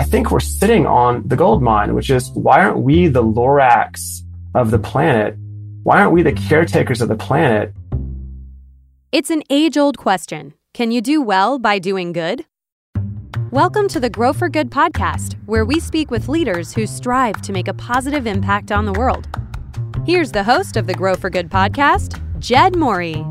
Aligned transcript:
I 0.00 0.02
think 0.02 0.30
we're 0.30 0.40
sitting 0.40 0.86
on 0.86 1.28
the 1.28 1.36
gold 1.36 1.62
mine, 1.62 1.94
which 1.94 2.08
is 2.08 2.30
why 2.30 2.62
aren't 2.62 2.78
we 2.78 3.08
the 3.08 3.22
Lorax 3.22 4.20
of 4.54 4.70
the 4.70 4.78
planet? 4.78 5.36
Why 5.82 6.00
aren't 6.00 6.12
we 6.14 6.22
the 6.22 6.32
caretakers 6.32 7.02
of 7.02 7.08
the 7.08 7.16
planet? 7.16 7.74
It's 9.12 9.28
an 9.28 9.42
age 9.50 9.76
old 9.76 9.98
question. 9.98 10.54
Can 10.72 10.90
you 10.90 11.02
do 11.02 11.20
well 11.20 11.58
by 11.58 11.78
doing 11.78 12.14
good? 12.14 12.46
Welcome 13.50 13.88
to 13.88 14.00
the 14.00 14.08
Grow 14.08 14.32
for 14.32 14.48
Good 14.48 14.70
podcast, 14.70 15.34
where 15.44 15.66
we 15.66 15.78
speak 15.78 16.10
with 16.10 16.30
leaders 16.30 16.72
who 16.72 16.86
strive 16.86 17.42
to 17.42 17.52
make 17.52 17.68
a 17.68 17.74
positive 17.74 18.26
impact 18.26 18.72
on 18.72 18.86
the 18.86 18.94
world. 18.94 19.28
Here's 20.06 20.32
the 20.32 20.44
host 20.44 20.78
of 20.78 20.86
the 20.86 20.94
Grow 20.94 21.14
for 21.14 21.28
Good 21.28 21.50
podcast, 21.50 22.18
Jed 22.38 22.74
Morey. 22.74 23.22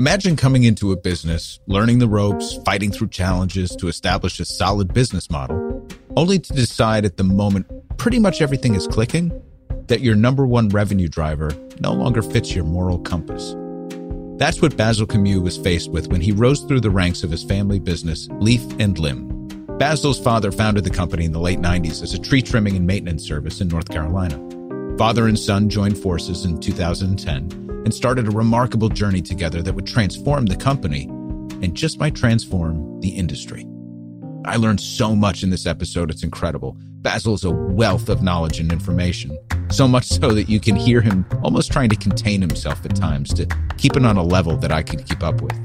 Imagine 0.00 0.34
coming 0.34 0.64
into 0.64 0.92
a 0.92 0.96
business, 0.96 1.60
learning 1.66 1.98
the 1.98 2.08
ropes, 2.08 2.56
fighting 2.64 2.90
through 2.90 3.08
challenges 3.08 3.76
to 3.76 3.86
establish 3.86 4.40
a 4.40 4.46
solid 4.46 4.94
business 4.94 5.28
model, 5.28 5.86
only 6.16 6.38
to 6.38 6.54
decide 6.54 7.04
at 7.04 7.18
the 7.18 7.22
moment 7.22 7.66
pretty 7.98 8.18
much 8.18 8.40
everything 8.40 8.74
is 8.74 8.86
clicking 8.86 9.30
that 9.88 10.00
your 10.00 10.14
number 10.14 10.46
one 10.46 10.70
revenue 10.70 11.06
driver 11.06 11.50
no 11.80 11.92
longer 11.92 12.22
fits 12.22 12.54
your 12.54 12.64
moral 12.64 12.98
compass. 13.00 13.54
That's 14.38 14.62
what 14.62 14.74
Basil 14.74 15.06
Camu 15.06 15.42
was 15.42 15.58
faced 15.58 15.90
with 15.90 16.08
when 16.08 16.22
he 16.22 16.32
rose 16.32 16.62
through 16.62 16.80
the 16.80 16.88
ranks 16.88 17.22
of 17.22 17.30
his 17.30 17.44
family 17.44 17.78
business, 17.78 18.26
Leaf 18.38 18.62
and 18.78 18.98
Limb. 18.98 19.48
Basil's 19.76 20.18
father 20.18 20.50
founded 20.50 20.84
the 20.84 20.88
company 20.88 21.26
in 21.26 21.32
the 21.32 21.38
late 21.38 21.60
90s 21.60 22.02
as 22.02 22.14
a 22.14 22.18
tree 22.18 22.40
trimming 22.40 22.74
and 22.74 22.86
maintenance 22.86 23.22
service 23.22 23.60
in 23.60 23.68
North 23.68 23.90
Carolina. 23.90 24.38
Father 24.96 25.28
and 25.28 25.38
son 25.38 25.68
joined 25.68 25.98
forces 25.98 26.46
in 26.46 26.58
2010 26.58 27.69
and 27.84 27.94
started 27.94 28.28
a 28.28 28.30
remarkable 28.30 28.88
journey 28.88 29.22
together 29.22 29.62
that 29.62 29.74
would 29.74 29.86
transform 29.86 30.46
the 30.46 30.56
company 30.56 31.04
and 31.62 31.74
just 31.74 31.98
might 31.98 32.14
transform 32.14 33.00
the 33.00 33.08
industry. 33.08 33.66
I 34.44 34.56
learned 34.56 34.80
so 34.80 35.14
much 35.14 35.42
in 35.42 35.50
this 35.50 35.66
episode, 35.66 36.10
it's 36.10 36.22
incredible. 36.22 36.76
Basil 37.02 37.34
is 37.34 37.44
a 37.44 37.50
wealth 37.50 38.08
of 38.08 38.22
knowledge 38.22 38.58
and 38.58 38.72
information, 38.72 39.38
so 39.70 39.86
much 39.86 40.06
so 40.06 40.32
that 40.32 40.48
you 40.48 40.60
can 40.60 40.76
hear 40.76 41.00
him 41.00 41.26
almost 41.42 41.70
trying 41.70 41.90
to 41.90 41.96
contain 41.96 42.40
himself 42.40 42.84
at 42.84 42.96
times 42.96 43.34
to 43.34 43.46
keep 43.76 43.96
it 43.96 44.04
on 44.04 44.16
a 44.16 44.22
level 44.22 44.56
that 44.56 44.72
I 44.72 44.82
could 44.82 45.06
keep 45.06 45.22
up 45.22 45.40
with. 45.42 45.58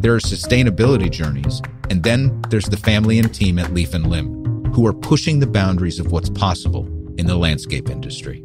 There 0.00 0.14
are 0.14 0.20
sustainability 0.20 1.10
journeys, 1.10 1.60
and 1.90 2.02
then 2.02 2.42
there's 2.50 2.66
the 2.66 2.76
family 2.76 3.18
and 3.18 3.34
team 3.34 3.58
at 3.58 3.72
Leaf 3.72 3.94
and 3.94 4.08
Limb 4.08 4.44
who 4.74 4.86
are 4.86 4.92
pushing 4.92 5.38
the 5.38 5.46
boundaries 5.46 6.00
of 6.00 6.10
what's 6.10 6.28
possible 6.30 6.86
in 7.16 7.26
the 7.26 7.36
landscape 7.36 7.88
industry. 7.88 8.44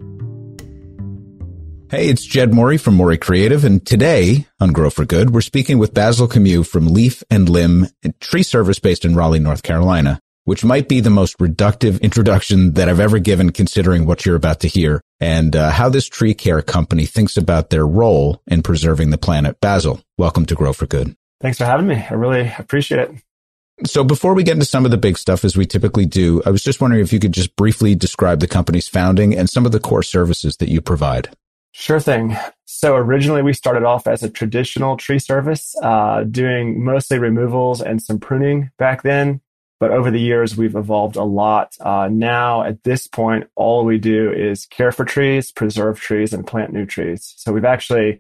Hey, 1.92 2.10
it's 2.10 2.24
Jed 2.24 2.54
Morey 2.54 2.78
from 2.78 2.94
Morey 2.94 3.18
Creative, 3.18 3.66
and 3.66 3.84
today 3.84 4.46
on 4.60 4.74
Grow 4.74 4.92
for 4.92 5.06
Good, 5.06 5.32
we're 5.32 5.42
speaking 5.42 5.80
with 5.80 5.92
Basil 5.92 6.28
Camu 6.28 6.64
from 6.64 6.86
Leaf 6.86 7.24
and 7.32 7.50
Limb, 7.50 7.88
tree 8.20 8.44
service 8.44 8.78
based 8.78 9.06
in 9.06 9.16
Raleigh, 9.16 9.40
North 9.40 9.64
Carolina, 9.64 10.20
which 10.44 10.64
might 10.64 10.88
be 10.88 11.00
the 11.00 11.10
most 11.10 11.40
reductive 11.40 12.00
introduction 12.02 12.74
that 12.74 12.90
I've 12.90 13.00
ever 13.00 13.18
given 13.18 13.52
considering 13.52 14.06
what 14.06 14.24
you're 14.24 14.36
about 14.36 14.60
to 14.60 14.68
hear 14.68 15.02
and 15.20 15.56
uh, 15.56 15.72
how 15.72 15.90
this 15.90 16.08
tree 16.08 16.36
care 16.36 16.62
company 16.62 17.08
thinks 17.08 17.38
about 17.38 17.72
their 17.72 17.88
role 17.88 18.40
in 18.46 18.62
preserving 18.62 19.10
the 19.10 19.18
planet. 19.18 19.60
Basil, 19.60 20.00
welcome 20.16 20.46
to 20.46 20.54
Grow 20.54 20.74
for 20.74 20.86
Good. 20.86 21.16
Thanks 21.42 21.58
for 21.58 21.66
having 21.66 21.88
me. 21.88 22.06
I 22.08 22.14
really 22.14 22.54
appreciate 22.60 23.00
it. 23.00 23.88
So 23.88 24.04
before 24.04 24.36
we 24.36 24.44
get 24.44 24.54
into 24.54 24.66
some 24.66 24.86
of 24.86 24.92
the 24.92 24.98
big 24.98 25.18
stuff 25.18 25.44
as 25.44 25.58
we 25.58 25.66
typically 25.66 26.06
do, 26.06 26.44
I 26.46 26.52
was 26.52 26.64
just 26.64 26.82
wondering 26.82 27.02
if 27.02 27.12
you 27.12 27.20
could 27.20 27.32
just 27.32 27.56
briefly 27.56 27.96
describe 27.96 28.42
the 28.42 28.48
company's 28.48 28.88
founding 28.88 29.36
and 29.36 29.50
some 29.50 29.66
of 29.66 29.72
the 29.72 29.80
core 29.80 30.04
services 30.04 30.58
that 30.58 30.70
you 30.70 30.82
provide. 30.82 31.30
Sure 31.72 32.00
thing. 32.00 32.36
So 32.66 32.96
originally 32.96 33.42
we 33.42 33.54
started 33.54 33.84
off 33.84 34.08
as 34.08 34.24
a 34.24 34.30
traditional 34.30 34.98
tree 34.98 35.20
service, 35.20 35.76
uh, 35.82 36.24
doing 36.24 36.84
mostly 36.84 37.20
removals 37.20 37.82
and 37.82 38.02
some 38.02 38.20
pruning 38.20 38.72
back 38.78 39.04
then. 39.04 39.42
But 39.80 39.92
over 39.92 40.12
the 40.12 40.20
years, 40.20 40.58
we've 40.58 40.76
evolved 40.76 41.16
a 41.16 41.24
lot. 41.24 41.74
Uh, 41.80 42.10
now 42.12 42.64
at 42.64 42.84
this 42.84 43.08
point, 43.08 43.50
all 43.56 43.86
we 43.86 43.98
do 43.98 44.32
is 44.32 44.66
care 44.66 44.92
for 44.92 45.06
trees, 45.06 45.52
preserve 45.52 46.00
trees, 46.02 46.34
and 46.34 46.46
plant 46.46 46.74
new 46.74 46.86
trees. 46.86 47.34
So 47.38 47.54
we've 47.54 47.64
actually 47.64 48.20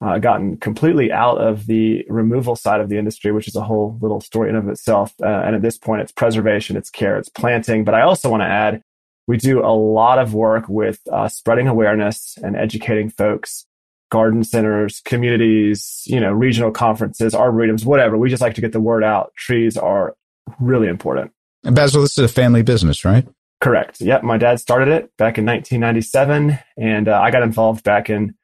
uh, 0.00 0.18
gotten 0.18 0.56
completely 0.56 1.12
out 1.12 1.38
of 1.38 1.66
the 1.66 2.04
removal 2.08 2.56
side 2.56 2.80
of 2.80 2.88
the 2.88 2.98
industry, 2.98 3.30
which 3.30 3.46
is 3.46 3.54
a 3.54 3.62
whole 3.62 3.96
little 4.00 4.20
story 4.20 4.50
in 4.50 4.56
of 4.56 4.68
itself. 4.68 5.14
Uh, 5.22 5.26
and 5.26 5.54
at 5.54 5.62
this 5.62 5.78
point, 5.78 6.02
it's 6.02 6.12
preservation, 6.12 6.76
it's 6.76 6.90
care, 6.90 7.16
it's 7.16 7.28
planting. 7.28 7.84
But 7.84 7.94
I 7.94 8.02
also 8.02 8.28
want 8.28 8.42
to 8.42 8.48
add 8.48 8.82
we 9.26 9.36
do 9.36 9.64
a 9.64 9.74
lot 9.74 10.18
of 10.18 10.34
work 10.34 10.68
with 10.68 11.00
uh, 11.10 11.28
spreading 11.28 11.68
awareness 11.68 12.38
and 12.42 12.56
educating 12.56 13.10
folks, 13.10 13.66
garden 14.10 14.44
centers, 14.44 15.00
communities, 15.04 16.02
you 16.06 16.20
know, 16.20 16.32
regional 16.32 16.70
conferences, 16.70 17.34
arboretums, 17.34 17.84
whatever. 17.84 18.16
We 18.16 18.30
just 18.30 18.42
like 18.42 18.54
to 18.54 18.60
get 18.60 18.72
the 18.72 18.80
word 18.80 19.02
out. 19.02 19.32
Trees 19.34 19.76
are 19.76 20.16
really 20.60 20.88
important. 20.88 21.32
And 21.64 21.74
Basil, 21.74 22.02
this 22.02 22.18
is 22.18 22.24
a 22.24 22.28
family 22.28 22.62
business, 22.62 23.04
right? 23.04 23.26
Correct. 23.60 24.00
Yep. 24.00 24.22
My 24.22 24.36
dad 24.36 24.60
started 24.60 24.88
it 24.88 25.16
back 25.16 25.38
in 25.38 25.46
1997, 25.46 26.58
and 26.76 27.08
uh, 27.08 27.18
I 27.20 27.30
got 27.30 27.42
involved 27.42 27.82
back 27.84 28.10
in 28.10 28.34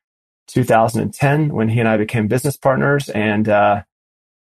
2010 0.48 1.50
when 1.50 1.68
he 1.68 1.80
and 1.80 1.88
I 1.88 1.96
became 1.96 2.28
business 2.28 2.56
partners. 2.56 3.08
And 3.10 3.48
uh, 3.48 3.82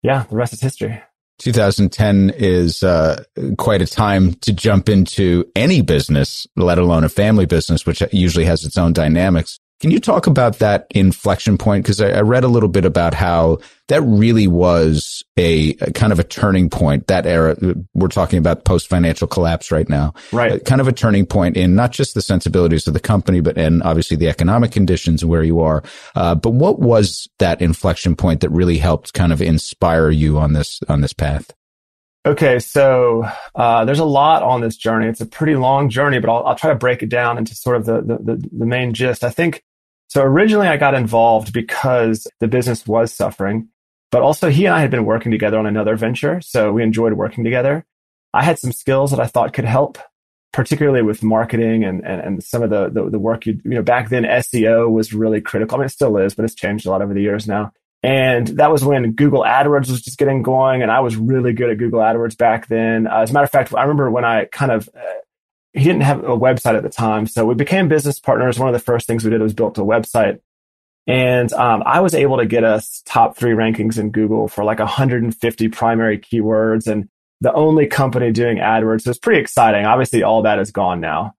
yeah, 0.03 0.25
the 0.29 0.37
rest 0.37 0.53
is 0.53 0.61
history. 0.61 1.03
2010 1.41 2.31
is 2.37 2.83
uh, 2.83 3.25
quite 3.57 3.81
a 3.81 3.87
time 3.87 4.35
to 4.35 4.53
jump 4.53 4.89
into 4.89 5.51
any 5.57 5.81
business, 5.81 6.47
let 6.55 6.79
alone 6.79 7.03
a 7.03 7.09
family 7.09 7.47
business, 7.47 7.87
which 7.87 8.03
usually 8.13 8.45
has 8.45 8.65
its 8.65 8.77
own 8.77 8.93
dynamics. 8.93 9.59
Can 9.81 9.91
you 9.91 9.99
talk 9.99 10.27
about 10.27 10.59
that 10.59 10.87
inflection 10.91 11.57
point? 11.57 11.85
Because 11.85 12.03
I, 12.03 12.11
I, 12.11 12.21
read 12.21 12.45
a 12.45 12.49
little 12.49 12.69
bit 12.69 12.85
about 12.85 13.15
how 13.15 13.61
that 13.89 14.03
really 14.03 14.47
was 14.47 15.25
a, 15.39 15.71
a, 15.81 15.91
kind 15.93 16.13
of 16.13 16.19
a 16.19 16.25
turning 16.25 16.69
point. 16.69 17.07
That 17.07 17.25
era, 17.25 17.57
we're 17.95 18.09
talking 18.09 18.39
about 18.39 18.67
post 18.67 18.89
financial 18.89 19.27
collapse 19.27 19.71
right 19.71 19.89
now, 19.89 20.13
right? 20.33 20.63
kind 20.67 20.83
of 20.83 20.89
a 20.89 20.93
turning 20.93 21.25
point 21.25 21.57
in 21.57 21.75
not 21.75 21.93
just 21.93 22.13
the 22.13 22.21
sensibilities 22.21 22.87
of 22.87 22.93
the 22.93 23.01
company, 23.01 23.41
but 23.41 23.57
and 23.57 23.83
obviously 23.83 24.19
the 24.19 24.29
economic 24.29 24.71
conditions 24.71 25.25
where 25.25 25.43
you 25.43 25.61
are. 25.61 25.83
Uh, 26.15 26.35
but 26.35 26.51
what 26.51 26.79
was 26.79 27.27
that 27.39 27.63
inflection 27.63 28.15
point 28.15 28.43
that 28.43 28.51
really 28.51 28.77
helped 28.77 29.15
kind 29.15 29.33
of 29.33 29.41
inspire 29.41 30.11
you 30.11 30.39
on 30.39 30.53
this 30.53 30.81
on 30.91 31.01
this 31.01 31.15
path? 31.15 31.55
Okay, 32.27 32.59
so 32.59 33.27
uh, 33.55 33.87
there's 33.87 33.99
a 33.99 34.05
lot 34.05 34.43
on 34.43 34.61
this 34.61 34.77
journey. 34.77 35.07
It's 35.07 35.23
a 35.23 35.27
pretty 35.27 35.57
long 35.57 35.89
journey, 35.89 36.19
but 36.19 36.31
I'll, 36.31 36.49
I'll 36.49 36.55
try 36.55 36.69
to 36.69 36.77
break 36.77 37.03
it 37.03 37.09
down 37.09 37.39
into 37.39 37.55
sort 37.55 37.77
of 37.77 37.87
the, 37.87 38.03
the, 38.03 38.19
the, 38.19 38.49
the 38.59 38.67
main 38.67 38.93
gist. 38.93 39.25
I 39.25 39.31
think 39.31 39.63
so 40.11 40.23
originally 40.23 40.67
I 40.67 40.77
got 40.77 40.95
involved 40.95 41.53
because 41.53 42.27
the 42.41 42.49
business 42.49 42.85
was 42.85 43.13
suffering, 43.13 43.69
but 44.11 44.23
also 44.23 44.51
he 44.51 44.67
and 44.67 44.75
I 44.75 44.81
had 44.81 44.91
been 44.91 45.05
working 45.05 45.31
together 45.31 45.57
on 45.57 45.67
another 45.67 45.95
venture. 45.95 46.41
So 46.41 46.73
we 46.73 46.83
enjoyed 46.83 47.13
working 47.13 47.45
together. 47.45 47.87
I 48.35 48.43
had 48.43 48.59
some 48.59 48.73
skills 48.73 49.13
that 49.13 49.21
I 49.21 49.29
thought 49.29 49.53
could 49.53 49.65
help, 49.65 49.99
particularly 50.53 51.03
with 51.03 51.23
marketing 51.23 51.85
and, 51.85 52.05
and, 52.05 52.21
and 52.21 52.43
some 52.43 52.61
of 52.61 52.71
the, 52.71 52.89
the, 52.89 53.09
the 53.09 53.19
work 53.21 53.47
you, 53.47 53.61
you 53.65 53.71
know, 53.71 53.83
back 53.83 54.09
then 54.09 54.25
SEO 54.25 54.91
was 54.91 55.15
really 55.15 55.41
critical. 55.41 55.77
I 55.77 55.79
mean, 55.79 55.87
it 55.87 55.91
still 55.91 56.17
is, 56.17 56.35
but 56.35 56.45
it's 56.45 56.57
changed 56.57 56.87
a 56.87 56.91
lot 56.91 57.03
over 57.03 57.15
the 57.15 57.23
years 57.23 57.47
now. 57.47 57.71
And 58.03 58.49
that 58.49 58.73
was 58.73 58.85
when 58.85 59.13
Google 59.13 59.45
AdWords 59.45 59.91
was 59.91 60.03
just 60.03 60.19
getting 60.19 60.43
going. 60.43 60.83
And 60.83 60.91
I 60.91 61.01
was 61.01 61.15
really 61.15 61.53
good 61.53 61.71
at 61.71 61.79
Google 61.79 62.01
AdWords 62.01 62.37
back 62.37 62.67
then. 62.67 63.07
Uh, 63.07 63.21
as 63.21 63.31
a 63.31 63.33
matter 63.33 63.45
of 63.45 63.51
fact, 63.53 63.73
I 63.77 63.83
remember 63.83 64.11
when 64.11 64.25
I 64.25 64.47
kind 64.47 64.73
of 64.73 64.89
uh, 64.89 65.21
he 65.73 65.85
didn't 65.85 66.03
have 66.03 66.25
a 66.25 66.37
website 66.37 66.77
at 66.77 66.83
the 66.83 66.89
time. 66.89 67.27
So 67.27 67.47
we 67.47 67.55
became 67.55 67.89
business 67.89 68.19
partners. 68.19 68.59
One 68.59 68.69
of 68.69 68.73
the 68.73 68.79
first 68.79 69.07
things 69.07 69.25
we 69.25 69.31
did 69.31 69.41
was 69.41 69.55
built 69.55 69.79
a 69.79 69.83
website. 69.83 70.41
And 71.07 71.53
um, 71.53 71.83
I 71.87 72.01
was 72.01 72.15
able 72.15 72.39
to 72.39 72.47
get 72.47 72.65
us 72.65 73.03
top 73.05 73.37
three 73.37 73.53
rankings 73.53 73.99
in 73.99 74.11
Google 74.11 74.49
for 74.49 74.65
like 74.65 74.79
150 74.79 75.69
primary 75.69 76.19
keywords 76.19 76.87
and 76.87 77.09
the 77.41 77.53
only 77.53 77.87
company 77.87 78.33
doing 78.33 78.59
AdWords. 78.59 79.03
So 79.03 79.11
it's 79.11 79.19
pretty 79.19 79.41
exciting. 79.41 79.87
Obviously, 79.87 80.23
all 80.23 80.43
that 80.43 80.59
is 80.59 80.73
gone 80.73 81.01
now. 81.01 81.35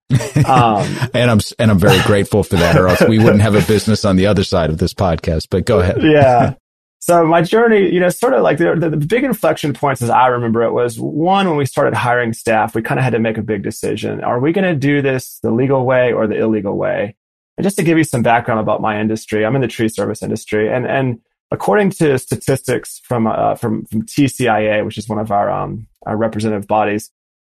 Um, 0.46 0.88
and 1.14 1.30
I'm 1.30 1.40
and 1.60 1.70
I'm 1.70 1.80
very 1.80 2.02
grateful 2.04 2.44
for 2.44 2.56
that, 2.56 2.76
or 2.76 2.88
else 2.88 3.02
we 3.08 3.20
wouldn't 3.20 3.42
have 3.42 3.56
a 3.56 3.62
business 3.62 4.04
on 4.04 4.16
the 4.16 4.26
other 4.26 4.44
side 4.44 4.72
of 4.72 4.80
this 4.80 4.94
podcast. 4.94 5.48
But 5.52 5.66
go 5.66 5.80
ahead. 5.80 5.98
yeah. 6.02 6.56
So 7.02 7.26
my 7.26 7.42
journey, 7.42 7.92
you 7.92 8.00
know, 8.00 8.10
sort 8.10 8.34
of 8.34 8.44
like 8.44 8.60
the, 8.60 8.76
the, 8.76 8.96
big 8.96 9.24
inflection 9.24 9.74
points 9.74 10.04
as 10.04 10.12
I 10.12 10.28
remember 10.28 10.62
it 10.62 10.72
was 10.72 11.00
one, 11.00 11.48
when 11.48 11.58
we 11.58 11.66
started 11.66 11.96
hiring 11.96 12.32
staff, 12.32 12.76
we 12.76 12.84
kind 12.84 13.00
of 13.00 13.04
had 13.04 13.14
to 13.14 13.20
make 13.20 13.40
a 13.40 13.42
big 13.42 13.64
decision. 13.64 14.24
Are 14.24 14.40
we 14.40 14.52
going 14.52 14.72
to 14.72 14.76
do 14.76 15.02
this 15.02 15.40
the 15.40 15.50
legal 15.50 15.84
way 15.84 16.14
or 16.14 16.28
the 16.28 16.38
illegal 16.38 16.78
way? 16.78 17.16
And 17.58 17.64
just 17.64 17.76
to 17.78 17.84
give 17.84 17.98
you 17.98 18.04
some 18.04 18.22
background 18.22 18.60
about 18.60 18.82
my 18.82 19.02
industry, 19.02 19.44
I'm 19.44 19.56
in 19.56 19.62
the 19.62 19.68
tree 19.68 19.90
service 19.90 20.22
industry 20.22 20.72
and, 20.72 20.86
and 20.86 21.20
according 21.50 21.90
to 21.90 22.20
statistics 22.20 23.00
from, 23.04 23.26
uh, 23.26 23.56
from, 23.56 23.86
from 23.86 24.04
TCIA, 24.04 24.86
which 24.86 25.00
is 25.00 25.10
one 25.10 25.18
of 25.18 25.32
our, 25.32 25.50
um, 25.50 25.88
our 26.06 26.16
representative 26.16 26.68
bodies, 26.68 27.10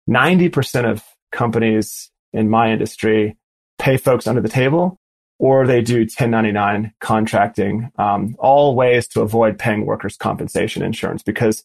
90% 0.09 0.89
of 0.89 1.03
companies 1.33 2.09
in 2.33 2.49
my 2.49 2.71
industry 2.71 3.37
pay 3.81 3.97
folks 3.97 4.29
under 4.29 4.41
the 4.41 4.49
table 4.49 5.00
or 5.41 5.67
they 5.67 5.81
do 5.81 6.01
1099 6.01 6.93
contracting, 7.01 7.91
um, 7.97 8.37
all 8.39 8.75
ways 8.75 9.09
to 9.09 9.23
avoid 9.23 9.59
paying 9.59 9.87
workers' 9.87 10.19
compensation 10.19 10.83
insurance 10.83 11.23
because 11.23 11.65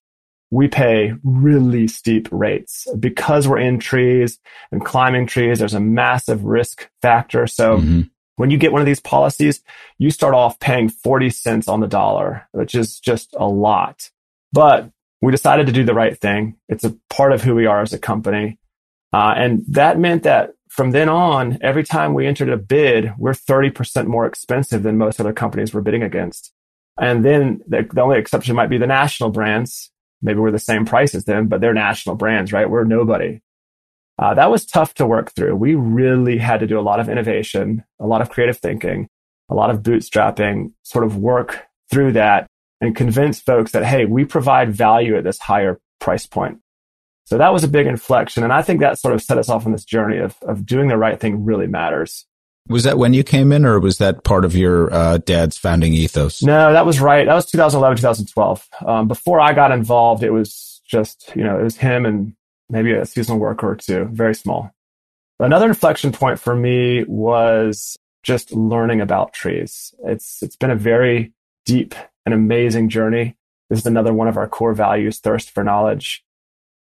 we 0.50 0.70
pay 0.70 1.14
really 1.26 1.86
steep 1.90 2.30
rates 2.32 2.88
because 2.98 3.50
we're 3.50 3.60
in 3.60 3.78
trees 3.78 4.40
and 4.72 4.86
climbing 4.86 5.28
trees. 5.28 5.60
There's 5.60 5.74
a 5.74 5.82
massive 5.82 6.46
risk 6.46 6.90
factor. 7.02 7.48
So 7.48 7.80
mm-hmm. 7.80 8.02
when 8.38 8.50
you 8.50 8.58
get 8.58 8.72
one 8.72 8.82
of 8.82 8.86
these 8.86 9.02
policies, 9.02 9.62
you 9.98 10.10
start 10.10 10.34
off 10.34 10.58
paying 10.62 10.88
40 10.88 11.30
cents 11.30 11.68
on 11.68 11.82
the 11.82 11.88
dollar, 11.88 12.48
which 12.54 12.76
is 12.76 12.98
just 12.98 13.36
a 13.38 13.46
lot. 13.46 14.10
But 14.54 14.90
we 15.22 15.34
decided 15.34 15.66
to 15.66 15.74
do 15.74 15.84
the 15.84 15.94
right 15.94 16.18
thing. 16.18 16.56
It's 16.70 16.86
a 16.86 16.96
part 17.10 17.34
of 17.34 17.44
who 17.44 17.54
we 17.54 17.66
are 17.66 17.82
as 17.82 17.92
a 17.92 18.00
company. 18.00 18.58
Uh, 19.12 19.34
and 19.36 19.66
that 19.68 20.00
meant 20.00 20.24
that 20.24 20.55
from 20.76 20.92
then 20.92 21.08
on, 21.08 21.58
every 21.62 21.86
time 21.86 22.14
we 22.14 22.28
entered 22.28 22.50
a 22.50 22.58
bid, 22.58 23.14
we're 23.18 23.32
30% 23.32 24.08
more 24.08 24.26
expensive 24.26 24.84
than 24.84 24.98
most 24.98 25.22
other 25.22 25.32
companies 25.32 25.74
we're 25.74 25.80
bidding 25.80 26.04
against. 26.04 26.52
And 27.00 27.24
then 27.24 27.62
the, 27.66 27.88
the 27.92 28.02
only 28.02 28.18
exception 28.18 28.58
might 28.58 28.70
be 28.70 28.78
the 28.78 28.86
national 28.86 29.30
brands. 29.30 29.90
Maybe 30.22 30.40
we're 30.40 30.52
the 30.52 30.60
same 30.60 30.86
price 30.86 31.16
as 31.16 31.24
them, 31.24 31.48
but 31.48 31.62
they're 31.62 31.74
national 31.74 32.16
brands, 32.16 32.52
right? 32.52 32.70
We're 32.70 32.84
nobody. 32.84 33.42
Uh, 34.20 34.34
that 34.34 34.52
was 34.52 34.66
tough 34.66 34.94
to 34.96 35.08
work 35.08 35.32
through. 35.32 35.56
We 35.56 35.76
really 35.76 36.38
had 36.38 36.60
to 36.60 36.68
do 36.68 36.78
a 36.78 36.82
lot 36.82 37.00
of 37.00 37.08
innovation, 37.08 37.86
a 38.00 38.06
lot 38.06 38.22
of 38.22 38.30
creative 38.30 38.58
thinking, 38.58 39.08
a 39.50 39.56
lot 39.56 39.70
of 39.70 39.82
bootstrapping, 39.82 40.74
sort 40.84 41.06
of 41.06 41.16
work 41.16 41.64
through 41.90 42.14
that 42.14 42.48
and 42.82 42.98
convince 42.98 43.40
folks 43.40 43.72
that, 43.72 43.86
hey, 43.86 44.04
we 44.04 44.26
provide 44.26 44.74
value 44.74 45.18
at 45.18 45.24
this 45.24 45.40
higher 45.40 45.80
price 46.00 46.26
point. 46.26 46.60
So 47.26 47.38
that 47.38 47.52
was 47.54 47.64
a 47.64 47.68
big 47.68 47.88
inflection. 47.88 48.44
And 48.44 48.54
I 48.54 48.62
think 48.62 48.82
that 48.82 49.00
sort 49.00 49.14
of 49.14 49.22
set 49.22 49.38
us 49.38 49.50
off 49.50 49.66
on 49.66 49.72
this 49.72 49.84
journey 49.84 50.18
of, 50.18 50.36
of 50.44 50.66
doing 50.66 50.88
the 50.88 50.98
right 50.98 51.20
thing 51.20 51.44
really 51.44 51.68
matters. 51.68 52.26
Was 52.68 52.84
that 52.84 52.98
when 52.98 53.14
you 53.14 53.24
came 53.24 53.52
in, 53.52 53.64
or 53.64 53.80
was 53.80 54.00
that 54.00 54.24
part 54.24 54.44
of 54.44 54.56
your 54.56 54.92
uh, 54.92 55.18
dad's 55.20 55.58
founding 55.58 55.94
ethos? 55.94 56.42
No, 56.42 56.74
that 56.74 56.86
was 56.86 57.00
right. 57.00 57.26
That 57.28 57.36
was 57.36 57.46
2011, 57.46 57.98
2012. 57.98 58.68
Um, 58.86 59.08
before 59.08 59.40
I 59.40 59.54
got 59.54 59.72
involved, 59.72 60.24
it 60.24 60.32
was 60.32 60.82
just, 60.88 61.32
you 61.36 61.44
know, 61.44 61.60
it 61.60 61.64
was 61.64 61.78
him 61.78 62.06
and 62.06 62.36
maybe 62.70 62.92
a 62.94 63.06
seasonal 63.06 63.40
worker 63.40 63.70
or 63.70 63.76
two, 63.76 64.06
very 64.06 64.34
small. 64.34 64.72
Another 65.40 65.68
inflection 65.68 66.12
point 66.12 66.40
for 66.40 66.56
me 66.56 67.04
was 67.04 67.98
just 68.24 68.52
learning 68.52 69.02
about 69.02 69.34
trees. 69.34 69.94
It's, 70.04 70.42
it's 70.42 70.56
been 70.56 70.72
a 70.72 70.76
very 70.76 71.34
deep 71.66 71.94
and 72.26 72.34
amazing 72.34 72.90
journey. 72.90 73.36
This 73.70 73.80
is 73.80 73.86
another 73.86 74.14
one 74.14 74.28
of 74.28 74.38
our 74.38 74.48
core 74.48 74.74
values, 74.74 75.20
thirst 75.20 75.52
for 75.52 75.64
knowledge. 75.64 76.24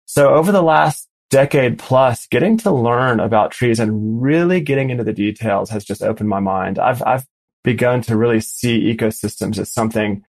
So 0.05 0.33
over 0.33 0.51
the 0.51 0.61
last 0.61 1.07
decade 1.29 1.79
plus, 1.79 2.27
getting 2.27 2.57
to 2.59 2.71
learn 2.71 3.19
about 3.19 3.51
trees 3.51 3.79
and 3.79 4.21
really 4.21 4.61
getting 4.61 4.89
into 4.89 5.03
the 5.03 5.13
details 5.13 5.69
has 5.69 5.83
just 5.83 6.03
opened 6.03 6.29
my 6.29 6.39
mind. 6.39 6.77
I've, 6.77 7.01
I've 7.03 7.25
begun 7.63 8.01
to 8.03 8.17
really 8.17 8.41
see 8.41 8.93
ecosystems 8.93 9.57
as 9.57 9.71
something 9.71 10.23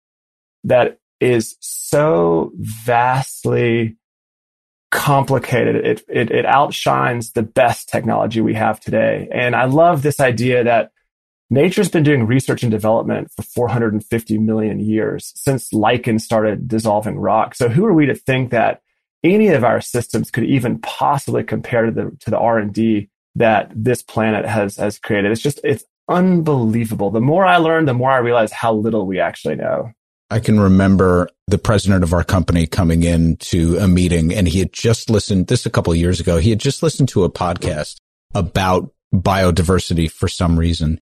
that 0.64 1.00
is 1.20 1.58
so 1.60 2.52
vastly 2.56 3.98
complicated. 4.92 5.76
It, 5.76 6.04
it, 6.08 6.32
it 6.32 6.46
outshines 6.46 7.32
the 7.32 7.42
best 7.42 7.90
technology 7.90 8.42
we 8.42 8.54
have 8.54 8.80
today. 8.80 9.28
And 9.34 9.56
I 9.56 9.66
love 9.66 10.04
this 10.04 10.20
idea 10.20 10.64
that 10.64 10.92
nature's 11.50 11.90
been 11.90 12.04
doing 12.04 12.28
research 12.28 12.62
and 12.62 12.72
development 12.72 13.32
for 13.36 13.42
450 13.42 14.38
million 14.38 14.80
years 14.80 15.34
since 15.36 15.74
lichen 15.74 16.20
started 16.20 16.68
dissolving 16.68 17.18
rock. 17.18 17.56
So 17.56 17.70
who 17.70 17.86
are 17.86 17.94
we 17.94 18.06
to 18.06 18.16
think 18.16 18.52
that 18.52 18.83
any 19.24 19.50
of 19.50 19.64
our 19.64 19.82
systems 19.82 20.32
could 20.32 20.44
even 20.44 20.80
possibly 20.80 21.44
compare 21.44 21.86
to 21.86 21.92
the, 21.92 22.18
to 22.22 22.30
the 22.30 22.38
R&D 22.38 23.10
that 23.36 23.72
this 23.76 24.02
planet 24.02 24.46
has, 24.46 24.78
has 24.78 25.00
created? 25.00 25.32
It's 25.32 25.42
just, 25.42 25.60
it's 25.64 25.86
unbelievable. 26.10 27.10
The 27.10 27.22
more 27.22 27.46
I 27.46 27.58
learn, 27.58 27.86
the 27.86 27.94
more 27.94 28.12
I 28.12 28.18
realize 28.18 28.52
how 28.52 28.74
little 28.74 29.06
we 29.06 29.20
actually 29.20 29.56
know. 29.56 29.92
I 30.30 30.40
can 30.40 30.60
remember 30.60 31.30
the 31.48 31.58
president 31.58 32.04
of 32.04 32.14
our 32.14 32.24
company 32.24 32.66
coming 32.66 33.04
in 33.04 33.38
to 33.38 33.78
a 33.78 33.88
meeting 33.88 34.34
and 34.34 34.48
he 34.48 34.60
had 34.60 34.74
just 34.74 35.10
listened 35.10 35.48
this 35.48 35.66
a 35.66 35.70
couple 35.70 35.94
of 35.94 36.00
years 36.00 36.20
ago. 36.20 36.38
He 36.38 36.50
had 36.50 36.60
just 36.60 36.82
listened 36.82 37.10
to 37.10 37.24
a 37.24 37.30
podcast 37.30 37.98
about 38.34 38.92
biodiversity 39.14 40.10
for 40.10 40.28
some 40.28 40.58
reason. 40.58 41.00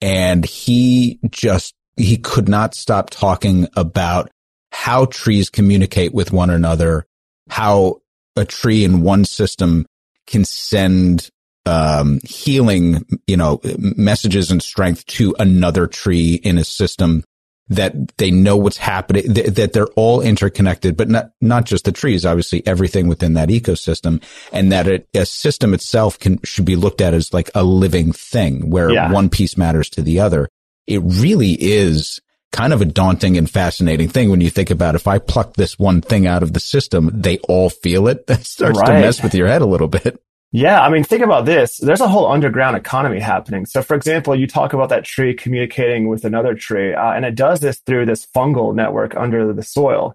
And 0.00 0.44
he 0.44 1.20
just, 1.30 1.74
he 1.96 2.16
could 2.16 2.48
not 2.48 2.74
stop 2.74 3.10
talking 3.10 3.68
about 3.76 4.30
how 4.72 5.04
trees 5.04 5.48
communicate 5.48 6.12
with 6.12 6.32
one 6.32 6.50
another, 6.50 7.06
how 7.52 8.00
a 8.34 8.46
tree 8.46 8.82
in 8.82 9.02
one 9.02 9.26
system 9.26 9.84
can 10.26 10.42
send 10.42 11.28
um, 11.66 12.18
healing, 12.24 13.04
you 13.26 13.36
know, 13.36 13.60
messages 13.76 14.50
and 14.50 14.62
strength 14.62 15.04
to 15.04 15.36
another 15.38 15.86
tree 15.86 16.36
in 16.36 16.56
a 16.56 16.64
system 16.64 17.22
that 17.68 18.16
they 18.16 18.30
know 18.30 18.56
what's 18.56 18.78
happening, 18.78 19.34
th- 19.34 19.48
that 19.48 19.74
they're 19.74 19.86
all 19.96 20.22
interconnected, 20.22 20.96
but 20.96 21.10
not, 21.10 21.32
not 21.42 21.66
just 21.66 21.84
the 21.84 21.92
trees, 21.92 22.24
obviously 22.24 22.66
everything 22.66 23.06
within 23.06 23.34
that 23.34 23.50
ecosystem 23.50 24.22
and 24.50 24.72
that 24.72 24.88
it, 24.88 25.06
a 25.14 25.26
system 25.26 25.74
itself 25.74 26.18
can, 26.18 26.40
should 26.44 26.64
be 26.64 26.74
looked 26.74 27.02
at 27.02 27.12
as 27.12 27.34
like 27.34 27.50
a 27.54 27.62
living 27.62 28.12
thing 28.12 28.70
where 28.70 28.90
yeah. 28.90 29.12
one 29.12 29.28
piece 29.28 29.58
matters 29.58 29.90
to 29.90 30.00
the 30.00 30.20
other. 30.20 30.48
It 30.86 31.02
really 31.04 31.52
is 31.52 32.18
kind 32.52 32.72
of 32.72 32.80
a 32.80 32.84
daunting 32.84 33.36
and 33.36 33.50
fascinating 33.50 34.08
thing 34.08 34.30
when 34.30 34.40
you 34.40 34.50
think 34.50 34.70
about 34.70 34.94
if 34.94 35.08
I 35.08 35.18
pluck 35.18 35.54
this 35.54 35.78
one 35.78 36.00
thing 36.00 36.26
out 36.26 36.42
of 36.42 36.52
the 36.52 36.60
system, 36.60 37.10
they 37.12 37.38
all 37.38 37.70
feel 37.70 38.06
it. 38.08 38.26
That 38.32 38.44
starts 38.44 38.78
right. 38.78 38.86
to 38.86 39.00
mess 39.00 39.22
with 39.22 39.34
your 39.34 39.48
head 39.48 39.62
a 39.62 39.66
little 39.66 39.88
bit. 39.88 40.22
Yeah, 40.52 40.80
I 40.82 40.90
mean, 40.90 41.02
think 41.02 41.22
about 41.22 41.46
this. 41.46 41.78
There's 41.78 42.02
a 42.02 42.08
whole 42.08 42.26
underground 42.26 42.76
economy 42.76 43.20
happening. 43.20 43.64
So, 43.64 43.82
for 43.82 43.94
example, 43.94 44.36
you 44.36 44.46
talk 44.46 44.74
about 44.74 44.90
that 44.90 45.04
tree 45.04 45.34
communicating 45.34 46.08
with 46.08 46.26
another 46.26 46.54
tree, 46.54 46.92
uh, 46.92 47.12
and 47.12 47.24
it 47.24 47.34
does 47.34 47.60
this 47.60 47.78
through 47.78 48.04
this 48.04 48.26
fungal 48.26 48.74
network 48.74 49.16
under 49.16 49.52
the 49.54 49.62
soil. 49.62 50.14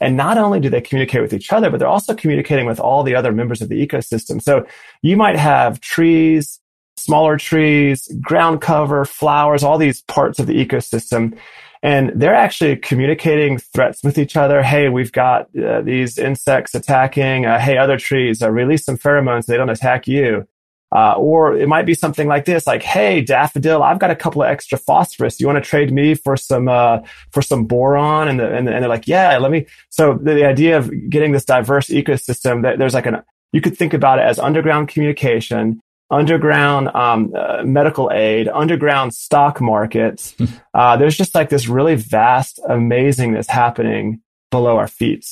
And 0.00 0.16
not 0.16 0.38
only 0.38 0.58
do 0.58 0.68
they 0.68 0.80
communicate 0.80 1.22
with 1.22 1.32
each 1.32 1.52
other, 1.52 1.70
but 1.70 1.78
they're 1.78 1.88
also 1.88 2.14
communicating 2.14 2.66
with 2.66 2.80
all 2.80 3.04
the 3.04 3.14
other 3.14 3.32
members 3.32 3.62
of 3.62 3.68
the 3.68 3.86
ecosystem. 3.86 4.42
So 4.42 4.66
you 5.02 5.16
might 5.16 5.36
have 5.36 5.80
trees, 5.80 6.60
smaller 6.96 7.38
trees, 7.38 8.08
ground 8.20 8.60
cover, 8.60 9.04
flowers, 9.04 9.62
all 9.62 9.78
these 9.78 10.02
parts 10.02 10.38
of 10.38 10.46
the 10.46 10.66
ecosystem 10.66 11.38
and 11.82 12.12
they're 12.14 12.34
actually 12.34 12.76
communicating 12.76 13.58
threats 13.58 14.02
with 14.02 14.18
each 14.18 14.36
other. 14.36 14.62
Hey, 14.62 14.88
we've 14.88 15.12
got 15.12 15.48
uh, 15.56 15.82
these 15.82 16.18
insects 16.18 16.74
attacking. 16.74 17.46
Uh, 17.46 17.58
hey, 17.58 17.76
other 17.78 17.98
trees, 17.98 18.42
uh, 18.42 18.50
release 18.50 18.84
some 18.84 18.98
pheromones. 18.98 19.44
So 19.44 19.52
they 19.52 19.58
don't 19.58 19.70
attack 19.70 20.06
you. 20.06 20.46
Uh, 20.94 21.14
or 21.14 21.56
it 21.56 21.68
might 21.68 21.84
be 21.84 21.94
something 21.94 22.28
like 22.28 22.44
this, 22.44 22.66
like, 22.66 22.82
"Hey, 22.82 23.20
daffodil, 23.20 23.82
I've 23.82 23.98
got 23.98 24.12
a 24.12 24.16
couple 24.16 24.42
of 24.42 24.48
extra 24.48 24.78
phosphorus. 24.78 25.40
You 25.40 25.46
want 25.46 25.62
to 25.62 25.68
trade 25.68 25.92
me 25.92 26.14
for 26.14 26.36
some 26.36 26.68
uh, 26.68 26.98
for 27.32 27.42
some 27.42 27.64
boron?" 27.64 28.28
And, 28.28 28.38
the, 28.38 28.46
and, 28.46 28.68
and 28.68 28.82
they're 28.82 28.88
like, 28.88 29.08
"Yeah, 29.08 29.36
let 29.38 29.50
me." 29.50 29.66
So 29.90 30.14
the, 30.14 30.34
the 30.34 30.44
idea 30.44 30.78
of 30.78 30.90
getting 31.10 31.32
this 31.32 31.44
diverse 31.44 31.88
ecosystem, 31.88 32.62
that 32.62 32.78
there's 32.78 32.94
like 32.94 33.06
an 33.06 33.22
you 33.52 33.60
could 33.60 33.76
think 33.76 33.94
about 33.94 34.18
it 34.18 34.22
as 34.22 34.38
underground 34.38 34.88
communication 34.88 35.80
underground 36.10 36.88
um, 36.94 37.32
uh, 37.34 37.62
medical 37.64 38.10
aid, 38.12 38.48
underground 38.48 39.14
stock 39.14 39.60
markets. 39.60 40.34
uh, 40.74 40.96
there's 40.96 41.16
just 41.16 41.34
like 41.34 41.48
this 41.48 41.68
really 41.68 41.94
vast 41.94 42.60
amazingness 42.68 43.48
happening 43.48 44.20
below 44.50 44.76
our 44.76 44.88
feet. 44.88 45.26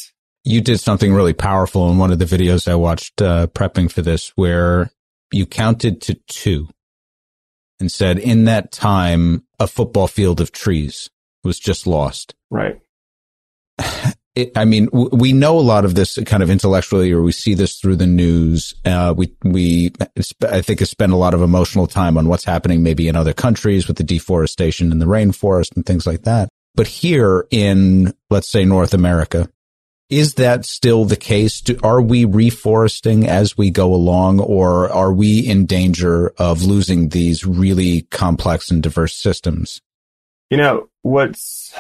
You 0.45 0.61
did 0.61 0.81
something 0.81 1.15
really 1.15 1.33
powerful 1.33 1.91
in 1.91 1.99
one 1.99 2.13
of 2.13 2.19
the 2.19 2.27
videos 2.27 2.69
I 2.69 2.75
watched 2.75 3.23
uh, 3.23 3.47
prepping 3.49 3.91
for 3.91 4.03
this, 4.03 4.33
where 4.37 4.91
you 5.33 5.47
counted 5.47 6.03
to 6.03 6.15
two 6.27 6.69
and 7.81 7.91
said, 7.91 8.19
in 8.19 8.45
that 8.45 8.71
time, 8.71 9.45
a 9.59 9.67
football 9.67 10.07
field 10.07 10.41
of 10.41 10.53
trees 10.53 11.11
was 11.43 11.59
just 11.59 11.87
lost. 11.87 12.35
Right. 12.51 12.81
it, 14.35 14.53
I 14.57 14.65
mean, 14.65 14.87
w- 14.87 15.11
we 15.13 15.33
know 15.33 15.59
a 15.59 15.61
lot 15.61 15.85
of 15.85 15.95
this 15.95 16.19
kind 16.27 16.43
of 16.43 16.51
intellectually, 16.51 17.13
or 17.13 17.23
we 17.23 17.33
see 17.33 17.55
this 17.55 17.77
through 17.77 17.97
the 17.97 18.07
news. 18.07 18.75
Uh, 18.85 19.15
we, 19.17 19.35
we, 19.45 19.93
I 20.49 20.61
think, 20.61 20.81
spent 20.81 21.13
a 21.13 21.17
lot 21.17 21.35
of 21.35 21.43
emotional 21.43 21.87
time 21.87 22.19
on 22.19 22.29
what's 22.29 22.45
happening 22.45 22.83
maybe 22.83 23.07
in 23.09 23.17
other 23.17 23.33
countries 23.33 23.87
with 23.87 23.97
the 23.97 24.05
deforestation 24.05 24.91
in 24.91 24.99
the 24.99 25.07
rainforest 25.07 25.77
and 25.77 25.87
things 25.87 26.07
like 26.07 26.23
that. 26.23 26.49
But 26.75 26.89
here 26.89 27.47
in, 27.51 28.13
let's 28.31 28.49
say, 28.49 28.65
North 28.65 28.95
America, 28.95 29.49
is 30.11 30.35
that 30.35 30.65
still 30.65 31.05
the 31.05 31.17
case? 31.17 31.61
Do, 31.61 31.79
are 31.83 32.03
we 32.03 32.27
reforesting 32.27 33.27
as 33.27 33.57
we 33.57 33.71
go 33.71 33.95
along, 33.95 34.41
or 34.41 34.91
are 34.91 35.13
we 35.13 35.39
in 35.41 35.67
danger 35.67 36.29
of 36.39 36.63
losing 36.63 37.11
these 37.11 37.47
really 37.47 38.03
complex 38.11 38.71
and 38.71 38.83
diverse 38.83 39.15
systems? 39.15 39.81
You 40.51 40.59
know, 40.59 40.89
what's 41.03 41.73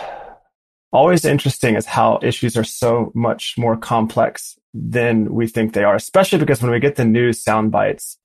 always 0.94 1.24
interesting 1.24 1.74
is 1.74 1.86
how 1.86 2.20
issues 2.22 2.56
are 2.56 2.64
so 2.64 3.10
much 3.14 3.58
more 3.58 3.76
complex 3.76 4.56
than 4.72 5.34
we 5.34 5.46
think 5.48 5.72
they 5.72 5.84
are, 5.84 5.96
especially 5.96 6.38
because 6.38 6.62
when 6.62 6.70
we 6.70 6.80
get 6.80 6.96
the 6.96 7.04
news 7.04 7.42
sound 7.42 7.72
bites, 7.72 8.16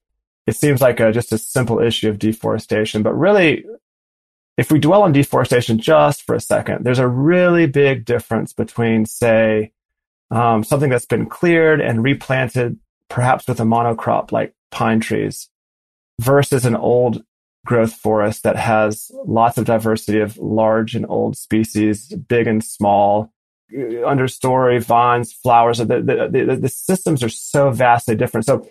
it 0.46 0.56
seems 0.56 0.80
like 0.80 1.00
a, 1.00 1.12
just 1.12 1.34
a 1.34 1.38
simple 1.38 1.80
issue 1.80 2.10
of 2.10 2.20
deforestation. 2.20 3.04
But 3.04 3.14
really, 3.14 3.66
if 4.58 4.72
we 4.72 4.80
dwell 4.80 5.04
on 5.04 5.12
deforestation 5.12 5.80
just 5.80 6.22
for 6.24 6.36
a 6.36 6.40
second, 6.40 6.86
there's 6.86 7.00
a 7.00 7.08
really 7.08 7.66
big 7.66 8.06
difference 8.06 8.54
between, 8.54 9.06
say, 9.06 9.72
um, 10.32 10.64
something 10.64 10.90
that's 10.90 11.06
been 11.06 11.26
cleared 11.26 11.82
and 11.82 12.04
replanted, 12.04 12.78
perhaps 13.10 13.48
with 13.48 13.60
a 13.60 13.64
monocrop 13.64 14.32
like 14.32 14.54
pine 14.70 15.00
trees, 15.00 15.50
versus 16.20 16.66
an 16.66 16.76
old 16.76 17.24
growth 17.70 17.94
forest 17.94 18.42
that 18.42 18.56
has 18.56 19.12
lots 19.28 19.60
of 19.60 19.66
diversity 19.66 20.20
of 20.20 20.36
large 20.40 20.96
and 20.96 21.06
old 21.08 21.38
species, 21.38 22.08
big 22.08 22.48
and 22.48 22.64
small, 22.64 23.32
understory, 23.72 24.84
vines, 24.84 25.32
flowers. 25.32 25.78
The, 25.78 25.86
the, 25.86 26.30
the, 26.32 26.56
the, 26.56 26.70
systems 26.70 27.22
are 27.22 27.30
so 27.30 27.70
vastly 27.70 28.16
different. 28.16 28.48
So 28.48 28.68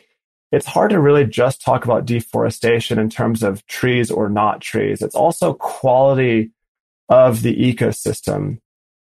it's 0.50 0.66
hard 0.66 0.90
to 0.90 1.00
really 1.00 1.24
just 1.24 1.62
talk 1.62 1.84
about 1.84 2.06
deforestation 2.06 2.98
in 2.98 3.08
terms 3.08 3.44
of 3.44 3.64
trees 3.68 4.10
or 4.10 4.28
not 4.28 4.60
trees. 4.60 5.00
It's 5.00 5.14
also 5.14 5.54
quality 5.54 6.50
of 7.08 7.42
the 7.42 7.54
ecosystem. 7.54 8.58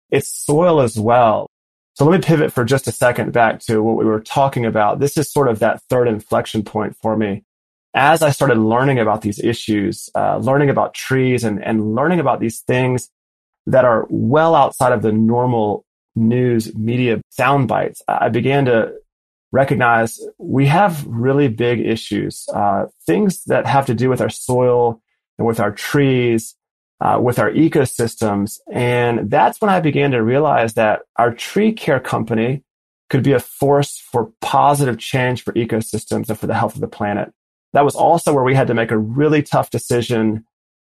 It's 0.10 0.30
soil 0.30 0.80
as 0.80 0.98
well. 0.98 1.48
So 1.96 2.06
let 2.06 2.18
me 2.18 2.26
pivot 2.26 2.54
for 2.54 2.64
just 2.64 2.88
a 2.88 2.94
second 2.94 3.34
back 3.34 3.60
to 3.64 3.84
what 3.84 3.98
we 3.98 4.06
were 4.06 4.22
talking 4.22 4.66
about. 4.66 5.00
This 5.02 5.18
is 5.18 5.30
sort 5.30 5.50
of 5.50 5.60
that 5.60 5.82
third 5.90 6.08
inflection 6.08 6.64
point 6.64 6.96
for 6.96 7.18
me. 7.18 7.44
As 7.94 8.22
I 8.22 8.30
started 8.32 8.58
learning 8.58 9.00
about 9.00 9.22
these 9.22 9.40
issues, 9.40 10.10
uh, 10.16 10.38
learning 10.38 10.70
about 10.70 10.94
trees 10.94 11.44
and, 11.44 11.64
and 11.64 11.94
learning 11.94 12.20
about 12.20 12.40
these 12.40 12.62
things 12.62 13.10
that 13.66 13.86
are 13.86 14.08
well 14.10 14.56
outside 14.56 14.94
of 14.94 15.02
the 15.02 15.12
normal 15.12 15.86
news 16.16 16.74
media 16.76 17.22
sound 17.30 17.68
bites, 17.68 18.02
I 18.08 18.30
began 18.30 18.66
to 18.66 18.94
recognize 19.52 20.20
we 20.38 20.68
have 20.68 21.06
really 21.06 21.50
big 21.50 21.82
issues, 21.82 22.48
uh, 22.54 22.86
things 23.06 23.44
that 23.46 23.66
have 23.66 23.86
to 23.88 23.94
do 23.94 24.10
with 24.10 24.22
our 24.22 24.30
soil 24.30 25.02
and 25.38 25.46
with 25.46 25.60
our 25.60 25.72
trees, 25.72 26.56
uh, 27.02 27.20
with 27.22 27.40
our 27.40 27.52
ecosystems. 27.52 28.60
And 28.72 29.30
that's 29.30 29.60
when 29.60 29.70
I 29.70 29.82
began 29.82 30.12
to 30.12 30.24
realize 30.24 30.76
that 30.76 31.02
our 31.18 31.34
tree 31.34 31.74
care 31.74 32.00
company 32.00 32.64
could 33.10 33.24
be 33.24 33.34
a 33.34 33.40
force 33.40 33.98
for 33.98 34.32
positive 34.40 34.98
change 34.98 35.44
for 35.44 35.52
ecosystems 35.54 36.30
and 36.30 36.40
for 36.40 36.48
the 36.48 36.54
health 36.54 36.76
of 36.76 36.82
the 36.82 36.88
planet. 36.88 37.34
That 37.74 37.86
was 37.86 37.96
also 37.96 38.34
where 38.34 38.44
we 38.44 38.56
had 38.56 38.68
to 38.68 38.74
make 38.74 38.92
a 38.92 38.98
really 38.98 39.42
tough 39.42 39.70
decision 39.70 40.46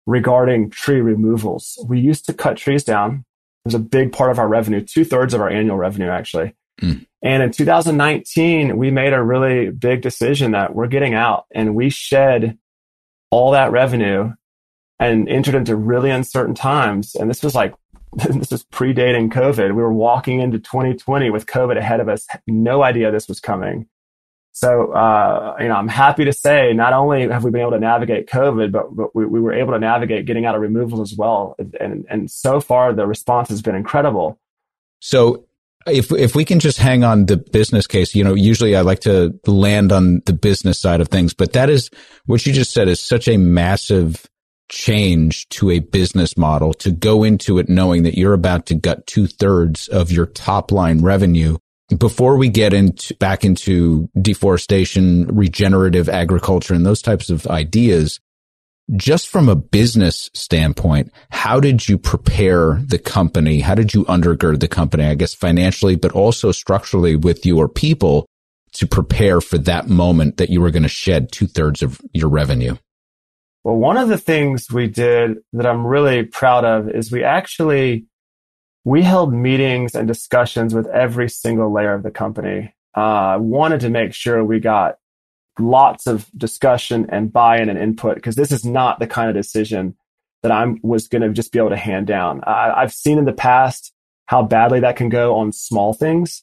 regarding 0.06 0.70
tree 0.70 1.00
removals. 1.00 1.84
We 1.88 2.00
used 2.00 2.26
to 2.26 2.34
cut 2.34 2.56
trees 2.56 2.84
down. 2.84 3.24
It 3.64 3.68
was 3.68 3.74
a 3.74 3.78
big 3.78 4.12
part 4.12 4.30
of 4.30 4.38
our 4.38 4.48
revenue, 4.48 4.80
two 4.80 5.04
thirds 5.04 5.34
of 5.34 5.40
our 5.40 5.50
annual 5.50 5.76
revenue, 5.76 6.08
actually. 6.08 6.54
Mm. 6.80 7.06
And 7.22 7.42
in 7.42 7.52
2019, 7.52 8.76
we 8.78 8.90
made 8.90 9.12
a 9.12 9.22
really 9.22 9.70
big 9.70 10.00
decision 10.00 10.52
that 10.52 10.74
we're 10.74 10.86
getting 10.86 11.14
out 11.14 11.44
and 11.54 11.74
we 11.74 11.90
shed 11.90 12.58
all 13.30 13.50
that 13.52 13.70
revenue 13.70 14.32
and 14.98 15.28
entered 15.28 15.54
into 15.54 15.76
really 15.76 16.10
uncertain 16.10 16.54
times. 16.54 17.14
And 17.14 17.28
this 17.28 17.42
was 17.42 17.54
like, 17.54 17.74
this 18.12 18.50
was 18.50 18.64
predating 18.64 19.30
COVID. 19.30 19.68
We 19.68 19.82
were 19.82 19.92
walking 19.92 20.40
into 20.40 20.58
2020 20.58 21.30
with 21.30 21.46
COVID 21.46 21.76
ahead 21.76 22.00
of 22.00 22.08
us, 22.08 22.26
no 22.46 22.82
idea 22.82 23.10
this 23.10 23.28
was 23.28 23.40
coming. 23.40 23.86
So, 24.52 24.92
uh, 24.92 25.56
you 25.60 25.68
know, 25.68 25.74
I'm 25.74 25.88
happy 25.88 26.24
to 26.24 26.32
say 26.32 26.72
not 26.72 26.92
only 26.92 27.28
have 27.28 27.44
we 27.44 27.50
been 27.50 27.60
able 27.60 27.70
to 27.72 27.78
navigate 27.78 28.28
COVID, 28.28 28.72
but, 28.72 28.94
but 28.94 29.14
we, 29.14 29.24
we 29.24 29.40
were 29.40 29.52
able 29.52 29.72
to 29.72 29.78
navigate 29.78 30.26
getting 30.26 30.44
out 30.44 30.54
of 30.54 30.60
removals 30.60 31.12
as 31.12 31.16
well. 31.16 31.54
And, 31.78 32.04
and 32.10 32.30
so 32.30 32.60
far 32.60 32.92
the 32.92 33.06
response 33.06 33.48
has 33.50 33.62
been 33.62 33.76
incredible. 33.76 34.38
So 35.00 35.46
if 35.86 36.12
if 36.12 36.34
we 36.34 36.44
can 36.44 36.60
just 36.60 36.78
hang 36.78 37.04
on 37.04 37.26
the 37.26 37.36
business 37.36 37.86
case, 37.86 38.14
you 38.14 38.24
know, 38.24 38.34
usually 38.34 38.76
I 38.76 38.82
like 38.82 39.00
to 39.00 39.38
land 39.46 39.92
on 39.92 40.20
the 40.26 40.32
business 40.32 40.78
side 40.78 41.00
of 41.00 41.08
things, 41.08 41.32
but 41.32 41.52
that 41.54 41.70
is 41.70 41.90
what 42.26 42.44
you 42.44 42.52
just 42.52 42.72
said 42.72 42.88
is 42.88 43.00
such 43.00 43.28
a 43.28 43.38
massive 43.38 44.26
change 44.68 45.48
to 45.48 45.70
a 45.70 45.80
business 45.80 46.36
model 46.36 46.72
to 46.74 46.90
go 46.90 47.24
into 47.24 47.58
it 47.58 47.68
knowing 47.68 48.04
that 48.04 48.16
you're 48.16 48.34
about 48.34 48.66
to 48.66 48.74
gut 48.74 49.06
two 49.06 49.26
thirds 49.26 49.88
of 49.88 50.12
your 50.12 50.26
top 50.26 50.70
line 50.70 51.00
revenue 51.00 51.56
before 51.96 52.36
we 52.36 52.48
get 52.48 52.72
into 52.72 53.14
back 53.16 53.44
into 53.44 54.08
deforestation, 54.20 55.26
regenerative 55.26 56.08
agriculture 56.08 56.74
and 56.74 56.86
those 56.86 57.02
types 57.02 57.30
of 57.30 57.46
ideas, 57.48 58.20
just 58.96 59.28
from 59.28 59.48
a 59.48 59.54
business 59.54 60.30
standpoint, 60.34 61.12
how 61.30 61.60
did 61.60 61.88
you 61.88 61.96
prepare 61.98 62.80
the 62.84 62.98
company? 62.98 63.60
How 63.60 63.74
did 63.74 63.94
you 63.94 64.04
undergird 64.04 64.60
the 64.60 64.68
company? 64.68 65.04
I 65.04 65.14
guess 65.14 65.34
financially, 65.34 65.96
but 65.96 66.12
also 66.12 66.52
structurally 66.52 67.16
with 67.16 67.44
your 67.46 67.68
people 67.68 68.26
to 68.72 68.86
prepare 68.86 69.40
for 69.40 69.58
that 69.58 69.88
moment 69.88 70.36
that 70.36 70.50
you 70.50 70.60
were 70.60 70.70
going 70.70 70.84
to 70.84 70.88
shed 70.88 71.32
two 71.32 71.46
thirds 71.46 71.82
of 71.82 72.00
your 72.12 72.28
revenue? 72.28 72.76
Well, 73.64 73.76
one 73.76 73.96
of 73.96 74.08
the 74.08 74.18
things 74.18 74.70
we 74.70 74.86
did 74.86 75.38
that 75.52 75.66
I'm 75.66 75.86
really 75.86 76.22
proud 76.22 76.64
of 76.64 76.88
is 76.88 77.12
we 77.12 77.24
actually 77.24 78.06
we 78.84 79.02
held 79.02 79.32
meetings 79.32 79.94
and 79.94 80.08
discussions 80.08 80.74
with 80.74 80.86
every 80.88 81.28
single 81.28 81.72
layer 81.72 81.94
of 81.94 82.02
the 82.02 82.10
company. 82.10 82.74
Uh, 82.94 83.38
wanted 83.40 83.80
to 83.80 83.90
make 83.90 84.12
sure 84.14 84.44
we 84.44 84.58
got 84.58 84.98
lots 85.58 86.06
of 86.06 86.30
discussion 86.36 87.06
and 87.10 87.32
buy-in 87.32 87.68
and 87.68 87.78
input 87.78 88.16
because 88.16 88.36
this 88.36 88.50
is 88.50 88.64
not 88.64 88.98
the 88.98 89.06
kind 89.06 89.28
of 89.28 89.36
decision 89.36 89.96
that 90.42 90.50
I 90.50 90.74
was 90.82 91.06
going 91.06 91.22
to 91.22 91.28
just 91.30 91.52
be 91.52 91.58
able 91.58 91.70
to 91.70 91.76
hand 91.76 92.06
down. 92.06 92.40
I, 92.44 92.72
I've 92.76 92.92
seen 92.92 93.18
in 93.18 93.26
the 93.26 93.32
past 93.32 93.92
how 94.26 94.42
badly 94.42 94.80
that 94.80 94.96
can 94.96 95.08
go 95.08 95.36
on 95.36 95.52
small 95.52 95.92
things. 95.92 96.42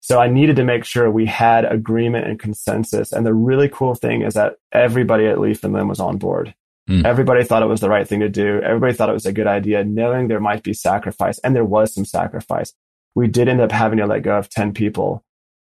So 0.00 0.20
I 0.20 0.28
needed 0.28 0.56
to 0.56 0.64
make 0.64 0.84
sure 0.84 1.10
we 1.10 1.26
had 1.26 1.64
agreement 1.64 2.26
and 2.26 2.38
consensus. 2.38 3.12
And 3.12 3.24
the 3.24 3.34
really 3.34 3.68
cool 3.68 3.94
thing 3.94 4.22
is 4.22 4.34
that 4.34 4.56
everybody 4.72 5.26
at 5.26 5.40
Leaf 5.40 5.62
and 5.64 5.72
Limb 5.72 5.88
was 5.88 6.00
on 6.00 6.18
board. 6.18 6.54
Mm. 6.92 7.06
Everybody 7.06 7.42
thought 7.42 7.62
it 7.62 7.66
was 7.66 7.80
the 7.80 7.88
right 7.88 8.06
thing 8.06 8.20
to 8.20 8.28
do. 8.28 8.60
Everybody 8.60 8.92
thought 8.92 9.08
it 9.08 9.14
was 9.14 9.24
a 9.24 9.32
good 9.32 9.46
idea, 9.46 9.82
knowing 9.82 10.28
there 10.28 10.40
might 10.40 10.62
be 10.62 10.74
sacrifice. 10.74 11.38
And 11.38 11.56
there 11.56 11.64
was 11.64 11.94
some 11.94 12.04
sacrifice. 12.04 12.74
We 13.14 13.28
did 13.28 13.48
end 13.48 13.62
up 13.62 13.72
having 13.72 13.98
to 13.98 14.06
let 14.06 14.22
go 14.22 14.36
of 14.36 14.50
10 14.50 14.74
people. 14.74 15.24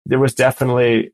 There 0.05 0.19
was 0.19 0.33
definitely 0.33 1.11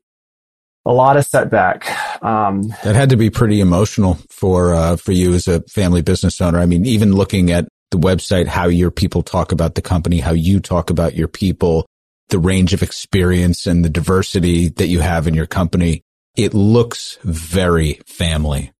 a 0.84 0.92
lot 0.92 1.16
of 1.16 1.26
setback. 1.26 1.90
Um, 2.22 2.68
that 2.84 2.94
had 2.94 3.10
to 3.10 3.16
be 3.16 3.30
pretty 3.30 3.60
emotional 3.60 4.18
for, 4.30 4.74
uh, 4.74 4.96
for 4.96 5.10
you 5.10 5.34
as 5.34 5.48
a 5.48 5.62
family 5.62 6.02
business 6.02 6.40
owner. 6.40 6.60
I 6.60 6.66
mean, 6.66 6.86
even 6.86 7.12
looking 7.12 7.50
at 7.50 7.66
the 7.90 7.98
website, 7.98 8.46
how 8.46 8.68
your 8.68 8.92
people 8.92 9.24
talk 9.24 9.50
about 9.50 9.74
the 9.74 9.82
company, 9.82 10.20
how 10.20 10.32
you 10.32 10.60
talk 10.60 10.88
about 10.88 11.14
your 11.14 11.28
people, 11.28 11.84
the 12.28 12.38
range 12.38 12.72
of 12.72 12.82
experience 12.82 13.66
and 13.66 13.84
the 13.84 13.90
diversity 13.90 14.68
that 14.68 14.86
you 14.86 15.00
have 15.00 15.26
in 15.26 15.34
your 15.34 15.46
company, 15.46 16.02
it 16.36 16.54
looks 16.54 17.18
very 17.24 18.00
family. 18.06 18.70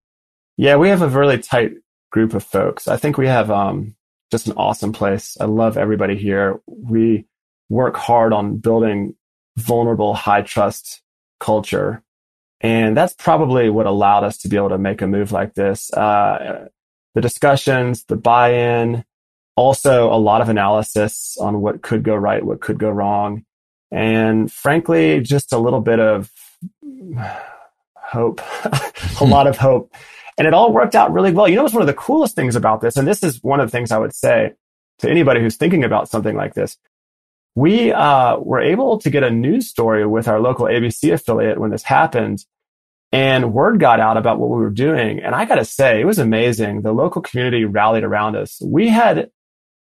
Yeah, 0.57 0.77
we 0.77 0.89
have 0.89 1.03
a 1.03 1.09
really 1.09 1.39
tight 1.39 1.73
group 2.11 2.35
of 2.35 2.43
folks. 2.43 2.89
I 2.89 2.97
think 2.97 3.19
we 3.19 3.27
have 3.27 3.51
um, 3.51 3.95
just 4.31 4.47
an 4.47 4.55
awesome 4.57 4.93
place. 4.93 5.37
I 5.41 5.45
love 5.45 5.77
everybody 5.77 6.17
here. 6.17 6.61
We 6.67 7.27
work 7.69 7.97
hard 7.97 8.33
on 8.33 8.57
building 8.57 9.15
vulnerable, 9.57 10.15
high 10.15 10.43
trust 10.43 11.03
culture. 11.41 12.03
And 12.61 12.97
that's 12.97 13.13
probably 13.13 13.69
what 13.69 13.87
allowed 13.87 14.25
us 14.25 14.39
to 14.39 14.49
be 14.49 14.57
able 14.57 14.71
to 14.71 14.79
make 14.79 15.03
a 15.03 15.07
move 15.07 15.31
like 15.31 15.55
this. 15.55 15.93
Uh, 15.93 16.69
the 17.15 17.21
discussions, 17.21 18.05
the 18.05 18.17
buy 18.17 18.53
in, 18.53 19.05
also 19.57 20.13
a 20.13 20.17
lot 20.17 20.41
of 20.41 20.49
analysis 20.49 21.37
on 21.41 21.61
what 21.61 21.83
could 21.83 22.03
go 22.03 22.15
right, 22.15 22.45
what 22.45 22.61
could 22.61 22.79
go 22.79 22.91
wrong. 22.91 23.45
And 23.91 24.51
frankly, 24.51 25.21
just 25.21 25.53
a 25.53 25.59
little 25.59 25.81
bit 25.81 26.01
of 26.01 26.31
hope, 28.11 28.41
a 29.21 29.25
lot 29.25 29.47
of 29.47 29.57
hope 29.59 29.93
and 30.39 30.47
it 30.47 30.55
all 30.55 30.73
worked 30.73 30.95
out 30.95 31.13
really 31.13 31.33
well. 31.33 31.49
You 31.49 31.57
know 31.57 31.63
what's 31.63 31.75
one 31.75 31.83
of 31.83 31.87
the 31.87 31.95
coolest 31.95 32.37
things 32.37 32.57
about 32.57 32.81
this? 32.81 32.97
And 32.97 33.09
this 33.09 33.23
is 33.23 33.43
one 33.43 33.61
of 33.61 33.69
the 33.69 33.71
things 33.71 33.91
I 33.91 33.99
would 33.99 34.15
say 34.15 34.53
to 34.99 35.11
anybody 35.11 35.41
who's 35.41 35.57
thinking 35.57 35.85
about 35.85 36.09
something 36.09 36.37
like 36.37 36.55
this. 36.55 36.77
We 37.55 37.91
uh, 37.93 38.37
were 38.39 38.61
able 38.61 38.99
to 38.99 39.11
get 39.11 39.23
a 39.23 39.31
news 39.31 39.69
story 39.69 40.07
with 40.07 40.29
our 40.29 40.41
local 40.41 40.67
ABC 40.67 41.13
affiliate 41.13 41.59
when 41.59 41.71
this 41.71 41.83
happened. 41.83 42.45
And 43.13 43.55
word 43.55 43.81
got 43.81 43.99
out 43.99 44.19
about 44.19 44.39
what 44.39 44.51
we 44.51 44.57
were 44.57 44.71
doing. 44.71 45.21
And 45.21 45.35
I 45.35 45.47
got 45.47 45.55
to 45.55 45.65
say, 45.65 46.01
it 46.01 46.05
was 46.05 46.19
amazing. 46.19 46.83
The 46.83 46.93
local 46.93 47.23
community 47.23 47.65
rallied 47.65 48.05
around 48.05 48.37
us. 48.37 48.61
We 48.63 48.89
had 48.89 49.31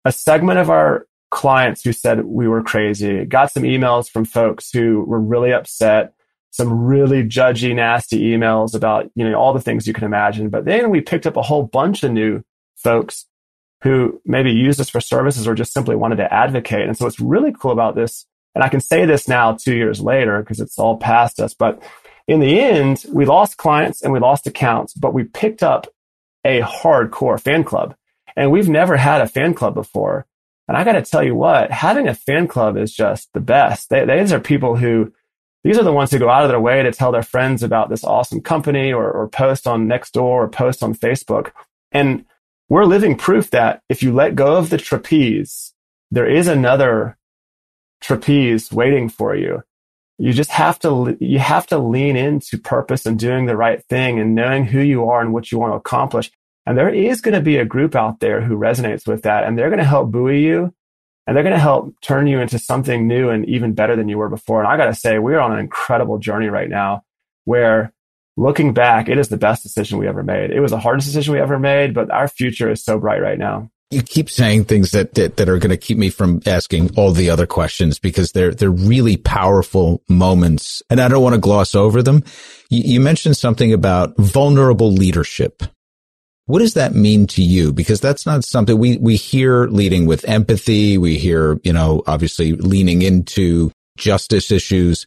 a 0.05 0.11
segment 0.11 0.59
of 0.59 0.69
our 0.69 1.07
clients 1.31 1.85
who 1.85 1.93
said 1.93 2.25
we 2.25 2.49
were 2.49 2.63
crazy, 2.63 3.25
got 3.25 3.53
some 3.53 3.63
emails 3.63 4.11
from 4.11 4.25
folks 4.25 4.73
who 4.73 5.05
were 5.05 5.21
really 5.21 5.53
upset 5.53 6.15
some 6.51 6.85
really 6.85 7.23
judgy, 7.23 7.75
nasty 7.75 8.33
emails 8.33 8.75
about, 8.75 9.11
you 9.15 9.29
know, 9.29 9.39
all 9.39 9.53
the 9.53 9.61
things 9.61 9.87
you 9.87 9.93
can 9.93 10.05
imagine. 10.05 10.49
But 10.49 10.65
then 10.65 10.91
we 10.91 11.01
picked 11.01 11.27
up 11.27 11.37
a 11.37 11.43
whole 11.43 11.63
bunch 11.63 12.03
of 12.03 12.13
new 12.13 12.43
folks 12.77 13.27
who 13.83 14.21
maybe 14.27 14.51
used 14.51 14.81
us 14.81 14.91
for 14.91 15.01
services 15.01 15.47
or 15.47 15.55
just 15.55 15.73
simply 15.73 15.97
wanted 15.97 16.17
to 16.17 16.33
advocate. 16.33 16.87
And 16.87 16.97
so 16.97 17.05
what's 17.05 17.21
really 17.21 17.53
cool 17.53 17.71
about 17.71 17.95
this, 17.95 18.27
and 18.55 18.65
I 18.65 18.69
can 18.69 18.81
say 18.81 19.07
this 19.07 19.29
now 19.29 19.53
two 19.53 19.75
years 19.75 20.01
later 20.01 20.41
because 20.41 20.61
it's 20.61 20.79
all 20.79 20.97
past 20.97 21.41
us, 21.41 21.55
but 21.55 21.83
in 22.27 22.41
the 22.41 22.61
end, 22.61 23.05
we 23.13 23.25
lost 23.25 23.57
clients 23.57 24.03
and 24.03 24.13
we 24.13 24.21
lost 24.21 24.47
accounts, 24.47 24.93
but 24.95 25.15
we 25.15 25.25
picked 25.25 25.63
up 25.63 25.87
a 26.45 26.61
hardcore 26.61 27.41
fan 27.41 27.65
club. 27.65 27.95
And 28.37 28.51
we've 28.51 28.69
never 28.69 28.97
had 28.97 29.21
a 29.21 29.27
fan 29.27 29.55
club 29.55 29.75
before. 29.75 30.27
And 30.69 30.77
I 30.77 30.85
got 30.85 30.93
to 30.93 31.03
tell 31.03 31.25
you 31.25 31.35
what, 31.35 31.73
having 31.73 32.07
a 32.07 32.15
fan 32.15 32.47
club 32.47 32.77
is 32.77 32.95
just 32.95 33.33
the 33.33 33.41
best. 33.41 33.91
They, 33.91 34.05
these 34.05 34.33
are 34.33 34.39
people 34.39 34.77
who 34.77 35.13
these 35.63 35.79
are 35.79 35.85
the 35.85 35.93
ones 35.93 36.11
who 36.11 36.19
go 36.19 36.31
out 36.31 36.43
of 36.43 36.49
their 36.49 36.61
way 36.61 36.83
to 36.83 36.93
tell 36.93 37.13
their 37.13 37.23
friends 37.23 37.63
about 37.63 37.91
this 37.91 38.05
awesome 38.05 38.41
company 38.41 38.93
or, 38.93 39.11
or 39.11 39.29
post 39.29 39.67
on 39.67 39.87
Nextdoor 39.87 40.23
or 40.23 40.49
post 40.49 40.83
on 40.83 40.95
Facebook. 40.95 41.53
And 41.93 42.25
we're 42.69 42.85
living 42.85 43.17
proof 43.17 43.51
that 43.51 43.83
if 43.89 44.03
you 44.03 44.13
let 44.13 44.35
go 44.35 44.57
of 44.57 44.71
the 44.71 44.79
trapeze, 44.79 45.75
there 46.11 46.29
is 46.29 46.49
another 46.49 47.19
trapeze 48.01 48.73
waiting 48.73 49.09
for 49.09 49.37
you. 49.37 49.63
You 50.19 50.33
just 50.33 50.51
have 50.51 50.79
to, 50.81 51.17
you 51.21 51.39
have 51.39 51.67
to 51.69 51.79
lean 51.79 52.17
into 52.17 52.59
purpose 52.59 53.05
and 53.07 53.19
doing 53.19 53.47
the 53.47 53.57
right 53.57 53.85
thing 53.87 54.19
and 54.19 54.35
knowing 54.35 54.65
who 54.65 54.81
you 54.81 55.09
are 55.09 55.21
and 55.21 55.33
what 55.33 55.51
you 55.51 55.59
want 55.59 55.73
to 55.73 55.77
accomplish. 55.77 56.31
And 56.67 56.77
there 56.77 56.93
is 56.93 57.21
going 57.21 57.35
to 57.35 57.41
be 57.41 57.57
a 57.57 57.65
group 57.65 57.95
out 57.95 58.21
there 58.21 58.41
who 58.41 58.57
resonates 58.57 59.07
with 59.07 59.23
that 59.23 59.45
and 59.45 59.59
they're 59.59 59.71
going 59.71 59.79
to 59.79 59.85
help 59.85 60.11
buoy 60.11 60.41
you 60.41 60.75
and 61.31 61.37
they're 61.37 61.45
going 61.45 61.55
to 61.55 61.61
help 61.61 61.95
turn 62.01 62.27
you 62.27 62.41
into 62.41 62.59
something 62.59 63.07
new 63.07 63.29
and 63.29 63.49
even 63.49 63.73
better 63.73 63.95
than 63.95 64.09
you 64.09 64.19
were 64.19 64.29
before. 64.29 64.59
And 64.59 64.67
I 64.67 64.77
got 64.77 64.87
to 64.87 64.97
say, 64.97 65.21
we're 65.21 65.39
on 65.39 65.53
an 65.53 65.61
incredible 65.61 66.19
journey 66.19 66.49
right 66.49 66.69
now 66.69 67.05
where 67.45 67.93
looking 68.37 68.75
back, 68.75 69.09
it 69.09 69.17
is 69.17 69.29
the 69.29 69.37
best 69.37 69.63
decision 69.63 69.99
we 69.99 70.09
ever 70.09 70.25
made. 70.25 70.51
It 70.51 70.59
was 70.59 70.73
the 70.73 70.81
hardest 70.81 71.07
decision 71.07 71.33
we 71.33 71.41
ever 71.41 71.57
made, 71.57 71.95
but 71.95 72.11
our 72.11 72.27
future 72.27 72.69
is 72.69 72.83
so 72.83 72.99
bright 72.99 73.23
right 73.23 73.39
now. 73.39 73.71
you 73.93 74.03
keep 74.03 74.29
saying 74.29 74.65
things 74.65 74.91
that, 74.91 75.15
that, 75.15 75.37
that 75.37 75.49
are 75.49 75.59
going 75.59 75.71
to 75.71 75.77
keep 75.77 75.99
me 75.99 76.11
from 76.11 76.41
asking 76.47 76.91
all 76.97 77.13
the 77.13 77.31
other 77.31 77.47
questions 77.47 78.01
because 78.01 78.33
they're, 78.33 78.53
they're 78.53 78.69
really 78.69 79.17
powerful 79.17 80.03
moments 80.09 80.83
and 80.91 81.01
I 81.01 81.07
don't 81.07 81.23
want 81.23 81.35
to 81.35 81.41
gloss 81.41 81.77
over 81.77 82.03
them. 82.03 82.25
You, 82.71 82.83
you 82.95 83.01
mentioned 83.01 83.37
something 83.37 83.73
about 83.73 84.17
vulnerable 84.17 84.91
leadership. 84.91 85.63
What 86.51 86.61
does 86.61 86.75
that 86.75 86.95
mean 86.95 87.27
to 87.29 87.43
you? 87.43 87.73
Because 87.73 88.01
that's 88.01 88.27
not 88.27 88.45
something 88.45 88.77
we, 88.77 88.99
we 88.99 89.17
hear 89.17 89.67
leading 89.67 90.07
with 90.07 90.29
empathy. 90.29 90.99
We 90.99 91.17
hear, 91.17 91.59
you 91.63 91.73
know, 91.73 92.03
obviously 92.07 92.53
leaning 92.53 93.03
into 93.03 93.71
justice 93.97 94.51
issues. 94.51 95.07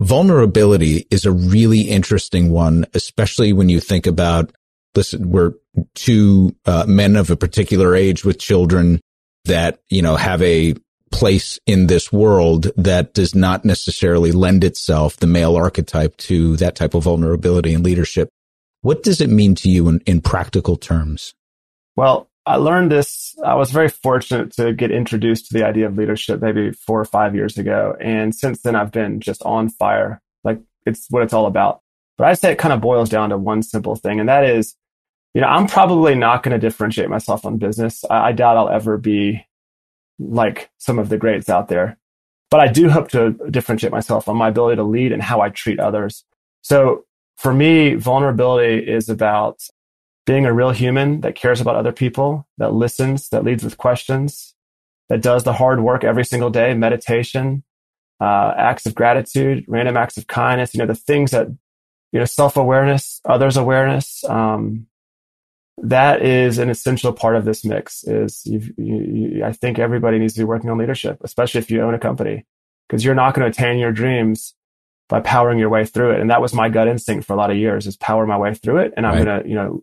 Vulnerability 0.00 1.06
is 1.10 1.26
a 1.26 1.32
really 1.32 1.82
interesting 1.82 2.50
one, 2.50 2.86
especially 2.94 3.52
when 3.52 3.68
you 3.68 3.80
think 3.80 4.06
about 4.06 4.52
listen, 4.94 5.30
we're 5.30 5.52
two 5.94 6.56
uh, 6.66 6.84
men 6.88 7.16
of 7.16 7.30
a 7.30 7.36
particular 7.36 7.94
age 7.94 8.24
with 8.24 8.38
children 8.38 9.00
that, 9.44 9.78
you 9.88 10.02
know, 10.02 10.16
have 10.16 10.42
a 10.42 10.74
place 11.10 11.58
in 11.66 11.86
this 11.86 12.12
world 12.12 12.68
that 12.76 13.14
does 13.14 13.34
not 13.34 13.64
necessarily 13.64 14.32
lend 14.32 14.64
itself, 14.64 15.16
the 15.16 15.26
male 15.26 15.56
archetype, 15.56 16.16
to 16.16 16.56
that 16.56 16.74
type 16.74 16.94
of 16.94 17.04
vulnerability 17.04 17.74
and 17.74 17.84
leadership. 17.84 18.28
What 18.82 19.02
does 19.02 19.20
it 19.20 19.30
mean 19.30 19.54
to 19.56 19.70
you 19.70 19.88
in, 19.88 20.00
in 20.06 20.20
practical 20.20 20.76
terms? 20.76 21.34
Well, 21.96 22.28
I 22.46 22.56
learned 22.56 22.90
this. 22.90 23.36
I 23.44 23.54
was 23.56 23.70
very 23.70 23.88
fortunate 23.88 24.52
to 24.52 24.72
get 24.72 24.90
introduced 24.90 25.48
to 25.48 25.54
the 25.54 25.66
idea 25.66 25.86
of 25.86 25.98
leadership 25.98 26.40
maybe 26.40 26.72
four 26.72 26.98
or 27.00 27.04
five 27.04 27.34
years 27.34 27.58
ago. 27.58 27.94
And 28.00 28.34
since 28.34 28.62
then, 28.62 28.74
I've 28.74 28.92
been 28.92 29.20
just 29.20 29.42
on 29.42 29.68
fire. 29.68 30.22
Like 30.44 30.60
it's 30.86 31.10
what 31.10 31.22
it's 31.22 31.34
all 31.34 31.46
about. 31.46 31.82
But 32.16 32.28
I 32.28 32.34
say 32.34 32.52
it 32.52 32.58
kind 32.58 32.72
of 32.72 32.80
boils 32.80 33.10
down 33.10 33.30
to 33.30 33.38
one 33.38 33.62
simple 33.62 33.96
thing, 33.96 34.18
and 34.18 34.28
that 34.28 34.44
is, 34.44 34.74
you 35.34 35.40
know, 35.40 35.46
I'm 35.46 35.68
probably 35.68 36.14
not 36.14 36.42
going 36.42 36.52
to 36.52 36.58
differentiate 36.58 37.08
myself 37.08 37.44
on 37.44 37.58
business. 37.58 38.04
I, 38.08 38.28
I 38.28 38.32
doubt 38.32 38.56
I'll 38.56 38.70
ever 38.70 38.96
be 38.96 39.46
like 40.18 40.70
some 40.78 40.98
of 40.98 41.10
the 41.10 41.18
greats 41.18 41.48
out 41.48 41.68
there, 41.68 41.96
but 42.50 42.60
I 42.60 42.66
do 42.68 42.88
hope 42.88 43.08
to 43.10 43.36
differentiate 43.50 43.92
myself 43.92 44.28
on 44.28 44.36
my 44.36 44.48
ability 44.48 44.76
to 44.76 44.84
lead 44.84 45.12
and 45.12 45.22
how 45.22 45.40
I 45.40 45.50
treat 45.50 45.78
others. 45.78 46.24
So 46.62 47.04
for 47.38 47.54
me, 47.54 47.94
vulnerability 47.94 48.78
is 48.78 49.08
about 49.08 49.62
being 50.26 50.44
a 50.44 50.52
real 50.52 50.72
human 50.72 51.20
that 51.22 51.36
cares 51.36 51.60
about 51.60 51.76
other 51.76 51.92
people, 51.92 52.46
that 52.58 52.74
listens, 52.74 53.28
that 53.30 53.44
leads 53.44 53.64
with 53.64 53.78
questions, 53.78 54.54
that 55.08 55.22
does 55.22 55.44
the 55.44 55.52
hard 55.54 55.80
work 55.80 56.04
every 56.04 56.24
single 56.24 56.50
day, 56.50 56.74
meditation, 56.74 57.62
uh, 58.20 58.52
acts 58.56 58.86
of 58.86 58.94
gratitude, 58.94 59.64
random 59.68 59.96
acts 59.96 60.18
of 60.18 60.26
kindness, 60.26 60.74
you 60.74 60.78
know, 60.78 60.86
the 60.86 60.94
things 60.94 61.30
that 61.30 61.48
you 62.12 62.18
know, 62.18 62.24
self 62.24 62.56
awareness, 62.56 63.20
others 63.24 63.56
awareness. 63.56 64.24
Um, 64.24 64.86
that 65.80 66.22
is 66.22 66.58
an 66.58 66.70
essential 66.70 67.12
part 67.12 67.36
of 67.36 67.44
this 67.44 67.64
mix. 67.64 68.02
Is 68.04 68.42
you, 68.44 68.74
you, 68.76 69.44
I 69.44 69.52
think 69.52 69.78
everybody 69.78 70.18
needs 70.18 70.34
to 70.34 70.40
be 70.40 70.44
working 70.44 70.70
on 70.70 70.78
leadership, 70.78 71.18
especially 71.22 71.60
if 71.60 71.70
you 71.70 71.82
own 71.82 71.94
a 71.94 71.98
company, 71.98 72.46
because 72.88 73.04
you're 73.04 73.14
not 73.14 73.34
going 73.34 73.50
to 73.50 73.56
attain 73.56 73.78
your 73.78 73.92
dreams 73.92 74.54
by 75.08 75.20
powering 75.20 75.58
your 75.58 75.70
way 75.70 75.84
through 75.84 76.12
it. 76.12 76.20
And 76.20 76.30
that 76.30 76.42
was 76.42 76.54
my 76.54 76.68
gut 76.68 76.88
instinct 76.88 77.26
for 77.26 77.32
a 77.32 77.36
lot 77.36 77.50
of 77.50 77.56
years: 77.56 77.86
is 77.86 77.96
power 77.96 78.26
my 78.26 78.38
way 78.38 78.54
through 78.54 78.78
it, 78.78 78.92
and 78.96 79.06
I'm 79.06 79.14
right. 79.14 79.24
going 79.24 79.42
to, 79.42 79.48
you 79.48 79.54
know, 79.54 79.82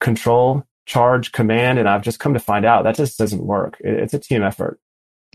control, 0.00 0.64
charge, 0.86 1.32
command. 1.32 1.78
And 1.78 1.88
I've 1.88 2.02
just 2.02 2.20
come 2.20 2.34
to 2.34 2.40
find 2.40 2.64
out 2.64 2.84
that 2.84 2.96
just 2.96 3.18
doesn't 3.18 3.44
work. 3.44 3.76
It, 3.80 3.94
it's 3.94 4.14
a 4.14 4.18
team 4.18 4.42
effort. 4.42 4.80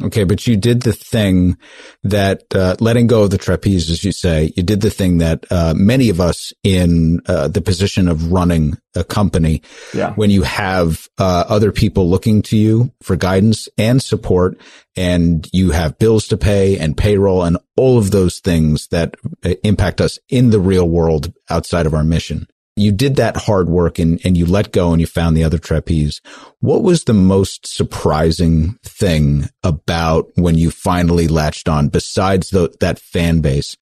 Okay, 0.02 0.24
but 0.24 0.48
you 0.48 0.58
did 0.58 0.82
the 0.82 0.92
thing 0.92 1.56
that 2.04 2.44
uh, 2.56 2.76
letting 2.80 3.06
go 3.06 3.24
of 3.24 3.30
the 3.30 3.38
trapeze, 3.38 3.92
as 3.92 4.04
you 4.04 4.12
say, 4.12 4.52
you 4.56 4.64
did 4.64 4.82
the 4.82 4.90
thing 4.90 5.20
that 5.20 5.46
uh, 5.52 5.76
many 5.78 6.10
of 6.10 6.20
us 6.20 6.52
in 6.64 7.22
uh, 7.28 7.48
the 7.48 7.62
position 7.62 8.08
of 8.08 8.32
running 8.32 8.76
a 8.96 9.04
company, 9.04 9.62
yeah. 9.94 10.14
when 10.16 10.32
you 10.32 10.42
have 10.42 11.08
uh, 11.20 11.46
other 11.48 11.72
people 11.72 12.10
looking 12.10 12.42
to 12.42 12.58
you 12.58 12.92
for 13.04 13.16
guidance 13.16 13.70
and 13.78 14.02
support, 14.02 14.58
and 14.96 15.48
you 15.54 15.70
have 15.70 16.00
bills 16.00 16.28
to 16.30 16.38
pay 16.38 16.76
and 16.80 16.98
payroll 16.98 17.44
and 17.44 17.58
all 17.78 18.00
of 18.00 18.10
those 18.10 18.40
things 18.40 18.88
that 18.88 19.16
uh, 19.46 19.50
impact 19.64 20.02
us 20.02 20.18
in 20.28 20.50
the 20.50 20.60
real 20.60 20.90
world 20.90 21.32
outside 21.52 21.86
of 21.86 21.94
our 21.94 22.04
mission 22.04 22.48
you 22.76 22.92
did 22.92 23.18
that 23.18 23.38
hard 23.38 23.70
work 23.70 24.00
and, 24.00 24.20
and 24.26 24.38
you 24.38 24.46
let 24.46 24.72
go 24.72 24.92
and 24.92 25.00
you 25.00 25.08
found 25.08 25.38
the 25.38 25.44
other 25.44 25.60
trapeze. 25.60 26.22
What 26.60 26.82
was 26.82 27.04
the 27.04 27.14
most 27.14 27.68
surprising 27.68 28.80
thing 28.84 29.50
about 29.64 30.32
when 30.36 30.58
you 30.58 30.72
finally 30.72 31.28
latched 31.28 31.70
on 31.70 31.90
besides 31.90 32.50
the, 32.50 32.76
that 32.80 33.00
fan 33.00 33.42
base? 33.42 33.78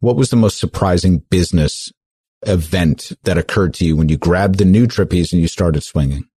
What 0.00 0.16
was 0.16 0.30
the 0.30 0.36
most 0.36 0.58
surprising 0.58 1.18
business 1.30 1.90
event 2.46 3.12
that 3.22 3.38
occurred 3.38 3.72
to 3.74 3.86
you 3.86 3.96
when 3.96 4.10
you 4.10 4.18
grabbed 4.18 4.58
the 4.58 4.66
new 4.66 4.86
trapeze 4.86 5.32
and 5.32 5.40
you 5.40 5.48
started 5.48 5.82
swinging? 5.82 6.28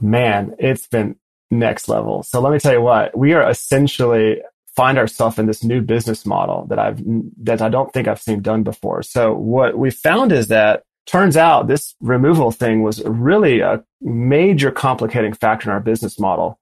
Man, 0.00 0.54
it's 0.58 0.86
been 0.86 1.16
next 1.50 1.88
level. 1.88 2.22
So 2.22 2.40
let 2.40 2.52
me 2.52 2.58
tell 2.58 2.74
you 2.74 2.82
what, 2.82 3.16
we 3.16 3.32
are 3.32 3.48
essentially 3.48 4.42
find 4.76 4.98
ourselves 4.98 5.38
in 5.38 5.46
this 5.46 5.64
new 5.64 5.80
business 5.80 6.26
model 6.26 6.66
that 6.66 6.78
I've, 6.78 7.02
that 7.42 7.62
I 7.62 7.68
don't 7.68 7.92
think 7.92 8.06
I've 8.06 8.20
seen 8.20 8.42
done 8.42 8.62
before. 8.62 9.02
So 9.02 9.32
what 9.32 9.76
we 9.76 9.90
found 9.90 10.30
is 10.30 10.48
that 10.48 10.84
turns 11.08 11.36
out 11.36 11.66
this 11.66 11.94
removal 12.00 12.50
thing 12.50 12.82
was 12.82 13.02
really 13.04 13.60
a 13.60 13.82
major 14.00 14.70
complicating 14.70 15.32
factor 15.32 15.68
in 15.68 15.72
our 15.72 15.80
business 15.80 16.20
model. 16.20 16.60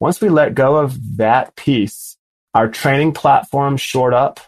Once 0.00 0.20
we 0.20 0.28
let 0.28 0.54
go 0.54 0.76
of 0.76 1.16
that 1.16 1.56
piece, 1.56 2.16
our 2.54 2.68
training 2.68 3.12
platform 3.12 3.76
shored 3.76 4.14
up, 4.14 4.40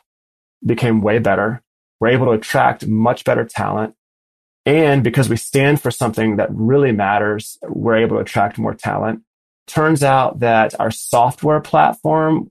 became 0.64 1.00
way 1.00 1.18
better. 1.18 1.62
We're 1.98 2.08
able 2.08 2.26
to 2.26 2.32
attract 2.32 2.86
much 2.86 3.24
better 3.24 3.44
talent. 3.44 3.94
And 4.66 5.02
because 5.02 5.28
we 5.28 5.36
stand 5.36 5.80
for 5.80 5.90
something 5.90 6.36
that 6.36 6.48
really 6.52 6.92
matters, 6.92 7.58
we're 7.66 7.96
able 7.96 8.16
to 8.16 8.22
attract 8.22 8.58
more 8.58 8.74
talent. 8.74 9.22
Turns 9.66 10.04
out 10.04 10.40
that 10.40 10.78
our 10.78 10.90
software 10.90 11.60
platform, 11.60 12.50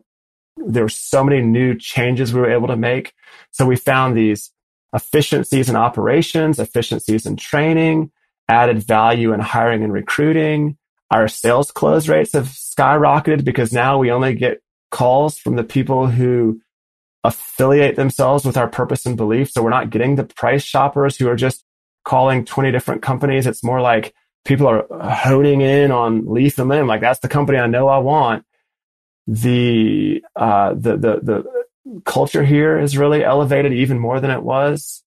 there 0.57 0.83
were 0.83 0.89
so 0.89 1.23
many 1.23 1.41
new 1.41 1.77
changes 1.77 2.33
we 2.33 2.41
were 2.41 2.51
able 2.51 2.67
to 2.67 2.75
make. 2.75 3.13
So 3.51 3.65
we 3.65 3.75
found 3.75 4.17
these 4.17 4.51
efficiencies 4.93 5.69
in 5.69 5.75
operations, 5.75 6.60
efficiencies 6.60 7.25
in 7.25 7.36
training, 7.36 8.12
added 8.47 8.84
value 8.84 9.34
in 9.34 9.39
hiring 9.39 9.84
and 9.84 9.93
recruiting. 9.93 10.78
Our 11.12 11.28
sales 11.28 11.71
close 11.71 12.08
rates 12.08 12.34
have 12.34 12.47
skyrocketed 12.47 13.43
because 13.43 13.71
now 13.71 13.97
we 13.97 14.12
only 14.12 14.36
get 14.36 14.62
calls 14.91 15.38
from 15.38 15.56
the 15.56 15.63
people 15.63 16.08
who 16.08 16.62
affiliate 17.23 17.95
themselves 17.95 18.45
with 18.45 18.58
our 18.58 18.67
purpose 18.67 19.06
and 19.06 19.17
belief. 19.17 19.52
So 19.52 19.62
we're 19.62 19.69
not 19.69 19.89
getting 19.89 20.15
the 20.15 20.23
price 20.23 20.63
shoppers 20.63 21.17
who 21.17 21.28
are 21.28 21.36
just 21.36 21.63
calling 22.06 22.45
20 22.45 22.71
different 22.71 23.02
companies. 23.02 23.45
It's 23.45 23.63
more 23.63 23.82
like 23.82 24.13
people 24.45 24.67
are 24.67 24.86
honing 24.91 25.62
in 25.62 25.91
on 25.91 26.25
Leaf 26.25 26.58
and 26.58 26.69
Limb. 26.69 26.88
Like 26.88 27.02
that's 27.02 27.19
the 27.19 27.28
company 27.28 27.58
I 27.58 27.67
know 27.67 27.88
I 27.88 27.97
want. 27.99 28.45
The, 29.28 30.23
uh, 30.36 30.73
the, 30.73 30.97
the, 30.97 31.19
the, 31.21 31.65
culture 32.06 32.43
here 32.43 32.80
is 32.80 32.97
really 32.97 33.23
elevated 33.23 33.73
even 33.73 33.99
more 33.99 34.19
than 34.19 34.32
it 34.32 34.43
was. 34.43 35.04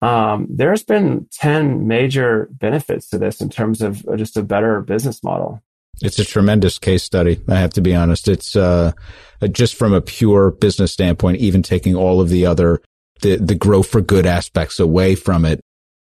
Um, 0.00 0.48
there's 0.50 0.82
been 0.82 1.28
10 1.32 1.86
major 1.86 2.48
benefits 2.50 3.08
to 3.10 3.18
this 3.18 3.40
in 3.40 3.50
terms 3.50 3.82
of 3.82 4.04
just 4.16 4.36
a 4.36 4.42
better 4.42 4.80
business 4.80 5.22
model. 5.22 5.62
It's 6.00 6.18
a 6.18 6.24
tremendous 6.24 6.78
case 6.78 7.04
study. 7.04 7.40
I 7.48 7.56
have 7.56 7.72
to 7.74 7.80
be 7.80 7.94
honest. 7.94 8.26
It's, 8.26 8.56
uh, 8.56 8.92
just 9.52 9.74
from 9.74 9.92
a 9.92 10.00
pure 10.00 10.50
business 10.50 10.92
standpoint, 10.92 11.38
even 11.38 11.62
taking 11.62 11.94
all 11.94 12.20
of 12.20 12.30
the 12.30 12.46
other, 12.46 12.82
the, 13.20 13.36
the 13.36 13.54
grow 13.54 13.82
for 13.82 14.00
good 14.00 14.26
aspects 14.26 14.80
away 14.80 15.14
from 15.14 15.44
it. 15.44 15.60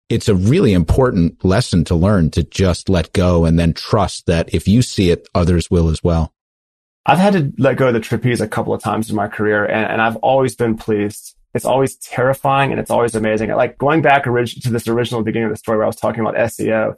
It's 0.09 0.29
a 0.29 0.35
really 0.35 0.73
important 0.73 1.45
lesson 1.45 1.85
to 1.85 1.95
learn 1.95 2.31
to 2.31 2.43
just 2.43 2.89
let 2.89 3.13
go 3.13 3.45
and 3.45 3.59
then 3.59 3.75
trust 3.75 4.27
that 4.27 4.53
if 4.55 4.67
you 4.67 4.83
see 4.83 5.11
it, 5.11 5.29
others 5.35 5.71
will 5.71 5.89
as 5.89 6.03
well. 6.03 6.33
I've 7.07 7.19
had 7.19 7.33
to 7.33 7.53
let 7.59 7.77
go 7.77 7.89
of 7.89 7.95
the 7.95 8.01
trapeze 8.01 8.41
a 8.41 8.49
couple 8.49 8.75
of 8.75 8.83
times 8.83 9.11
in 9.11 9.17
my 9.17 9.29
career 9.29 9.65
and, 9.65 9.91
and 9.91 10.03
I've 10.03 10.17
always 10.17 10.55
been 10.55 10.77
pleased. 10.77 11.35
It's 11.55 11.65
always 11.65 11.97
terrifying 11.97 12.71
and 12.71 12.81
it's 12.81 12.91
always 12.91 13.15
amazing. 13.15 13.51
Like 13.51 13.79
going 13.79 14.03
back 14.03 14.27
orig- 14.27 14.63
to 14.63 14.71
this 14.71 14.87
original 14.87 15.23
beginning 15.23 15.47
of 15.47 15.53
the 15.53 15.57
story 15.57 15.79
where 15.79 15.85
I 15.85 15.89
was 15.89 15.97
talking 15.97 16.21
about 16.21 16.37
SEO, 16.37 16.95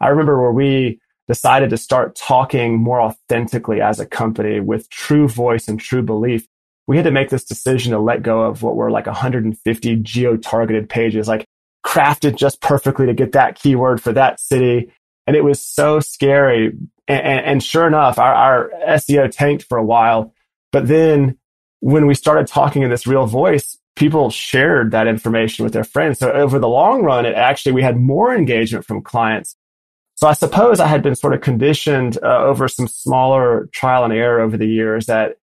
I 0.00 0.08
remember 0.08 0.40
where 0.40 0.52
we 0.52 1.00
decided 1.28 1.70
to 1.70 1.76
start 1.76 2.16
talking 2.16 2.78
more 2.78 3.00
authentically 3.00 3.80
as 3.80 4.00
a 4.00 4.06
company 4.06 4.60
with 4.60 4.88
true 4.90 5.28
voice 5.28 5.68
and 5.68 5.78
true 5.78 6.02
belief. 6.02 6.46
We 6.86 6.96
had 6.96 7.04
to 7.04 7.12
make 7.12 7.28
this 7.28 7.44
decision 7.44 7.92
to 7.92 8.00
let 8.00 8.22
go 8.22 8.42
of 8.42 8.62
what 8.62 8.74
were 8.74 8.90
like 8.90 9.06
150 9.06 9.96
geo 9.96 10.36
targeted 10.36 10.88
pages, 10.88 11.28
like 11.28 11.44
crafted 11.86 12.36
just 12.36 12.60
perfectly 12.60 13.06
to 13.06 13.14
get 13.14 13.32
that 13.32 13.54
keyword 13.54 14.02
for 14.02 14.12
that 14.12 14.40
city. 14.40 14.92
And 15.30 15.36
it 15.36 15.44
was 15.44 15.62
so 15.62 16.00
scary 16.00 16.72
and, 17.06 17.46
and 17.46 17.62
sure 17.62 17.86
enough, 17.86 18.18
our, 18.18 18.34
our 18.34 18.70
SEO 18.88 19.30
tanked 19.30 19.62
for 19.62 19.78
a 19.78 19.84
while. 19.84 20.34
But 20.72 20.88
then 20.88 21.38
when 21.78 22.08
we 22.08 22.16
started 22.16 22.48
talking 22.48 22.82
in 22.82 22.90
this 22.90 23.06
real 23.06 23.26
voice, 23.26 23.78
people 23.94 24.30
shared 24.30 24.90
that 24.90 25.06
information 25.06 25.62
with 25.62 25.72
their 25.72 25.84
friends. 25.84 26.18
So 26.18 26.32
over 26.32 26.58
the 26.58 26.68
long 26.68 27.02
run, 27.02 27.26
it 27.26 27.36
actually, 27.36 27.70
we 27.70 27.82
had 27.82 27.96
more 27.96 28.34
engagement 28.34 28.84
from 28.84 29.02
clients. 29.02 29.54
So 30.16 30.26
I 30.26 30.32
suppose 30.32 30.80
I 30.80 30.88
had 30.88 31.00
been 31.00 31.14
sort 31.14 31.32
of 31.32 31.42
conditioned 31.42 32.18
uh, 32.24 32.42
over 32.42 32.66
some 32.66 32.88
smaller 32.88 33.68
trial 33.72 34.02
and 34.02 34.12
error 34.12 34.40
over 34.40 34.56
the 34.56 34.66
years 34.66 35.06
that 35.06 35.36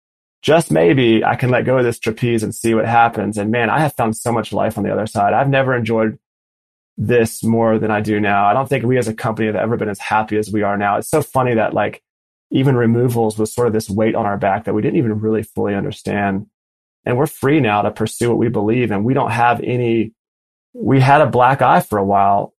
just 0.41 0.71
maybe 0.71 1.23
I 1.23 1.35
can 1.35 1.51
let 1.51 1.65
go 1.65 1.77
of 1.77 1.83
this 1.83 1.99
trapeze 1.99 2.41
and 2.41 2.55
see 2.55 2.73
what 2.73 2.87
happens. 2.87 3.37
And 3.37 3.51
man, 3.51 3.69
I 3.69 3.79
have 3.81 3.93
found 3.93 4.17
so 4.17 4.31
much 4.31 4.51
life 4.51 4.79
on 4.79 4.83
the 4.83 4.91
other 4.91 5.05
side. 5.05 5.33
I've 5.33 5.47
never 5.47 5.75
enjoyed 5.75 6.17
this 6.97 7.43
more 7.43 7.77
than 7.77 7.91
I 7.91 8.01
do 8.01 8.19
now. 8.19 8.45
I 8.45 8.53
don't 8.53 8.69
think 8.69 8.85
we 8.85 8.97
as 8.97 9.07
a 9.07 9.13
company 9.13 9.47
have 9.47 9.55
ever 9.55 9.77
been 9.77 9.89
as 9.89 9.99
happy 9.99 10.37
as 10.37 10.51
we 10.51 10.63
are 10.63 10.77
now. 10.77 10.97
It's 10.97 11.09
so 11.09 11.21
funny 11.21 11.55
that 11.55 11.73
like 11.73 12.01
even 12.51 12.75
removals 12.75 13.37
was 13.37 13.53
sort 13.53 13.67
of 13.67 13.73
this 13.73 13.89
weight 13.89 14.15
on 14.15 14.25
our 14.25 14.37
back 14.37 14.65
that 14.65 14.73
we 14.73 14.81
didn't 14.81 14.97
even 14.97 15.19
really 15.19 15.43
fully 15.43 15.75
understand. 15.75 16.47
And 17.05 17.17
we're 17.17 17.27
free 17.27 17.59
now 17.59 17.81
to 17.81 17.91
pursue 17.91 18.29
what 18.29 18.37
we 18.37 18.49
believe. 18.49 18.91
And 18.91 19.03
we 19.03 19.13
don't 19.13 19.31
have 19.31 19.61
any, 19.61 20.13
we 20.73 20.99
had 20.99 21.21
a 21.21 21.27
black 21.27 21.61
eye 21.61 21.81
for 21.81 21.97
a 21.97 22.05
while. 22.05 22.53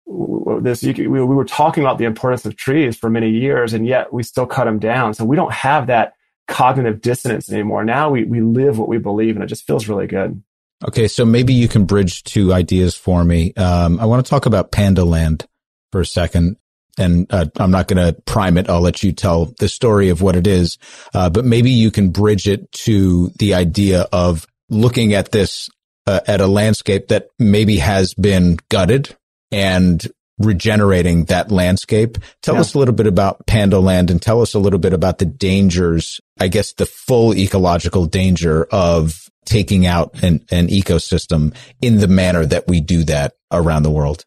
This, 0.61 0.83
we, 0.83 0.93
we 1.07 1.19
were 1.19 1.45
talking 1.45 1.83
about 1.83 1.97
the 1.97 2.05
importance 2.05 2.45
of 2.45 2.55
trees 2.55 2.95
for 2.95 3.09
many 3.09 3.29
years, 3.29 3.73
and 3.73 3.87
yet 3.87 4.13
we 4.13 4.21
still 4.21 4.45
cut 4.45 4.65
them 4.65 4.77
down. 4.77 5.13
So 5.13 5.25
we 5.25 5.35
don't 5.35 5.53
have 5.53 5.87
that 5.87 6.13
cognitive 6.47 7.01
dissonance 7.01 7.51
anymore. 7.51 7.83
Now 7.83 8.09
we, 8.09 8.23
we 8.23 8.41
live 8.41 8.77
what 8.77 8.87
we 8.87 8.97
believe 8.97 9.35
and 9.35 9.43
it 9.43 9.47
just 9.47 9.65
feels 9.65 9.87
really 9.87 10.07
good. 10.07 10.43
Okay. 10.83 11.07
So 11.07 11.25
maybe 11.25 11.53
you 11.53 11.67
can 11.67 11.85
bridge 11.85 12.23
two 12.23 12.53
ideas 12.53 12.95
for 12.95 13.23
me. 13.23 13.53
Um, 13.53 13.99
I 13.99 14.05
want 14.05 14.25
to 14.25 14.29
talk 14.29 14.45
about 14.45 14.71
Pando 14.71 15.05
Land 15.05 15.47
for 15.91 16.01
a 16.01 16.05
second. 16.05 16.57
And 16.97 17.27
uh, 17.29 17.45
I'm 17.57 17.71
not 17.71 17.87
going 17.87 18.05
to 18.05 18.21
prime 18.21 18.57
it. 18.57 18.69
I'll 18.69 18.81
let 18.81 19.03
you 19.03 19.11
tell 19.11 19.53
the 19.59 19.67
story 19.67 20.09
of 20.09 20.21
what 20.21 20.37
it 20.37 20.47
is. 20.47 20.77
Uh, 21.13 21.29
but 21.29 21.43
maybe 21.43 21.71
you 21.71 21.91
can 21.91 22.09
bridge 22.09 22.47
it 22.47 22.71
to 22.71 23.29
the 23.37 23.53
idea 23.53 24.07
of 24.13 24.47
looking 24.69 25.13
at 25.13 25.31
this 25.31 25.69
uh, 26.07 26.21
at 26.27 26.39
a 26.39 26.47
landscape 26.47 27.09
that 27.09 27.27
maybe 27.37 27.77
has 27.77 28.13
been 28.13 28.57
gutted 28.69 29.15
and 29.51 30.07
regenerating 30.37 31.25
that 31.25 31.51
landscape. 31.51 32.17
Tell 32.41 32.55
yeah. 32.55 32.61
us 32.61 32.73
a 32.73 32.79
little 32.79 32.93
bit 32.93 33.07
about 33.07 33.45
Pando 33.45 33.79
Land 33.79 34.11
and 34.11 34.21
tell 34.21 34.41
us 34.41 34.53
a 34.53 34.59
little 34.59 34.79
bit 34.79 34.93
about 34.93 35.17
the 35.17 35.25
dangers, 35.25 36.19
I 36.39 36.47
guess 36.47 36.73
the 36.73 36.85
full 36.85 37.33
ecological 37.33 38.05
danger 38.05 38.65
of 38.65 39.24
taking 39.45 39.85
out 39.85 40.21
an, 40.23 40.45
an 40.51 40.67
ecosystem 40.67 41.55
in 41.81 41.97
the 41.97 42.07
manner 42.07 42.45
that 42.45 42.67
we 42.67 42.81
do 42.81 43.03
that 43.03 43.33
around 43.51 43.83
the 43.83 43.91
world. 43.91 44.25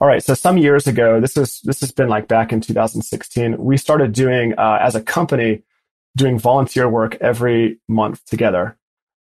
All 0.00 0.08
right. 0.08 0.22
So 0.22 0.34
some 0.34 0.58
years 0.58 0.86
ago, 0.86 1.20
this 1.20 1.36
is, 1.36 1.60
this 1.62 1.80
has 1.80 1.92
been 1.92 2.08
like 2.08 2.28
back 2.28 2.52
in 2.52 2.60
2016, 2.60 3.56
we 3.58 3.76
started 3.76 4.12
doing, 4.12 4.54
uh, 4.58 4.78
as 4.80 4.94
a 4.94 5.00
company, 5.00 5.62
doing 6.16 6.38
volunteer 6.38 6.88
work 6.88 7.16
every 7.20 7.78
month 7.88 8.24
together. 8.24 8.76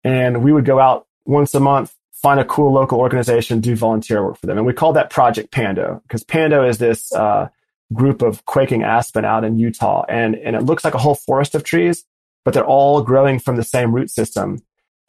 And 0.03 0.43
we 0.43 0.53
would 0.53 0.65
go 0.65 0.79
out 0.79 1.07
once 1.25 1.53
a 1.55 1.59
month 1.59 1.93
find 2.21 2.39
a 2.39 2.45
cool 2.45 2.73
local 2.73 2.99
organization, 2.99 3.59
do 3.59 3.75
volunteer 3.75 4.23
work 4.23 4.37
for 4.37 4.47
them. 4.47 4.57
And 4.57 4.65
we 4.65 4.73
call 4.73 4.93
that 4.93 5.09
Project 5.09 5.51
Pando 5.51 6.01
because 6.03 6.23
Pando 6.23 6.67
is 6.67 6.79
this 6.79 7.13
uh, 7.13 7.49
group 7.93 8.21
of 8.21 8.43
quaking 8.45 8.83
aspen 8.83 9.23
out 9.23 9.43
in 9.43 9.59
Utah. 9.59 10.03
And, 10.09 10.35
and 10.35 10.55
it 10.55 10.63
looks 10.63 10.83
like 10.83 10.95
a 10.95 10.99
whole 10.99 11.15
forest 11.15 11.53
of 11.53 11.63
trees, 11.63 12.05
but 12.43 12.53
they're 12.53 12.65
all 12.65 13.03
growing 13.03 13.39
from 13.39 13.55
the 13.55 13.63
same 13.63 13.93
root 13.93 14.09
system. 14.09 14.59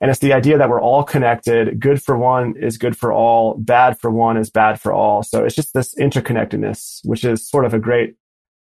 And 0.01 0.11
it's 0.11 0.21
the 0.21 0.33
idea 0.33 0.59
that 0.59 0.69
we're 0.69 0.81
all 0.81 1.03
connected. 1.03 1.81
Good 1.81 2.03
for 2.03 2.17
one 2.17 2.57
is 2.57 2.79
good 2.79 2.97
for 2.97 3.13
all. 3.13 3.55
Bad 3.55 3.99
for 3.99 4.11
one 4.11 4.37
is 4.37 4.49
bad 4.49 4.81
for 4.81 4.93
all. 4.93 5.23
So 5.23 5.45
it's 5.45 5.57
just 5.57 5.75
this 5.75 5.95
interconnectedness, 5.97 7.01
which 7.05 7.25
is 7.25 7.49
sort 7.49 7.65
of 7.65 7.75
a 7.75 7.81
great 7.81 8.15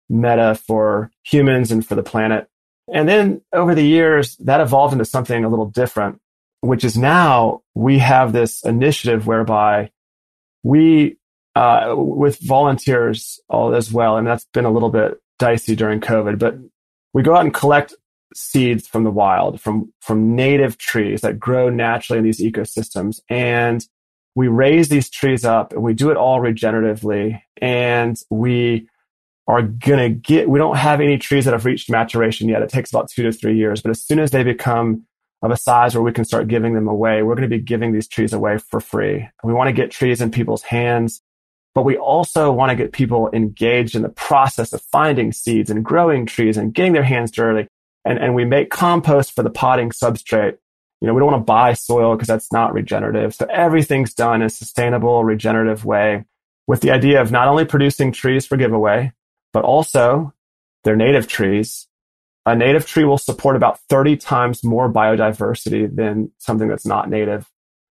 meta 0.09 0.55
for 0.67 1.11
humans 1.23 1.71
and 1.71 1.85
for 1.85 1.95
the 1.95 2.03
planet. 2.03 2.49
And 2.93 3.07
then 3.07 3.41
over 3.53 3.73
the 3.73 3.85
years, 3.85 4.35
that 4.37 4.59
evolved 4.59 4.91
into 4.91 5.05
something 5.05 5.45
a 5.45 5.49
little 5.49 5.69
different 5.69 6.19
which 6.63 6.85
is 6.85 6.97
now 6.97 7.61
we 7.75 7.99
have 7.99 8.31
this 8.31 8.63
initiative 8.63 9.27
whereby 9.27 9.91
we, 10.63 11.17
uh, 11.55 11.93
with 11.97 12.39
volunteers 12.39 13.41
all 13.49 13.75
as 13.75 13.91
well, 13.91 14.15
and 14.15 14.25
that's 14.25 14.45
been 14.53 14.63
a 14.63 14.71
little 14.71 14.89
bit 14.89 15.21
dicey 15.39 15.75
during 15.75 15.99
COVID, 15.99 16.39
but 16.39 16.55
we 17.13 17.21
go 17.21 17.35
out 17.35 17.43
and 17.43 17.53
collect 17.53 17.93
seeds 18.35 18.87
from 18.87 19.03
the 19.03 19.11
wild, 19.11 19.61
from, 19.61 19.91
from 20.01 20.35
native 20.35 20.77
trees 20.77 21.21
that 21.21 21.39
grow 21.39 21.69
naturally 21.69 22.19
in 22.19 22.25
these 22.25 22.41
ecosystems. 22.41 23.19
And 23.29 23.85
we 24.35 24.47
raise 24.47 24.89
these 24.89 25.09
trees 25.09 25.45
up 25.45 25.73
and 25.73 25.83
we 25.83 25.93
do 25.93 26.09
it 26.09 26.17
all 26.17 26.39
regeneratively. 26.39 27.41
And 27.61 28.19
we 28.29 28.87
are 29.47 29.61
going 29.61 29.99
to 29.99 30.09
get, 30.09 30.49
we 30.49 30.59
don't 30.59 30.77
have 30.77 31.01
any 31.01 31.17
trees 31.17 31.45
that 31.45 31.53
have 31.53 31.65
reached 31.65 31.89
maturation 31.89 32.47
yet. 32.47 32.61
It 32.61 32.69
takes 32.69 32.91
about 32.91 33.09
two 33.09 33.23
to 33.23 33.31
three 33.31 33.57
years, 33.57 33.81
but 33.81 33.91
as 33.91 34.01
soon 34.01 34.19
as 34.19 34.31
they 34.31 34.43
become 34.43 35.05
of 35.43 35.51
a 35.51 35.57
size 35.57 35.93
where 35.93 36.01
we 36.01 36.13
can 36.13 36.23
start 36.23 36.47
giving 36.47 36.73
them 36.73 36.87
away. 36.87 37.21
We're 37.21 37.35
going 37.35 37.49
to 37.49 37.55
be 37.55 37.61
giving 37.61 37.91
these 37.91 38.07
trees 38.07 38.31
away 38.31 38.57
for 38.57 38.79
free. 38.79 39.27
We 39.43 39.53
want 39.53 39.67
to 39.67 39.73
get 39.73 39.91
trees 39.91 40.21
in 40.21 40.31
people's 40.31 40.63
hands, 40.63 41.21
but 41.75 41.83
we 41.83 41.97
also 41.97 42.51
want 42.51 42.69
to 42.69 42.77
get 42.77 42.93
people 42.93 43.29
engaged 43.33 43.93
in 43.93 44.03
the 44.03 44.09
process 44.09 44.71
of 44.71 44.81
finding 44.83 45.33
seeds 45.33 45.69
and 45.69 45.83
growing 45.83 46.25
trees 46.25 46.55
and 46.55 46.73
getting 46.73 46.93
their 46.93 47.03
hands 47.03 47.29
dirty. 47.29 47.67
And, 48.05 48.19
and 48.19 48.35
we 48.35 48.45
make 48.45 48.69
compost 48.69 49.33
for 49.33 49.43
the 49.43 49.49
potting 49.49 49.91
substrate. 49.91 50.57
You 51.01 51.07
know, 51.07 51.13
we 51.13 51.19
don't 51.19 51.31
want 51.31 51.41
to 51.41 51.51
buy 51.51 51.73
soil 51.73 52.15
because 52.15 52.27
that's 52.27 52.51
not 52.51 52.73
regenerative. 52.73 53.33
So 53.33 53.45
everything's 53.49 54.13
done 54.13 54.41
in 54.41 54.47
a 54.47 54.49
sustainable, 54.49 55.23
regenerative 55.23 55.85
way 55.85 56.25
with 56.67 56.81
the 56.81 56.91
idea 56.91 57.21
of 57.21 57.31
not 57.31 57.47
only 57.47 57.65
producing 57.65 58.11
trees 58.11 58.45
for 58.45 58.57
giveaway, 58.57 59.11
but 59.51 59.63
also 59.63 60.33
they're 60.83 60.95
native 60.95 61.27
trees 61.27 61.87
a 62.45 62.55
native 62.55 62.85
tree 62.85 63.05
will 63.05 63.17
support 63.17 63.55
about 63.55 63.79
30 63.89 64.17
times 64.17 64.63
more 64.63 64.91
biodiversity 64.91 65.93
than 65.93 66.31
something 66.39 66.67
that's 66.67 66.85
not 66.85 67.09
native. 67.09 67.49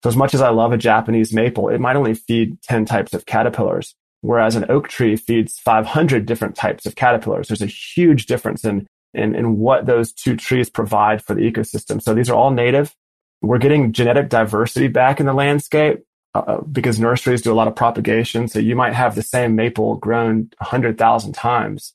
So 0.03 0.09
as 0.09 0.15
much 0.15 0.35
as 0.35 0.41
I 0.41 0.49
love 0.49 0.71
a 0.71 0.77
Japanese 0.77 1.33
maple, 1.33 1.69
it 1.69 1.81
might 1.81 1.95
only 1.95 2.13
feed 2.13 2.61
10 2.61 2.85
types 2.85 3.13
of 3.13 3.25
caterpillars, 3.25 3.95
whereas 4.21 4.55
an 4.55 4.65
oak 4.69 4.87
tree 4.87 5.15
feeds 5.15 5.57
500 5.57 6.27
different 6.27 6.55
types 6.55 6.85
of 6.85 6.95
caterpillars. 6.95 7.47
There's 7.47 7.63
a 7.63 7.65
huge 7.65 8.27
difference 8.27 8.63
in, 8.63 8.85
in, 9.15 9.35
in 9.35 9.57
what 9.57 9.85
those 9.85 10.13
two 10.13 10.35
trees 10.35 10.69
provide 10.69 11.23
for 11.23 11.33
the 11.33 11.41
ecosystem. 11.41 12.01
So 12.01 12.13
these 12.13 12.29
are 12.29 12.35
all 12.35 12.51
native. 12.51 12.95
We're 13.41 13.57
getting 13.57 13.91
genetic 13.91 14.29
diversity 14.29 14.87
back 14.87 15.19
in 15.19 15.25
the 15.25 15.33
landscape 15.33 16.03
uh, 16.33 16.39
uh 16.39 16.61
because 16.61 16.99
nurseries 16.99 17.41
do 17.41 17.51
a 17.51 17.55
lot 17.55 17.67
of 17.67 17.75
propagation. 17.75 18.47
So 18.47 18.59
you 18.59 18.75
might 18.75 18.93
have 18.93 19.15
the 19.15 19.21
same 19.21 19.55
maple 19.55 19.95
grown 19.95 20.49
100,000 20.59 21.33
times 21.33 21.93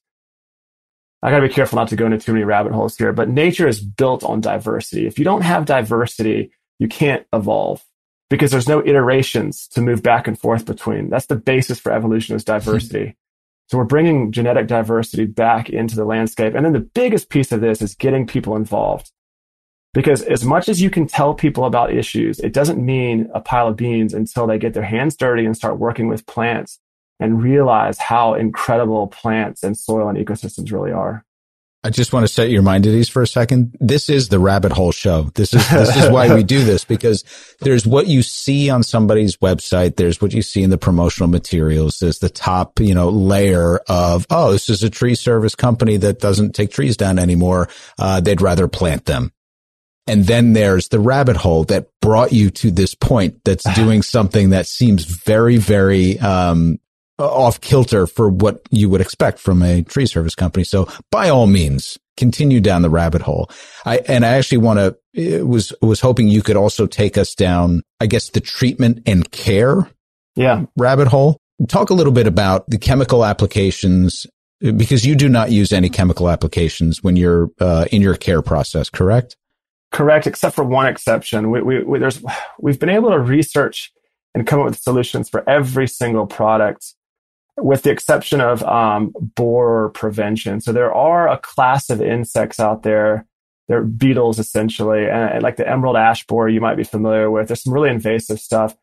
I 1.22 1.30
gotta 1.30 1.46
be 1.46 1.52
careful 1.52 1.76
not 1.76 1.88
to 1.88 1.96
go 1.96 2.06
into 2.06 2.18
too 2.18 2.32
many 2.32 2.44
rabbit 2.44 2.72
holes 2.72 2.96
here, 2.96 3.12
but 3.12 3.28
nature 3.28 3.68
is 3.68 3.80
built 3.80 4.24
on 4.24 4.40
diversity. 4.40 5.06
If 5.06 5.18
you 5.18 5.24
don't 5.24 5.42
have 5.42 5.66
diversity, 5.66 6.52
you 6.78 6.88
can't 6.88 7.26
evolve 7.32 7.84
because 8.30 8.50
there's 8.50 8.68
no 8.68 8.80
iterations 8.80 9.68
to 9.68 9.82
move 9.82 10.02
back 10.02 10.26
and 10.26 10.38
forth 10.38 10.64
between. 10.64 11.10
That's 11.10 11.26
the 11.26 11.36
basis 11.36 11.78
for 11.78 11.92
evolution 11.92 12.36
is 12.36 12.44
diversity. 12.56 13.16
So 13.70 13.78
we're 13.78 13.84
bringing 13.84 14.32
genetic 14.32 14.66
diversity 14.66 15.26
back 15.26 15.70
into 15.70 15.94
the 15.94 16.04
landscape. 16.04 16.56
And 16.56 16.64
then 16.64 16.72
the 16.72 16.80
biggest 16.80 17.28
piece 17.28 17.52
of 17.52 17.60
this 17.60 17.80
is 17.80 17.94
getting 17.94 18.26
people 18.26 18.56
involved. 18.56 19.12
Because 19.94 20.22
as 20.22 20.44
much 20.44 20.68
as 20.68 20.82
you 20.82 20.90
can 20.90 21.06
tell 21.06 21.34
people 21.34 21.64
about 21.64 21.92
issues, 21.92 22.40
it 22.40 22.52
doesn't 22.52 22.84
mean 22.84 23.30
a 23.32 23.40
pile 23.40 23.68
of 23.68 23.76
beans 23.76 24.12
until 24.12 24.48
they 24.48 24.58
get 24.58 24.74
their 24.74 24.82
hands 24.82 25.14
dirty 25.14 25.46
and 25.46 25.56
start 25.56 25.78
working 25.78 26.08
with 26.08 26.26
plants 26.26 26.80
and 27.20 27.44
realize 27.44 27.98
how 27.98 28.34
incredible 28.34 29.06
plants 29.06 29.62
and 29.62 29.78
soil 29.78 30.08
and 30.08 30.18
ecosystems 30.18 30.72
really 30.72 30.90
are. 30.90 31.24
I 31.82 31.88
just 31.88 32.12
want 32.12 32.26
to 32.26 32.32
set 32.32 32.50
your 32.50 32.60
mind 32.60 32.86
at 32.86 32.92
ease 32.92 33.08
for 33.08 33.22
a 33.22 33.26
second. 33.26 33.74
This 33.80 34.10
is 34.10 34.28
the 34.28 34.38
rabbit 34.38 34.70
hole 34.70 34.92
show. 34.92 35.30
This 35.34 35.54
is, 35.54 35.66
this 35.70 35.96
is 35.96 36.10
why 36.10 36.34
we 36.34 36.42
do 36.42 36.62
this 36.64 36.84
because 36.84 37.24
there's 37.60 37.86
what 37.86 38.06
you 38.06 38.22
see 38.22 38.68
on 38.68 38.82
somebody's 38.82 39.38
website. 39.38 39.96
There's 39.96 40.20
what 40.20 40.34
you 40.34 40.42
see 40.42 40.62
in 40.62 40.68
the 40.68 40.76
promotional 40.76 41.28
materials. 41.28 41.98
There's 41.98 42.18
the 42.18 42.28
top, 42.28 42.80
you 42.80 42.94
know, 42.94 43.08
layer 43.08 43.78
of, 43.88 44.26
oh, 44.28 44.52
this 44.52 44.68
is 44.68 44.82
a 44.82 44.90
tree 44.90 45.14
service 45.14 45.54
company 45.54 45.96
that 45.96 46.20
doesn't 46.20 46.54
take 46.54 46.70
trees 46.70 46.98
down 46.98 47.18
anymore. 47.18 47.68
Uh, 47.98 48.20
they'd 48.20 48.42
rather 48.42 48.68
plant 48.68 49.06
them. 49.06 49.32
And 50.06 50.24
then 50.24 50.52
there's 50.52 50.88
the 50.88 51.00
rabbit 51.00 51.36
hole 51.36 51.64
that 51.64 51.86
brought 52.02 52.32
you 52.32 52.50
to 52.50 52.70
this 52.70 52.94
point 52.94 53.42
that's 53.44 53.64
doing 53.74 54.02
something 54.02 54.50
that 54.50 54.66
seems 54.66 55.04
very, 55.04 55.56
very, 55.56 56.18
um, 56.18 56.78
off 57.20 57.60
kilter 57.60 58.06
for 58.06 58.28
what 58.28 58.62
you 58.70 58.88
would 58.88 59.00
expect 59.00 59.38
from 59.38 59.62
a 59.62 59.82
tree 59.82 60.06
service 60.06 60.34
company. 60.34 60.64
So 60.64 60.88
by 61.10 61.28
all 61.28 61.46
means, 61.46 61.98
continue 62.16 62.60
down 62.60 62.82
the 62.82 62.90
rabbit 62.90 63.22
hole. 63.22 63.50
I, 63.84 63.98
and 64.08 64.24
I 64.24 64.30
actually 64.30 64.58
want 64.58 64.96
to, 65.14 65.44
was, 65.44 65.72
was 65.80 66.00
hoping 66.00 66.28
you 66.28 66.42
could 66.42 66.56
also 66.56 66.86
take 66.86 67.16
us 67.16 67.34
down, 67.34 67.82
I 68.00 68.06
guess, 68.06 68.30
the 68.30 68.40
treatment 68.40 69.02
and 69.06 69.30
care. 69.30 69.88
Yeah. 70.36 70.64
Rabbit 70.76 71.08
hole. 71.08 71.38
Talk 71.68 71.90
a 71.90 71.94
little 71.94 72.12
bit 72.12 72.26
about 72.26 72.68
the 72.68 72.78
chemical 72.78 73.24
applications 73.24 74.26
because 74.60 75.06
you 75.06 75.14
do 75.14 75.28
not 75.28 75.50
use 75.50 75.72
any 75.72 75.88
chemical 75.88 76.28
applications 76.28 77.02
when 77.02 77.16
you're 77.16 77.50
uh, 77.60 77.86
in 77.90 78.02
your 78.02 78.14
care 78.14 78.42
process, 78.42 78.90
correct? 78.90 79.36
Correct, 79.90 80.26
except 80.26 80.54
for 80.54 80.64
one 80.64 80.86
exception. 80.86 81.50
We, 81.50 81.62
we, 81.62 81.82
we, 81.82 81.98
there's, 81.98 82.22
we've 82.60 82.78
been 82.78 82.90
able 82.90 83.10
to 83.10 83.18
research 83.18 83.92
and 84.34 84.46
come 84.46 84.60
up 84.60 84.66
with 84.66 84.78
solutions 84.78 85.28
for 85.28 85.48
every 85.48 85.88
single 85.88 86.26
product 86.26 86.94
with 87.62 87.82
the 87.82 87.90
exception 87.90 88.40
of 88.40 88.62
um, 88.64 89.12
borer 89.36 89.90
prevention. 89.90 90.60
So 90.60 90.72
there 90.72 90.94
are 90.94 91.28
a 91.28 91.38
class 91.38 91.90
of 91.90 92.00
insects 92.00 92.60
out 92.60 92.82
there. 92.82 93.26
They're 93.68 93.82
beetles 93.82 94.38
essentially, 94.38 95.08
and 95.08 95.42
like 95.42 95.56
the 95.56 95.68
emerald 95.68 95.96
ash 95.96 96.26
borer 96.26 96.48
you 96.48 96.60
might 96.60 96.76
be 96.76 96.84
familiar 96.84 97.30
with. 97.30 97.48
There's 97.48 97.62
some 97.62 97.72
really 97.72 97.90
invasive 97.90 98.40
stuff, 98.40 98.76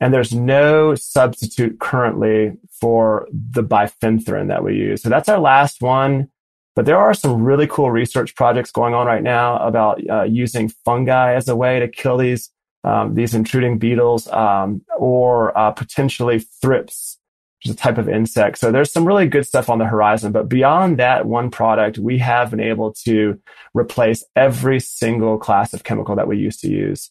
and 0.00 0.12
there's 0.12 0.34
no 0.34 0.94
substitute 0.96 1.78
currently 1.78 2.52
for 2.80 3.28
the 3.32 3.62
bifenthrin 3.62 4.48
that 4.48 4.64
we 4.64 4.74
use. 4.74 5.02
So 5.02 5.08
that's 5.08 5.28
our 5.28 5.38
last 5.38 5.82
one. 5.82 6.30
But 6.74 6.86
there 6.86 6.98
are 6.98 7.14
some 7.14 7.42
really 7.42 7.68
cool 7.68 7.92
research 7.92 8.34
projects 8.34 8.72
going 8.72 8.94
on 8.94 9.06
right 9.06 9.22
now 9.22 9.58
about 9.58 10.00
uh, 10.10 10.24
using 10.24 10.68
fungi 10.68 11.34
as 11.34 11.48
a 11.48 11.54
way 11.54 11.78
to 11.78 11.86
kill 11.86 12.16
these 12.16 12.50
um, 12.82 13.14
these 13.14 13.34
intruding 13.34 13.78
beetles, 13.78 14.28
um, 14.28 14.82
or 14.98 15.56
uh, 15.56 15.70
potentially 15.70 16.38
thrips, 16.38 17.18
which 17.64 17.70
is 17.70 17.76
a 17.76 17.78
type 17.78 17.98
of 17.98 18.08
insect. 18.08 18.58
So 18.58 18.70
there's 18.70 18.92
some 18.92 19.06
really 19.06 19.26
good 19.26 19.46
stuff 19.46 19.70
on 19.70 19.78
the 19.78 19.86
horizon. 19.86 20.32
But 20.32 20.48
beyond 20.48 20.98
that 20.98 21.24
one 21.24 21.50
product, 21.50 21.98
we 21.98 22.18
have 22.18 22.50
been 22.50 22.60
able 22.60 22.92
to 23.04 23.40
replace 23.72 24.22
every 24.36 24.80
single 24.80 25.38
class 25.38 25.72
of 25.72 25.82
chemical 25.82 26.16
that 26.16 26.28
we 26.28 26.36
used 26.36 26.60
to 26.60 26.68
use. 26.68 27.10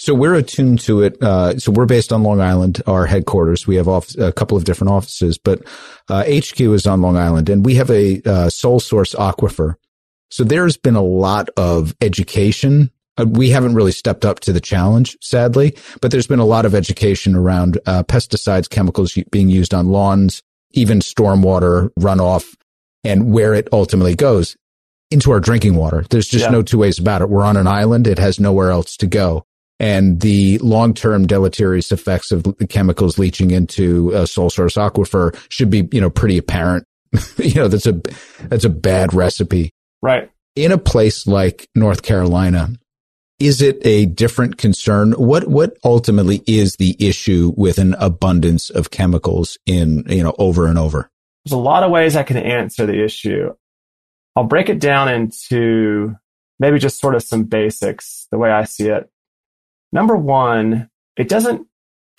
So 0.00 0.14
we're 0.14 0.34
attuned 0.34 0.80
to 0.80 1.02
it. 1.02 1.20
Uh, 1.22 1.58
so 1.58 1.72
we're 1.72 1.86
based 1.86 2.12
on 2.12 2.22
Long 2.22 2.40
Island, 2.40 2.82
our 2.86 3.06
headquarters. 3.06 3.66
We 3.66 3.76
have 3.76 3.88
off, 3.88 4.16
a 4.16 4.32
couple 4.32 4.56
of 4.56 4.64
different 4.64 4.92
offices, 4.92 5.38
but 5.38 5.62
uh, 6.08 6.24
HQ 6.24 6.60
is 6.60 6.86
on 6.86 7.00
Long 7.00 7.16
Island, 7.16 7.48
and 7.48 7.64
we 7.64 7.74
have 7.76 7.90
a 7.90 8.22
uh, 8.22 8.50
sole 8.50 8.78
source 8.80 9.14
aquifer. 9.14 9.74
So 10.30 10.44
there's 10.44 10.76
been 10.76 10.94
a 10.94 11.02
lot 11.02 11.48
of 11.56 11.96
education. 12.00 12.90
Uh, 13.18 13.26
we 13.26 13.50
haven't 13.50 13.74
really 13.74 13.92
stepped 13.92 14.24
up 14.24 14.40
to 14.40 14.52
the 14.52 14.60
challenge, 14.60 15.16
sadly, 15.20 15.76
but 16.00 16.10
there's 16.10 16.26
been 16.26 16.38
a 16.38 16.44
lot 16.44 16.64
of 16.64 16.74
education 16.74 17.34
around 17.34 17.78
uh, 17.86 18.02
pesticides, 18.04 18.68
chemicals 18.68 19.18
being 19.30 19.48
used 19.48 19.74
on 19.74 19.88
lawns, 19.88 20.42
even 20.70 21.00
stormwater 21.00 21.90
runoff, 21.98 22.54
and 23.04 23.32
where 23.32 23.54
it 23.54 23.68
ultimately 23.72 24.14
goes 24.14 24.56
into 25.10 25.30
our 25.30 25.40
drinking 25.40 25.74
water. 25.74 26.04
There's 26.10 26.28
just 26.28 26.44
yeah. 26.46 26.50
no 26.50 26.62
two 26.62 26.78
ways 26.78 26.98
about 26.98 27.22
it. 27.22 27.28
We're 27.28 27.44
on 27.44 27.56
an 27.56 27.66
island; 27.66 28.06
it 28.06 28.18
has 28.18 28.38
nowhere 28.38 28.70
else 28.70 28.96
to 28.98 29.06
go 29.06 29.44
and 29.80 30.20
the 30.20 30.58
long-term 30.58 31.26
deleterious 31.26 31.92
effects 31.92 32.32
of 32.32 32.42
the 32.42 32.66
chemicals 32.66 33.18
leaching 33.18 33.50
into 33.50 34.10
a 34.10 34.26
sole 34.26 34.50
source 34.50 34.74
aquifer 34.74 35.36
should 35.50 35.70
be, 35.70 35.88
you 35.92 36.00
know, 36.00 36.10
pretty 36.10 36.36
apparent. 36.36 36.84
you 37.36 37.54
know, 37.54 37.68
that's 37.68 37.86
a, 37.86 38.00
that's 38.44 38.64
a 38.64 38.70
bad 38.70 39.14
recipe. 39.14 39.70
Right. 40.02 40.30
In 40.56 40.72
a 40.72 40.78
place 40.78 41.26
like 41.26 41.68
North 41.74 42.02
Carolina, 42.02 42.70
is 43.38 43.62
it 43.62 43.78
a 43.86 44.06
different 44.06 44.58
concern? 44.58 45.12
What, 45.12 45.48
what 45.48 45.76
ultimately 45.84 46.42
is 46.46 46.76
the 46.76 46.96
issue 46.98 47.52
with 47.56 47.78
an 47.78 47.94
abundance 47.98 48.70
of 48.70 48.90
chemicals 48.90 49.58
in, 49.64 50.04
you 50.08 50.22
know, 50.22 50.34
over 50.38 50.66
and 50.66 50.78
over? 50.78 51.10
There's 51.44 51.52
a 51.52 51.56
lot 51.56 51.84
of 51.84 51.90
ways 51.90 52.16
I 52.16 52.24
can 52.24 52.36
answer 52.36 52.84
the 52.84 53.02
issue. 53.02 53.54
I'll 54.34 54.44
break 54.44 54.68
it 54.68 54.80
down 54.80 55.08
into 55.08 56.16
maybe 56.58 56.78
just 56.78 57.00
sort 57.00 57.14
of 57.14 57.22
some 57.22 57.44
basics, 57.44 58.26
the 58.30 58.38
way 58.38 58.50
I 58.50 58.64
see 58.64 58.88
it. 58.88 59.08
Number 59.92 60.16
one, 60.16 60.90
it 61.16 61.28
doesn't 61.28 61.66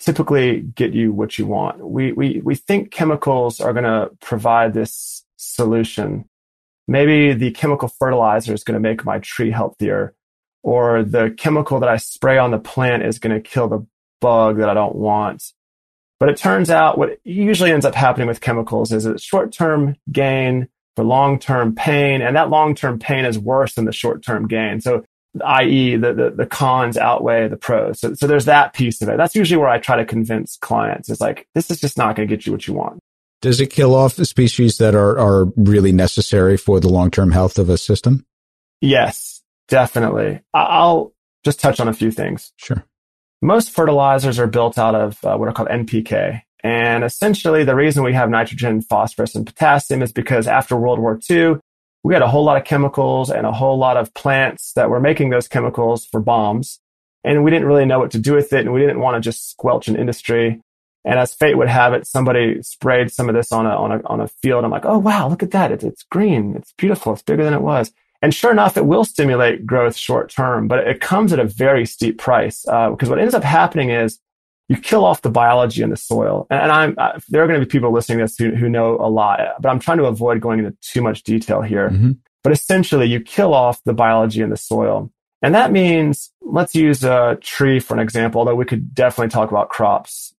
typically 0.00 0.62
get 0.62 0.92
you 0.92 1.12
what 1.12 1.38
you 1.38 1.46
want. 1.46 1.86
We, 1.86 2.12
we, 2.12 2.40
we 2.42 2.54
think 2.54 2.90
chemicals 2.90 3.60
are 3.60 3.72
going 3.72 3.84
to 3.84 4.10
provide 4.20 4.72
this 4.72 5.24
solution. 5.36 6.24
Maybe 6.88 7.34
the 7.34 7.50
chemical 7.52 7.88
fertilizer 7.88 8.54
is 8.54 8.64
going 8.64 8.74
to 8.74 8.88
make 8.88 9.04
my 9.04 9.18
tree 9.18 9.50
healthier, 9.50 10.14
or 10.62 11.02
the 11.02 11.34
chemical 11.36 11.80
that 11.80 11.88
I 11.88 11.96
spray 11.96 12.38
on 12.38 12.50
the 12.50 12.58
plant 12.58 13.04
is 13.04 13.18
going 13.18 13.34
to 13.34 13.40
kill 13.40 13.68
the 13.68 13.86
bug 14.20 14.58
that 14.58 14.68
I 14.68 14.74
don't 14.74 14.96
want. 14.96 15.52
But 16.18 16.28
it 16.28 16.36
turns 16.36 16.70
out 16.70 16.98
what 16.98 17.18
usually 17.24 17.72
ends 17.72 17.86
up 17.86 17.94
happening 17.94 18.28
with 18.28 18.42
chemicals 18.42 18.92
is 18.92 19.06
a 19.06 19.18
short 19.18 19.52
term 19.52 19.96
gain 20.12 20.68
for 20.96 21.04
long 21.04 21.38
term 21.38 21.74
pain. 21.74 22.20
And 22.20 22.36
that 22.36 22.50
long 22.50 22.74
term 22.74 22.98
pain 22.98 23.24
is 23.24 23.38
worse 23.38 23.74
than 23.74 23.86
the 23.86 23.92
short 23.92 24.22
term 24.22 24.46
gain. 24.46 24.80
So 24.80 25.04
i.e. 25.44 25.96
The, 25.96 26.12
the, 26.12 26.30
the 26.30 26.46
cons 26.46 26.96
outweigh 26.96 27.48
the 27.48 27.56
pros. 27.56 28.00
So, 28.00 28.14
so 28.14 28.26
there's 28.26 28.46
that 28.46 28.72
piece 28.72 29.00
of 29.00 29.08
it. 29.08 29.16
That's 29.16 29.34
usually 29.34 29.58
where 29.58 29.68
I 29.68 29.78
try 29.78 29.96
to 29.96 30.04
convince 30.04 30.56
clients 30.56 31.08
is 31.08 31.20
like, 31.20 31.46
this 31.54 31.70
is 31.70 31.80
just 31.80 31.96
not 31.96 32.16
going 32.16 32.28
to 32.28 32.34
get 32.34 32.46
you 32.46 32.52
what 32.52 32.66
you 32.66 32.74
want. 32.74 33.00
Does 33.40 33.60
it 33.60 33.68
kill 33.68 33.94
off 33.94 34.16
the 34.16 34.26
species 34.26 34.78
that 34.78 34.94
are, 34.94 35.18
are 35.18 35.46
really 35.56 35.92
necessary 35.92 36.56
for 36.56 36.78
the 36.78 36.88
long-term 36.88 37.30
health 37.30 37.58
of 37.58 37.70
a 37.70 37.78
system? 37.78 38.26
Yes, 38.82 39.39
definitely. 39.70 40.40
I'll 40.52 41.14
just 41.42 41.60
touch 41.60 41.80
on 41.80 41.88
a 41.88 41.94
few 41.94 42.10
things. 42.10 42.52
Sure. 42.56 42.84
Most 43.40 43.70
fertilizers 43.70 44.38
are 44.38 44.46
built 44.46 44.78
out 44.78 44.94
of 44.94 45.24
uh, 45.24 45.36
what 45.36 45.48
are 45.48 45.52
called 45.52 45.70
NPK. 45.70 46.42
And 46.62 47.04
essentially 47.04 47.64
the 47.64 47.74
reason 47.74 48.04
we 48.04 48.12
have 48.12 48.28
nitrogen, 48.28 48.82
phosphorus, 48.82 49.34
and 49.34 49.46
potassium 49.46 50.02
is 50.02 50.12
because 50.12 50.46
after 50.46 50.76
World 50.76 50.98
War 50.98 51.18
II, 51.30 51.54
we 52.02 52.12
had 52.12 52.22
a 52.22 52.28
whole 52.28 52.44
lot 52.44 52.58
of 52.58 52.64
chemicals 52.64 53.30
and 53.30 53.46
a 53.46 53.52
whole 53.52 53.78
lot 53.78 53.96
of 53.96 54.12
plants 54.12 54.72
that 54.74 54.90
were 54.90 55.00
making 55.00 55.30
those 55.30 55.48
chemicals 55.48 56.04
for 56.04 56.20
bombs. 56.20 56.80
And 57.24 57.44
we 57.44 57.50
didn't 57.50 57.68
really 57.68 57.86
know 57.86 57.98
what 57.98 58.10
to 58.12 58.18
do 58.18 58.34
with 58.34 58.52
it. 58.52 58.60
And 58.60 58.72
we 58.72 58.80
didn't 58.80 59.00
want 59.00 59.22
to 59.22 59.26
just 59.26 59.50
squelch 59.50 59.88
an 59.88 59.96
industry. 59.96 60.60
And 61.04 61.18
as 61.18 61.32
fate 61.32 61.56
would 61.56 61.68
have 61.68 61.94
it, 61.94 62.06
somebody 62.06 62.62
sprayed 62.62 63.10
some 63.10 63.28
of 63.30 63.34
this 63.34 63.52
on 63.52 63.64
a, 63.66 63.70
on 63.70 63.92
a, 63.92 64.00
on 64.06 64.20
a 64.20 64.28
field. 64.28 64.64
I'm 64.64 64.70
like, 64.70 64.84
oh, 64.84 64.98
wow, 64.98 65.28
look 65.28 65.42
at 65.42 65.52
that. 65.52 65.72
It's, 65.72 65.84
it's 65.84 66.02
green. 66.02 66.54
It's 66.56 66.72
beautiful. 66.72 67.14
It's 67.14 67.22
bigger 67.22 67.44
than 67.44 67.54
it 67.54 67.62
was. 67.62 67.92
And 68.22 68.34
sure 68.34 68.52
enough, 68.52 68.76
it 68.76 68.84
will 68.84 69.04
stimulate 69.04 69.64
growth 69.64 69.96
short 69.96 70.30
term, 70.30 70.68
but 70.68 70.86
it 70.86 71.00
comes 71.00 71.32
at 71.32 71.38
a 71.38 71.44
very 71.44 71.86
steep 71.86 72.18
price. 72.18 72.66
Uh, 72.68 72.90
because 72.90 73.08
what 73.08 73.18
ends 73.18 73.34
up 73.34 73.44
happening 73.44 73.90
is 73.90 74.18
you 74.68 74.76
kill 74.76 75.04
off 75.04 75.22
the 75.22 75.30
biology 75.30 75.82
in 75.82 75.90
the 75.90 75.96
soil. 75.96 76.46
And 76.50 76.70
I'm, 76.70 76.94
I, 76.98 77.18
there 77.28 77.42
are 77.42 77.46
going 77.46 77.58
to 77.58 77.66
be 77.66 77.70
people 77.70 77.92
listening 77.92 78.18
to 78.18 78.24
this 78.24 78.36
who, 78.38 78.54
who 78.54 78.68
know 78.68 78.96
a 79.00 79.08
lot, 79.08 79.40
but 79.60 79.68
I'm 79.68 79.80
trying 79.80 79.98
to 79.98 80.04
avoid 80.04 80.40
going 80.40 80.60
into 80.60 80.76
too 80.82 81.02
much 81.02 81.22
detail 81.22 81.62
here. 81.62 81.90
Mm-hmm. 81.90 82.12
But 82.44 82.52
essentially 82.52 83.06
you 83.06 83.20
kill 83.20 83.52
off 83.52 83.82
the 83.84 83.94
biology 83.94 84.42
in 84.42 84.50
the 84.50 84.56
soil. 84.56 85.10
And 85.42 85.54
that 85.54 85.72
means, 85.72 86.30
let's 86.42 86.74
use 86.74 87.02
a 87.02 87.38
tree 87.40 87.80
for 87.80 87.94
an 87.94 88.00
example, 88.00 88.40
although 88.40 88.54
we 88.54 88.66
could 88.66 88.94
definitely 88.94 89.30
talk 89.30 89.50
about 89.50 89.70
crops. 89.70 90.34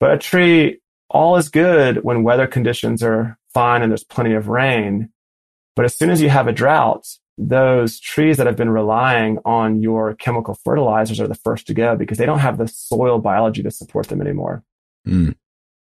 But 0.00 0.14
a 0.14 0.18
tree, 0.18 0.80
all 1.10 1.36
is 1.36 1.48
good 1.48 2.02
when 2.02 2.22
weather 2.22 2.46
conditions 2.46 3.02
are 3.02 3.38
fine 3.52 3.82
and 3.82 3.92
there's 3.92 4.04
plenty 4.04 4.34
of 4.34 4.48
rain. 4.48 5.10
But 5.76 5.84
as 5.84 5.94
soon 5.94 6.10
as 6.10 6.22
you 6.22 6.30
have 6.30 6.48
a 6.48 6.52
drought, 6.52 7.06
those 7.38 8.00
trees 8.00 8.38
that 8.38 8.46
have 8.46 8.56
been 8.56 8.70
relying 8.70 9.38
on 9.44 9.82
your 9.82 10.14
chemical 10.14 10.54
fertilizers 10.54 11.20
are 11.20 11.28
the 11.28 11.34
first 11.34 11.66
to 11.66 11.74
go 11.74 11.94
because 11.96 12.18
they 12.18 12.26
don't 12.26 12.38
have 12.38 12.58
the 12.58 12.68
soil 12.68 13.18
biology 13.18 13.62
to 13.62 13.70
support 13.70 14.08
them 14.08 14.20
anymore. 14.20 14.62
Mm. 15.06 15.34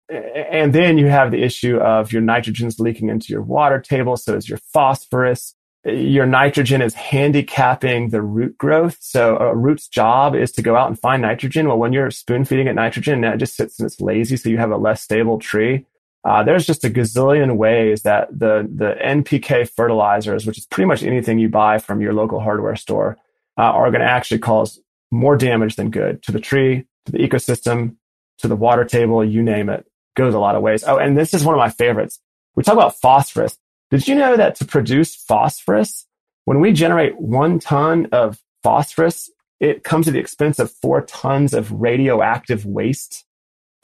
And 0.08 0.72
then 0.72 0.98
you 0.98 1.06
have 1.06 1.30
the 1.30 1.42
issue 1.42 1.78
of 1.78 2.12
your 2.12 2.22
nitrogen's 2.22 2.78
leaking 2.78 3.08
into 3.08 3.32
your 3.32 3.42
water 3.42 3.80
table. 3.80 4.16
So 4.16 4.34
is 4.34 4.48
your 4.48 4.58
phosphorus. 4.72 5.54
Your 5.84 6.26
nitrogen 6.26 6.82
is 6.82 6.94
handicapping 6.94 8.10
the 8.10 8.22
root 8.22 8.58
growth. 8.58 8.98
So 9.00 9.36
a 9.36 9.54
root's 9.54 9.86
job 9.86 10.34
is 10.34 10.50
to 10.52 10.62
go 10.62 10.76
out 10.76 10.88
and 10.88 10.98
find 10.98 11.22
nitrogen. 11.22 11.68
Well, 11.68 11.78
when 11.78 11.92
you're 11.92 12.10
spoon 12.10 12.44
feeding 12.44 12.66
it 12.66 12.74
nitrogen, 12.74 13.22
it 13.22 13.36
just 13.38 13.56
sits 13.56 13.78
and 13.78 13.86
it's 13.86 14.00
lazy. 14.00 14.36
So 14.36 14.48
you 14.48 14.58
have 14.58 14.72
a 14.72 14.76
less 14.76 15.02
stable 15.02 15.38
tree. 15.38 15.86
Uh, 16.26 16.42
there's 16.42 16.66
just 16.66 16.84
a 16.84 16.90
gazillion 16.90 17.56
ways 17.56 18.02
that 18.02 18.26
the 18.36 18.68
the 18.74 18.96
NPK 19.00 19.70
fertilizers, 19.70 20.44
which 20.44 20.58
is 20.58 20.66
pretty 20.66 20.86
much 20.86 21.04
anything 21.04 21.38
you 21.38 21.48
buy 21.48 21.78
from 21.78 22.00
your 22.00 22.12
local 22.12 22.40
hardware 22.40 22.74
store, 22.74 23.16
uh, 23.56 23.62
are 23.62 23.92
going 23.92 24.00
to 24.00 24.10
actually 24.10 24.40
cause 24.40 24.80
more 25.12 25.36
damage 25.36 25.76
than 25.76 25.88
good 25.88 26.20
to 26.24 26.32
the 26.32 26.40
tree, 26.40 26.84
to 27.04 27.12
the 27.12 27.18
ecosystem, 27.18 27.94
to 28.38 28.48
the 28.48 28.56
water 28.56 28.84
table, 28.84 29.24
you 29.24 29.40
name 29.40 29.68
it. 29.68 29.86
Goes 30.16 30.34
a 30.34 30.40
lot 30.40 30.56
of 30.56 30.62
ways. 30.62 30.82
Oh, 30.84 30.96
and 30.96 31.16
this 31.16 31.32
is 31.32 31.44
one 31.44 31.54
of 31.54 31.58
my 31.60 31.68
favorites. 31.68 32.18
We 32.56 32.64
talk 32.64 32.74
about 32.74 32.96
phosphorus. 32.96 33.56
Did 33.90 34.08
you 34.08 34.16
know 34.16 34.36
that 34.36 34.56
to 34.56 34.64
produce 34.64 35.14
phosphorus, 35.14 36.06
when 36.44 36.58
we 36.58 36.72
generate 36.72 37.20
one 37.20 37.60
ton 37.60 38.08
of 38.10 38.40
phosphorus, 38.64 39.30
it 39.60 39.84
comes 39.84 40.08
at 40.08 40.14
the 40.14 40.20
expense 40.20 40.58
of 40.58 40.72
four 40.72 41.02
tons 41.02 41.54
of 41.54 41.70
radioactive 41.70 42.66
waste? 42.66 43.25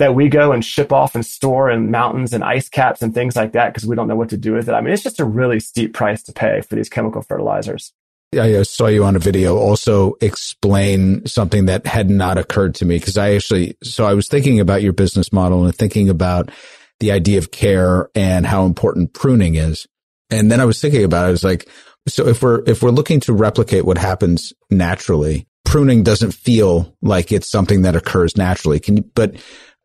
That 0.03 0.17
we 0.17 0.29
go 0.29 0.51
and 0.51 0.65
ship 0.65 0.93
off 0.93 1.15
and 1.15 1.25
store 1.25 1.71
in 1.71 1.93
mountains 1.93 2.33
and 2.33 2.43
ice 2.43 2.69
caps 2.69 3.03
and 3.03 3.15
things 3.15 3.37
like 3.37 3.53
that 3.53 3.73
because 3.73 3.87
we 3.87 3.95
don't 3.95 4.09
know 4.09 4.17
what 4.17 4.31
to 4.31 4.37
do 4.37 4.53
with 4.53 4.69
it. 4.69 4.73
I 4.73 4.81
mean, 4.81 4.93
it's 4.93 5.05
just 5.05 5.21
a 5.21 5.25
really 5.25 5.61
steep 5.61 5.95
price 5.95 6.25
to 6.25 6.33
pay 6.33 6.61
for 6.61 6.75
these 6.75 6.89
chemical 6.89 7.23
fertilizers. 7.23 7.93
I 8.37 8.65
saw 8.65 8.89
you 8.89 9.05
on 9.05 9.15
a 9.15 9.21
video 9.21 9.57
also 9.57 10.15
explain 10.21 11.25
something 11.25 11.67
that 11.67 11.87
had 11.87 12.11
not 12.11 12.37
occurred 12.37 12.75
to 12.77 12.85
me 12.85 12.99
because 12.99 13.17
I 13.17 13.35
actually, 13.35 13.77
so 13.85 14.05
I 14.05 14.15
was 14.15 14.27
thinking 14.27 14.59
about 14.59 14.83
your 14.83 14.93
business 14.93 15.33
model 15.33 15.65
and 15.65 15.75
thinking 15.75 16.09
about 16.09 16.51
the 16.99 17.13
idea 17.13 17.39
of 17.39 17.53
care 17.53 18.11
and 18.17 18.45
how 18.45 18.67
important 18.67 19.13
pruning 19.13 19.55
is. 19.55 19.87
And 20.31 20.51
then 20.51 20.61
I 20.61 20.65
was 20.65 20.81
thinking 20.81 21.05
about 21.05 21.27
it. 21.27 21.29
I 21.29 21.31
was 21.31 21.45
like, 21.45 21.69
so 22.09 22.27
if 22.27 22.43
we're, 22.43 22.65
if 22.67 22.83
we're 22.83 22.91
looking 22.91 23.21
to 23.21 23.33
replicate 23.33 23.85
what 23.85 23.99
happens 23.99 24.53
naturally, 24.69 25.47
pruning 25.65 26.03
doesn't 26.03 26.33
feel 26.33 26.97
like 27.03 27.31
it's 27.31 27.51
something 27.51 27.83
that 27.83 27.95
occurs 27.95 28.37
naturally. 28.37 28.81
Can 28.81 28.97
you, 28.97 29.05
but 29.15 29.37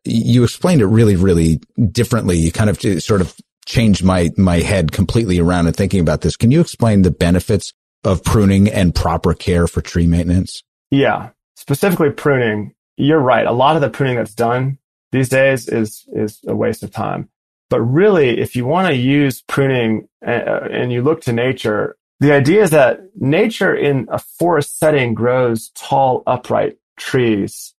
you 0.04 0.44
explained 0.44 0.80
it 0.80 0.86
really, 0.86 1.16
really 1.16 1.60
differently. 1.90 2.38
You 2.38 2.52
kind 2.52 2.70
of 2.70 2.80
sort 3.02 3.20
of 3.20 3.34
changed 3.66 4.02
my, 4.02 4.30
my 4.36 4.60
head 4.60 4.92
completely 4.92 5.38
around 5.38 5.66
and 5.66 5.76
thinking 5.76 6.00
about 6.00 6.22
this. 6.22 6.36
Can 6.36 6.50
you 6.50 6.60
explain 6.60 7.02
the 7.02 7.10
benefits 7.10 7.72
of 8.04 8.24
pruning 8.24 8.68
and 8.68 8.94
proper 8.94 9.34
care 9.34 9.66
for 9.66 9.80
tree 9.80 10.06
maintenance? 10.06 10.62
Yeah. 10.90 11.30
Specifically 11.56 12.10
pruning. 12.10 12.74
You're 12.96 13.20
right. 13.20 13.46
A 13.46 13.52
lot 13.52 13.76
of 13.76 13.82
the 13.82 13.90
pruning 13.90 14.16
that's 14.16 14.34
done 14.34 14.78
these 15.12 15.28
days 15.28 15.68
is, 15.68 16.06
is 16.12 16.40
a 16.46 16.54
waste 16.54 16.82
of 16.82 16.90
time. 16.90 17.28
But 17.70 17.82
really, 17.82 18.38
if 18.38 18.56
you 18.56 18.64
want 18.64 18.88
to 18.88 18.94
use 18.94 19.42
pruning 19.42 20.08
uh, 20.26 20.30
and 20.70 20.90
you 20.90 21.02
look 21.02 21.20
to 21.22 21.32
nature, 21.32 21.96
the 22.20 22.32
idea 22.32 22.62
is 22.62 22.70
that 22.70 23.00
nature 23.14 23.74
in 23.74 24.08
a 24.10 24.18
forest 24.18 24.78
setting 24.78 25.12
grows 25.14 25.70
tall, 25.74 26.22
upright 26.26 26.78
trees 26.96 27.74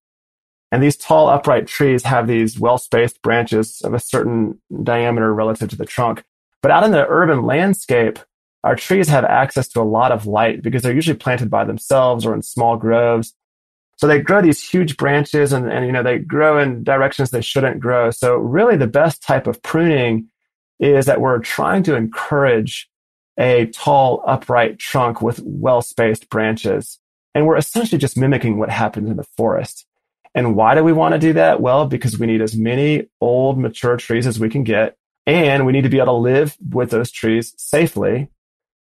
and 0.71 0.83
these 0.83 0.97
tall 0.97 1.29
upright 1.29 1.67
trees 1.67 2.03
have 2.03 2.27
these 2.27 2.59
well-spaced 2.59 3.21
branches 3.21 3.81
of 3.81 3.93
a 3.93 3.99
certain 3.99 4.61
diameter 4.83 5.33
relative 5.33 5.69
to 5.69 5.75
the 5.75 5.85
trunk. 5.85 6.23
But 6.61 6.71
out 6.71 6.83
in 6.83 6.91
the 6.91 7.07
urban 7.07 7.43
landscape, 7.43 8.19
our 8.63 8.75
trees 8.75 9.07
have 9.07 9.23
access 9.23 9.67
to 9.69 9.79
a 9.79 9.83
lot 9.83 10.11
of 10.11 10.27
light 10.27 10.61
because 10.61 10.83
they're 10.83 10.93
usually 10.93 11.17
planted 11.17 11.49
by 11.49 11.63
themselves 11.63 12.25
or 12.25 12.33
in 12.33 12.41
small 12.41 12.77
groves. 12.77 13.33
So 13.97 14.07
they 14.07 14.21
grow 14.21 14.41
these 14.41 14.67
huge 14.67 14.95
branches 14.97 15.53
and, 15.53 15.71
and, 15.71 15.85
you 15.85 15.91
know, 15.91 16.03
they 16.03 16.19
grow 16.19 16.59
in 16.59 16.83
directions 16.83 17.31
they 17.31 17.41
shouldn't 17.41 17.79
grow. 17.79 18.11
So 18.11 18.35
really 18.35 18.77
the 18.77 18.87
best 18.87 19.23
type 19.23 19.47
of 19.47 19.61
pruning 19.61 20.27
is 20.79 21.05
that 21.05 21.19
we're 21.19 21.39
trying 21.39 21.83
to 21.83 21.95
encourage 21.95 22.89
a 23.37 23.67
tall, 23.67 24.23
upright 24.27 24.79
trunk 24.79 25.21
with 25.21 25.41
well-spaced 25.43 26.29
branches. 26.29 26.99
And 27.33 27.45
we're 27.45 27.57
essentially 27.57 27.99
just 27.99 28.17
mimicking 28.17 28.57
what 28.57 28.69
happens 28.69 29.09
in 29.09 29.17
the 29.17 29.27
forest. 29.37 29.85
And 30.39 30.55
why 30.55 30.73
do 30.73 30.85
we 30.85 30.93
want 30.93 31.11
to 31.15 31.19
do 31.19 31.33
that? 31.33 31.59
Well, 31.59 31.85
because 31.85 32.17
we 32.17 32.25
need 32.25 32.41
as 32.41 32.55
many 32.55 33.09
old, 33.19 33.59
mature 33.59 33.97
trees 33.97 34.25
as 34.25 34.39
we 34.39 34.47
can 34.47 34.63
get. 34.63 34.95
And 35.27 35.65
we 35.65 35.73
need 35.73 35.81
to 35.81 35.89
be 35.89 35.97
able 35.97 36.13
to 36.13 36.13
live 36.13 36.55
with 36.71 36.91
those 36.91 37.11
trees 37.11 37.53
safely. 37.57 38.29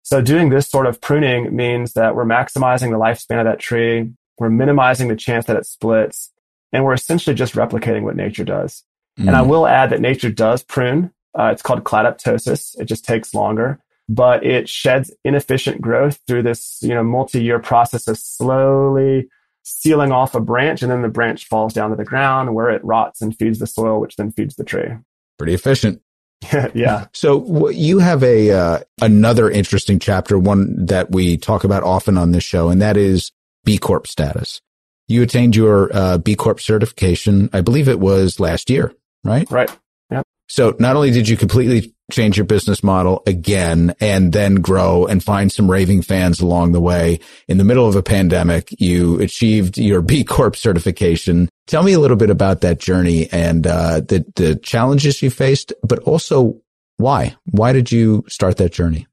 So 0.03 0.21
doing 0.21 0.49
this 0.49 0.67
sort 0.67 0.85
of 0.85 1.01
pruning 1.01 1.55
means 1.55 1.93
that 1.93 2.15
we're 2.15 2.25
maximizing 2.25 2.91
the 2.91 2.99
lifespan 2.99 3.39
of 3.39 3.45
that 3.45 3.57
tree. 3.57 4.11
We're 4.37 4.51
minimizing 4.51 5.07
the 5.07 5.15
chance 5.15 5.47
that 5.47 5.57
it 5.57 5.65
splits 5.65 6.31
and 6.71 6.85
we're 6.85 6.93
essentially 6.93 7.35
just 7.35 7.55
replicating 7.55 8.03
what 8.03 8.15
nature 8.15 8.43
does. 8.43 8.83
Mm. 9.19 9.29
And 9.29 9.35
I 9.35 9.41
mm. 9.41 9.47
will 9.47 9.65
add 9.65 9.89
that 9.89 9.99
nature 9.99 10.29
does 10.29 10.61
prune. 10.61 11.11
Uh, 11.37 11.49
it's 11.51 11.63
called 11.63 11.83
cladoptosis. 11.83 12.79
It 12.79 12.85
just 12.85 13.03
takes 13.03 13.33
longer, 13.33 13.79
but 14.07 14.45
it 14.45 14.69
sheds 14.69 15.11
inefficient 15.23 15.81
growth 15.81 16.19
through 16.27 16.43
this, 16.43 16.77
you 16.83 16.93
know, 16.93 17.03
multi-year 17.03 17.57
process 17.57 18.07
of 18.07 18.19
slowly 18.19 19.27
sealing 19.67 20.13
off 20.13 20.33
a 20.33 20.39
branch 20.39 20.81
and 20.81 20.89
then 20.89 21.01
the 21.01 21.09
branch 21.09 21.45
falls 21.47 21.73
down 21.73 21.89
to 21.89 21.95
the 21.97 22.05
ground 22.05 22.55
where 22.55 22.69
it 22.69 22.83
rots 22.85 23.21
and 23.21 23.35
feeds 23.37 23.59
the 23.59 23.67
soil, 23.67 23.99
which 23.99 24.15
then 24.15 24.31
feeds 24.31 24.55
the 24.55 24.63
tree. 24.63 24.89
Pretty 25.37 25.53
efficient. 25.53 26.01
yeah. 26.73 27.07
So 27.13 27.69
you 27.69 27.99
have 27.99 28.23
a 28.23 28.51
uh, 28.51 28.79
another 29.01 29.49
interesting 29.49 29.99
chapter, 29.99 30.39
one 30.39 30.85
that 30.85 31.11
we 31.11 31.35
talk 31.35 31.63
about 31.63 31.83
often 31.83 32.17
on 32.17 32.31
this 32.31 32.43
show, 32.43 32.69
and 32.69 32.81
that 32.81 32.95
is 32.95 33.31
B 33.65 33.77
Corp 33.77 34.07
status. 34.07 34.61
You 35.09 35.21
attained 35.21 35.55
your 35.55 35.89
uh, 35.93 36.17
B 36.17 36.35
Corp 36.35 36.61
certification, 36.61 37.49
I 37.53 37.61
believe 37.61 37.89
it 37.89 37.99
was 37.99 38.39
last 38.39 38.69
year, 38.69 38.93
right? 39.23 39.49
Right. 39.51 39.71
Yep. 40.11 40.25
So 40.47 40.75
not 40.79 40.95
only 40.95 41.11
did 41.11 41.27
you 41.27 41.35
completely 41.35 41.93
change 42.11 42.37
your 42.37 42.45
business 42.45 42.83
model 42.83 43.21
again 43.27 43.95
and 43.99 44.31
then 44.33 44.55
grow 44.55 45.05
and 45.05 45.23
find 45.23 45.51
some 45.51 45.69
raving 45.69 46.01
fans 46.01 46.39
along 46.39 46.71
the 46.71 46.81
way, 46.81 47.19
in 47.47 47.57
the 47.57 47.63
middle 47.63 47.87
of 47.87 47.95
a 47.95 48.03
pandemic, 48.03 48.73
you 48.79 49.19
achieved 49.19 49.77
your 49.77 50.01
B 50.09 50.23
Corp 50.23 50.55
certification. 50.55 51.49
Tell 51.67 51.83
me 51.83 51.93
a 51.93 51.99
little 51.99 52.17
bit 52.17 52.29
about 52.29 52.61
that 52.61 52.79
journey 52.79 53.29
and 53.31 53.67
uh, 53.67 53.99
the 53.99 54.25
the 54.35 54.55
challenges 54.55 55.21
you 55.21 55.29
faced, 55.29 55.73
but 55.83 55.99
also 55.99 56.61
why? 56.97 57.35
Why 57.51 57.73
did 57.73 57.91
you 57.91 58.23
start 58.27 58.57
that 58.57 58.71
journey? 58.71 59.07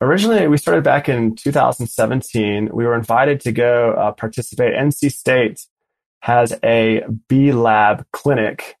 originally 0.00 0.46
we 0.46 0.58
started 0.58 0.84
back 0.84 1.08
in 1.08 1.34
2017. 1.34 2.70
We 2.72 2.84
were 2.84 2.94
invited 2.94 3.40
to 3.42 3.52
go 3.52 3.92
uh, 3.92 4.12
participate. 4.12 4.74
NC 4.74 5.12
State 5.12 5.66
has 6.20 6.58
a 6.64 7.02
B 7.28 7.52
Lab 7.52 8.06
clinic, 8.12 8.76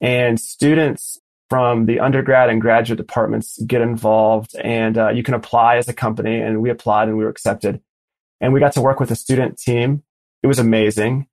and 0.00 0.38
students 0.38 1.18
from 1.48 1.86
the 1.86 2.00
undergrad 2.00 2.50
and 2.50 2.60
graduate 2.60 2.98
departments 2.98 3.60
get 3.62 3.80
involved, 3.80 4.54
and 4.56 4.98
uh, 4.98 5.08
you 5.08 5.22
can 5.22 5.34
apply 5.34 5.76
as 5.76 5.88
a 5.88 5.94
company. 5.94 6.40
And 6.40 6.60
we 6.60 6.70
applied, 6.70 7.08
and 7.08 7.16
we 7.16 7.24
were 7.24 7.30
accepted, 7.30 7.80
and 8.40 8.52
we 8.52 8.60
got 8.60 8.72
to 8.74 8.80
work 8.80 9.00
with 9.00 9.10
a 9.10 9.16
student 9.16 9.58
team. 9.58 10.02
It 10.42 10.46
was 10.46 10.58
amazing 10.58 11.26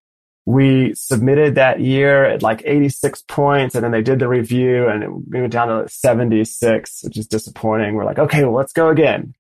we 0.46 0.94
submitted 0.94 1.56
that 1.56 1.80
year 1.80 2.24
at 2.24 2.44
like 2.44 2.62
86 2.66 3.24
points 3.24 3.74
and 3.74 3.84
then 3.84 3.92
they 3.92 4.04
did 4.04 4.20
the 4.20 4.28
review 4.28 4.88
and 4.88 5.04
it, 5.04 5.10
we 5.12 5.42
went 5.42 5.52
down 5.52 5.68
to 5.68 5.90
76, 5.90 7.04
which 7.04 7.18
is 7.18 7.28
disappointing. 7.28 7.96
We're 7.96 8.06
like, 8.06 8.20
okay, 8.20 8.44
well, 8.44 8.54
let's 8.54 8.74
go 8.74 8.90
again. 8.90 9.34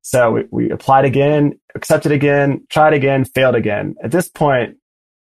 So 0.00 0.30
we, 0.30 0.44
we 0.50 0.70
applied 0.70 1.04
again, 1.04 1.58
accepted 1.74 2.10
again, 2.10 2.66
tried 2.70 2.94
again, 2.94 3.24
failed 3.24 3.54
again. 3.54 3.96
At 4.02 4.12
this 4.12 4.28
point, 4.28 4.78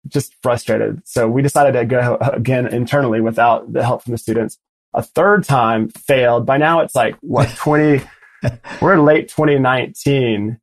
just 0.07 0.35
frustrated. 0.41 1.03
So 1.05 1.29
we 1.29 1.43
decided 1.43 1.73
to 1.73 1.85
go 1.85 2.17
again 2.21 2.73
internally 2.73 3.21
without 3.21 3.73
the 3.73 3.85
help 3.85 4.05
from 4.05 4.13
the 4.13 4.19
students. 4.19 4.59
A 4.95 5.03
third 5.03 5.45
time 5.45 5.89
failed. 5.89 6.47
By 6.47 6.57
now 6.59 6.81
it's 6.81 6.95
like 6.95 7.17
what 7.21 7.49
20, 7.57 8.03
we're 8.81 8.95
in 8.95 9.05
late 9.05 9.29
2019 9.29 10.59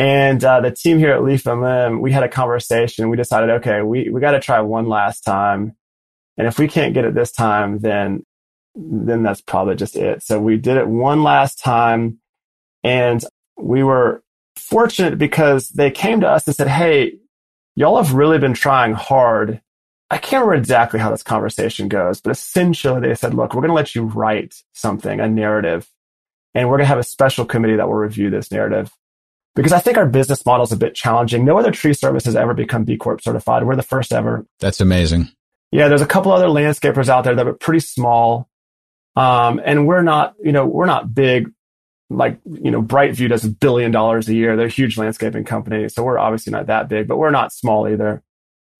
and 0.00 0.42
uh, 0.42 0.62
the 0.62 0.70
team 0.70 0.96
here 0.96 1.12
at 1.12 1.22
Leaf 1.22 1.44
MM, 1.44 2.00
we 2.00 2.10
had 2.10 2.22
a 2.22 2.28
conversation. 2.28 3.10
We 3.10 3.18
decided, 3.18 3.50
okay, 3.50 3.82
we, 3.82 4.08
we 4.08 4.18
got 4.18 4.30
to 4.30 4.40
try 4.40 4.62
one 4.62 4.88
last 4.88 5.20
time. 5.20 5.76
And 6.38 6.46
if 6.46 6.58
we 6.58 6.68
can't 6.68 6.94
get 6.94 7.04
it 7.04 7.14
this 7.14 7.30
time, 7.30 7.80
then 7.80 8.24
then 8.74 9.22
that's 9.22 9.42
probably 9.42 9.74
just 9.74 9.96
it. 9.96 10.22
So 10.22 10.40
we 10.40 10.56
did 10.56 10.78
it 10.78 10.88
one 10.88 11.22
last 11.22 11.58
time. 11.58 12.18
And 12.82 13.22
we 13.58 13.82
were 13.82 14.22
fortunate 14.56 15.18
because 15.18 15.68
they 15.68 15.90
came 15.90 16.20
to 16.20 16.28
us 16.28 16.46
and 16.46 16.56
said, 16.56 16.68
Hey, 16.68 17.18
y'all 17.76 18.02
have 18.02 18.14
really 18.14 18.38
been 18.38 18.54
trying 18.54 18.94
hard. 18.94 19.60
I 20.10 20.18
can't 20.18 20.42
remember 20.44 20.54
exactly 20.54 20.98
how 20.98 21.10
this 21.10 21.22
conversation 21.22 21.88
goes, 21.88 22.20
but 22.20 22.30
essentially 22.30 23.00
they 23.00 23.14
said, 23.14 23.34
look, 23.34 23.54
we're 23.54 23.60
going 23.60 23.68
to 23.68 23.74
let 23.74 23.94
you 23.94 24.04
write 24.04 24.56
something, 24.72 25.20
a 25.20 25.28
narrative, 25.28 25.88
and 26.54 26.68
we're 26.68 26.78
going 26.78 26.84
to 26.84 26.88
have 26.88 26.98
a 26.98 27.04
special 27.04 27.44
committee 27.44 27.76
that 27.76 27.86
will 27.86 27.94
review 27.94 28.28
this 28.28 28.50
narrative 28.50 28.90
because 29.54 29.72
I 29.72 29.78
think 29.78 29.96
our 29.96 30.06
business 30.06 30.44
model 30.46 30.64
is 30.64 30.72
a 30.72 30.76
bit 30.76 30.94
challenging. 30.94 31.44
No 31.44 31.58
other 31.58 31.70
tree 31.70 31.94
service 31.94 32.24
has 32.24 32.36
ever 32.36 32.54
become 32.54 32.84
B 32.84 32.96
Corp 32.96 33.20
certified. 33.20 33.64
We're 33.64 33.76
the 33.76 33.82
first 33.82 34.12
ever. 34.12 34.46
That's 34.58 34.80
amazing. 34.80 35.28
Yeah, 35.72 35.88
there's 35.88 36.02
a 36.02 36.06
couple 36.06 36.32
other 36.32 36.46
landscapers 36.46 37.08
out 37.08 37.24
there 37.24 37.34
that 37.34 37.46
are 37.46 37.54
pretty 37.54 37.80
small. 37.80 38.48
Um, 39.16 39.60
and 39.64 39.86
we're 39.86 40.02
not, 40.02 40.34
you 40.42 40.52
know, 40.52 40.66
we're 40.66 40.86
not 40.86 41.14
big. 41.14 41.52
Like, 42.08 42.40
you 42.44 42.70
know, 42.70 42.82
Brightview 42.82 43.28
does 43.28 43.44
a 43.44 43.50
billion 43.50 43.92
dollars 43.92 44.28
a 44.28 44.34
year. 44.34 44.56
They're 44.56 44.66
a 44.66 44.70
huge 44.70 44.98
landscaping 44.98 45.44
company. 45.44 45.88
So 45.88 46.02
we're 46.02 46.18
obviously 46.18 46.52
not 46.52 46.66
that 46.66 46.88
big, 46.88 47.06
but 47.06 47.18
we're 47.18 47.30
not 47.30 47.52
small 47.52 47.88
either. 47.88 48.22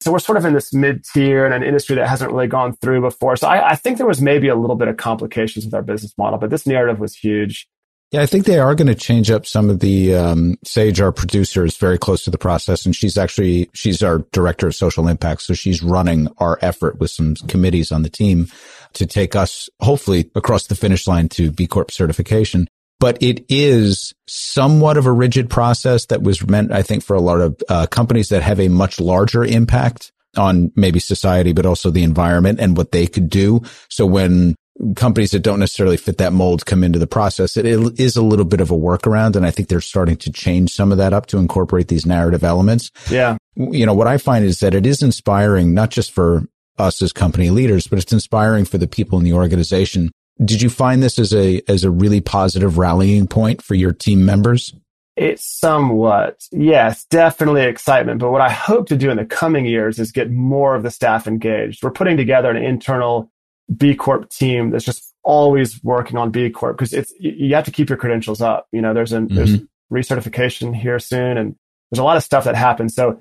So 0.01 0.13
we're 0.13 0.19
sort 0.19 0.39
of 0.39 0.45
in 0.45 0.55
this 0.55 0.73
mid 0.73 1.05
tier 1.05 1.45
in 1.47 1.53
an 1.53 1.63
industry 1.63 1.97
that 1.97 2.09
hasn't 2.09 2.33
really 2.33 2.47
gone 2.47 2.75
through 2.77 3.03
before. 3.03 3.37
So 3.37 3.49
I, 3.49 3.71
I 3.71 3.77
think 3.77 3.99
there 3.99 4.07
was 4.07 4.21
maybe 4.21 4.49
a 4.49 4.55
little 4.55 4.77
bit 4.77 4.89
of 4.89 4.97
complications 4.97 5.65
with 5.65 5.75
our 5.75 5.83
business 5.83 6.17
model, 6.17 6.39
but 6.39 6.51
this 6.51 6.67
narrative 6.67 6.99
was 6.99 7.15
huge. 7.15 7.69
Yeah, 8.11 8.23
I 8.23 8.27
think 8.27 8.45
they 8.45 8.59
are 8.59 8.75
going 8.75 8.89
to 8.89 8.95
change 8.97 9.31
up 9.31 9.47
some 9.47 9.71
of 9.71 9.79
the 9.79 10.17
um, 10.17 10.57
Sage, 10.65 11.01
our 11.01 11.13
producer, 11.13 11.65
is 11.65 11.77
very 11.77 11.97
close 11.97 12.25
to 12.25 12.31
the 12.31 12.39
process, 12.39 12.85
and 12.85 12.97
she's 12.97 13.17
actually 13.17 13.71
she's 13.73 14.03
our 14.03 14.27
director 14.33 14.67
of 14.67 14.75
social 14.75 15.07
impact, 15.07 15.43
so 15.43 15.55
she's 15.55 15.81
running 15.81 16.27
our 16.39 16.59
effort 16.61 16.99
with 16.99 17.13
some 17.13 17.37
committees 17.47 17.93
on 17.93 18.03
the 18.03 18.09
team 18.09 18.49
to 18.95 19.07
take 19.07 19.37
us 19.37 19.71
hopefully 19.81 20.29
across 20.35 20.67
the 20.67 20.75
finish 20.75 21.07
line 21.07 21.29
to 21.29 21.53
B 21.53 21.69
Corp 21.69 21.93
certification. 21.93 22.67
But 23.01 23.21
it 23.21 23.45
is 23.49 24.15
somewhat 24.29 24.97
of 24.97 25.07
a 25.07 25.13
rigid 25.13 25.51
process 25.51 26.07
that 26.07 26.23
was 26.23 26.47
meant, 26.47 26.71
I 26.71 26.83
think, 26.83 27.03
for 27.03 27.17
a 27.17 27.21
lot 27.21 27.41
of 27.41 27.61
uh, 27.69 27.87
companies 27.87 28.29
that 28.29 28.43
have 28.43 28.61
a 28.61 28.69
much 28.69 29.01
larger 29.01 29.45
impact 29.45 30.13
on 30.37 30.71
maybe 30.77 31.01
society, 31.01 31.53
but 31.53 31.67
also 31.67 31.91
the 31.91 32.05
environment 32.05 32.61
and 32.61 32.77
what 32.77 32.93
they 32.93 33.09
could 33.09 33.29
do. 33.29 33.63
So 33.89 34.07
when 34.07 34.55
companies 34.97 35.33
that 35.33 35.41
don't 35.41 35.61
necessarily 35.61 35.97
fit 35.97 36.19
that 36.19 36.33
mold 36.33 36.65
come 36.65 36.83
into 36.83 36.99
the 36.99 37.07
process. 37.07 37.57
It 37.57 37.67
is 37.67 38.17
a 38.17 38.23
little 38.23 38.45
bit 38.45 38.61
of 38.61 38.71
a 38.71 38.77
workaround. 38.77 39.37
And 39.37 39.45
I 39.45 39.51
think 39.51 39.69
they're 39.69 39.81
starting 39.81 40.17
to 40.19 40.33
change 40.33 40.73
some 40.73 40.91
of 40.91 40.99
that 40.99 41.13
up 41.13 41.27
to 41.27 41.39
incorporate 41.39 41.89
these 41.89 42.07
narrative 42.07 42.45
elements. 42.45 42.91
Yeah. 43.11 43.37
You 43.57 43.85
know, 43.85 43.95
what 43.95 44.07
I 44.07 44.17
find 44.17 44.45
is 44.45 44.61
that 44.61 44.75
it 44.75 44.87
is 44.87 45.03
inspiring, 45.03 45.75
not 45.75 45.91
just 45.91 46.13
for 46.13 46.45
us 46.79 47.03
as 47.03 47.13
company 47.13 47.51
leaders, 47.51 47.87
but 47.87 47.99
it's 47.99 48.13
inspiring 48.13 48.65
for 48.65 48.79
the 48.79 48.89
people 48.89 49.19
in 49.19 49.25
the 49.25 49.35
organization. 49.35 50.11
Did 50.45 50.63
you 50.63 50.71
find 50.71 51.03
this 51.03 51.19
as 51.19 51.35
a, 51.35 51.61
as 51.69 51.85
a 51.85 51.91
really 51.91 52.21
positive 52.21 52.79
rallying 52.79 53.27
point 53.27 53.63
for 53.63 53.75
your 53.75 53.93
team 53.93 54.25
members? 54.25 54.75
It's 55.17 55.45
somewhat, 55.45 56.47
yes, 56.51 57.05
definitely 57.05 57.63
excitement. 57.63 58.21
But 58.21 58.31
what 58.31 58.41
I 58.41 58.49
hope 58.49 58.89
to 58.89 58.97
do 58.97 59.11
in 59.11 59.19
the 59.19 59.27
coming 59.27 59.67
years 59.67 59.99
is 59.99 60.13
get 60.13 60.31
more 60.31 60.75
of 60.75 60.83
the 60.83 60.91
staff 60.91 61.27
engaged. 61.27 61.83
We're 61.83 61.91
putting 61.91 62.17
together 62.17 62.51
an 62.51 62.57
internal 62.57 63.31
B 63.77 63.95
Corp 63.95 64.31
team 64.31 64.71
that's 64.71 64.85
just 64.85 65.15
always 65.23 65.83
working 65.85 66.17
on 66.17 66.31
B 66.31 66.49
Corp 66.49 66.77
because 66.77 66.93
it's 66.93 67.13
you 67.21 67.55
have 67.55 67.65
to 67.67 67.71
keep 67.71 67.91
your 67.91 67.99
credentials 67.99 68.41
up. 68.41 68.67
You 68.73 68.81
know, 68.81 68.95
there's 68.95 69.13
a 69.13 69.19
mm-hmm. 69.19 69.35
there's 69.35 69.59
recertification 69.93 70.75
here 70.75 70.99
soon, 70.99 71.37
and 71.37 71.57
there's 71.91 72.01
a 72.01 72.05
lot 72.05 72.17
of 72.17 72.25
stuff 72.25 72.45
that 72.45 72.57
happens. 72.57 72.95
So 72.95 73.21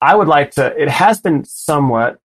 I 0.00 0.14
would 0.14 0.28
like 0.28 0.52
to. 0.52 0.76
It 0.76 0.88
has 0.88 1.20
been 1.20 1.44
somewhat 1.44 2.18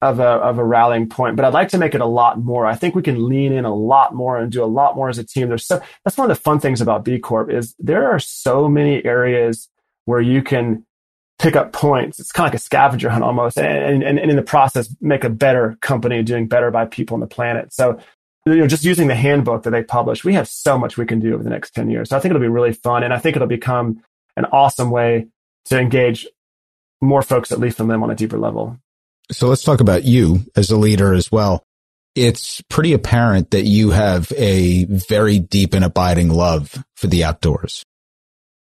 of 0.00 0.20
a 0.20 0.26
of 0.26 0.58
a 0.58 0.64
rallying 0.64 1.08
point, 1.08 1.36
but 1.36 1.44
I'd 1.44 1.54
like 1.54 1.70
to 1.70 1.78
make 1.78 1.94
it 1.94 2.00
a 2.00 2.06
lot 2.06 2.38
more. 2.38 2.66
I 2.66 2.76
think 2.76 2.94
we 2.94 3.02
can 3.02 3.28
lean 3.28 3.52
in 3.52 3.64
a 3.64 3.74
lot 3.74 4.14
more 4.14 4.38
and 4.38 4.50
do 4.50 4.62
a 4.62 4.66
lot 4.66 4.94
more 4.94 5.08
as 5.08 5.18
a 5.18 5.24
team. 5.24 5.48
There's 5.48 5.66
so 5.66 5.80
that's 6.04 6.16
one 6.16 6.30
of 6.30 6.36
the 6.36 6.40
fun 6.40 6.60
things 6.60 6.80
about 6.80 7.04
B 7.04 7.18
Corp 7.18 7.50
is 7.50 7.74
there 7.78 8.08
are 8.08 8.20
so 8.20 8.68
many 8.68 9.04
areas 9.04 9.68
where 10.04 10.20
you 10.20 10.42
can 10.42 10.86
pick 11.38 11.56
up 11.56 11.72
points. 11.72 12.18
It's 12.18 12.32
kind 12.32 12.46
of 12.46 12.52
like 12.52 12.60
a 12.60 12.62
scavenger 12.62 13.10
hunt 13.10 13.24
almost, 13.24 13.58
and, 13.58 14.02
and, 14.02 14.18
and 14.18 14.30
in 14.30 14.36
the 14.36 14.42
process, 14.42 14.94
make 15.00 15.24
a 15.24 15.30
better 15.30 15.78
company 15.80 16.22
doing 16.22 16.48
better 16.48 16.70
by 16.70 16.84
people 16.84 17.14
on 17.14 17.20
the 17.20 17.26
planet. 17.26 17.72
So, 17.72 17.98
you 18.46 18.56
know, 18.56 18.66
just 18.66 18.84
using 18.84 19.08
the 19.08 19.14
handbook 19.14 19.62
that 19.64 19.70
they 19.70 19.82
publish, 19.82 20.24
we 20.24 20.34
have 20.34 20.48
so 20.48 20.78
much 20.78 20.96
we 20.96 21.06
can 21.06 21.20
do 21.20 21.34
over 21.34 21.42
the 21.42 21.50
next 21.50 21.74
10 21.74 21.90
years. 21.90 22.10
So 22.10 22.16
I 22.16 22.20
think 22.20 22.30
it'll 22.30 22.40
be 22.40 22.48
really 22.48 22.72
fun. 22.72 23.02
And 23.02 23.12
I 23.12 23.18
think 23.18 23.36
it'll 23.36 23.48
become 23.48 24.02
an 24.36 24.46
awesome 24.46 24.90
way 24.90 25.26
to 25.66 25.78
engage 25.78 26.26
more 27.00 27.22
folks 27.22 27.52
at 27.52 27.60
Leaf 27.60 27.76
MM 27.76 28.02
on 28.02 28.10
a 28.10 28.16
deeper 28.16 28.38
level. 28.38 28.78
So 29.30 29.48
let's 29.48 29.64
talk 29.64 29.80
about 29.80 30.04
you 30.04 30.40
as 30.56 30.70
a 30.70 30.76
leader 30.76 31.14
as 31.14 31.30
well. 31.32 31.64
It's 32.14 32.62
pretty 32.70 32.92
apparent 32.94 33.52
that 33.52 33.64
you 33.64 33.90
have 33.90 34.32
a 34.36 34.84
very 34.86 35.38
deep 35.38 35.74
and 35.74 35.84
abiding 35.84 36.30
love 36.30 36.82
for 36.96 37.06
the 37.08 37.24
outdoors 37.24 37.84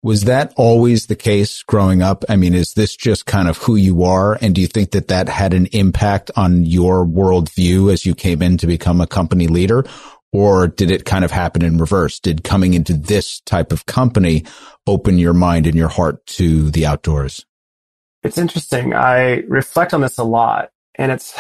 Was 0.04 0.26
that 0.26 0.54
always 0.56 1.08
the 1.08 1.16
case 1.18 1.64
growing 1.64 2.02
up? 2.02 2.24
I 2.30 2.38
mean, 2.38 2.54
is 2.54 2.74
this 2.74 2.96
just 2.96 3.26
kind 3.26 3.50
of 3.50 3.58
who 3.58 3.76
you 3.76 4.04
are? 4.04 4.38
And 4.42 4.56
do 4.56 4.62
you 4.62 4.68
think 4.68 4.92
that 4.92 5.10
that 5.10 5.28
had 5.28 5.54
an 5.54 5.68
impact 5.68 6.32
on 6.38 6.66
your 6.66 7.06
worldview 7.06 7.92
as 7.92 8.06
you 8.06 8.16
came 8.16 8.42
in 8.42 8.58
to 8.60 8.68
become 8.68 9.02
a 9.02 9.08
company 9.08 9.48
leader? 9.48 9.86
Or 10.32 10.68
did 10.68 10.92
it 10.92 11.06
kind 11.06 11.26
of 11.26 11.32
happen 11.32 11.64
in 11.64 11.80
reverse? 11.80 12.20
Did 12.22 12.44
coming 12.46 12.76
into 12.76 12.94
this 12.94 13.42
type 13.42 13.74
of 13.74 13.86
company 13.88 14.46
open 14.88 15.18
your 15.18 15.34
mind 15.34 15.68
and 15.68 15.76
your 15.76 15.90
heart 15.90 16.26
to 16.28 16.72
the 16.72 16.86
outdoors? 16.86 17.46
It's 18.28 18.38
interesting. 18.38 18.94
I 18.94 19.44
reflect 19.48 19.94
on 19.94 20.02
this 20.02 20.18
a 20.18 20.24
lot 20.26 20.72
and 20.96 21.14
it's, 21.14 21.34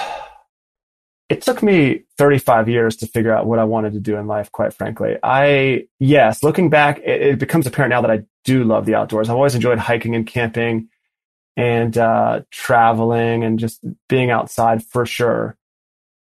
it 1.28 1.42
took 1.42 1.62
me 1.62 2.04
35 2.18 2.70
years 2.70 2.96
to 2.98 3.08
figure 3.08 3.34
out 3.34 3.46
what 3.46 3.60
I 3.60 3.66
wanted 3.66 3.92
to 3.92 4.00
do 4.00 4.16
in 4.16 4.26
life, 4.26 4.54
quite 4.54 4.74
frankly. 4.74 5.18
I, 5.22 5.88
yes, 6.00 6.44
looking 6.44 6.70
back, 6.70 7.00
it, 7.00 7.22
it 7.22 7.40
becomes 7.40 7.68
apparent 7.68 7.90
now 7.90 8.00
that 8.04 8.12
I 8.12 8.24
do 8.46 8.64
love 8.64 8.86
the 8.86 8.96
outdoors. 8.96 9.30
I've 9.30 9.36
always 9.36 9.54
enjoyed 9.54 9.80
hiking 9.80 10.16
and 10.16 10.26
camping 10.26 10.88
and 11.58 11.98
uh, 11.98 12.44
traveling 12.52 13.44
and 13.44 13.60
just 13.60 13.84
being 14.08 14.32
outside 14.32 14.82
for 14.82 15.06
sure. 15.06 15.58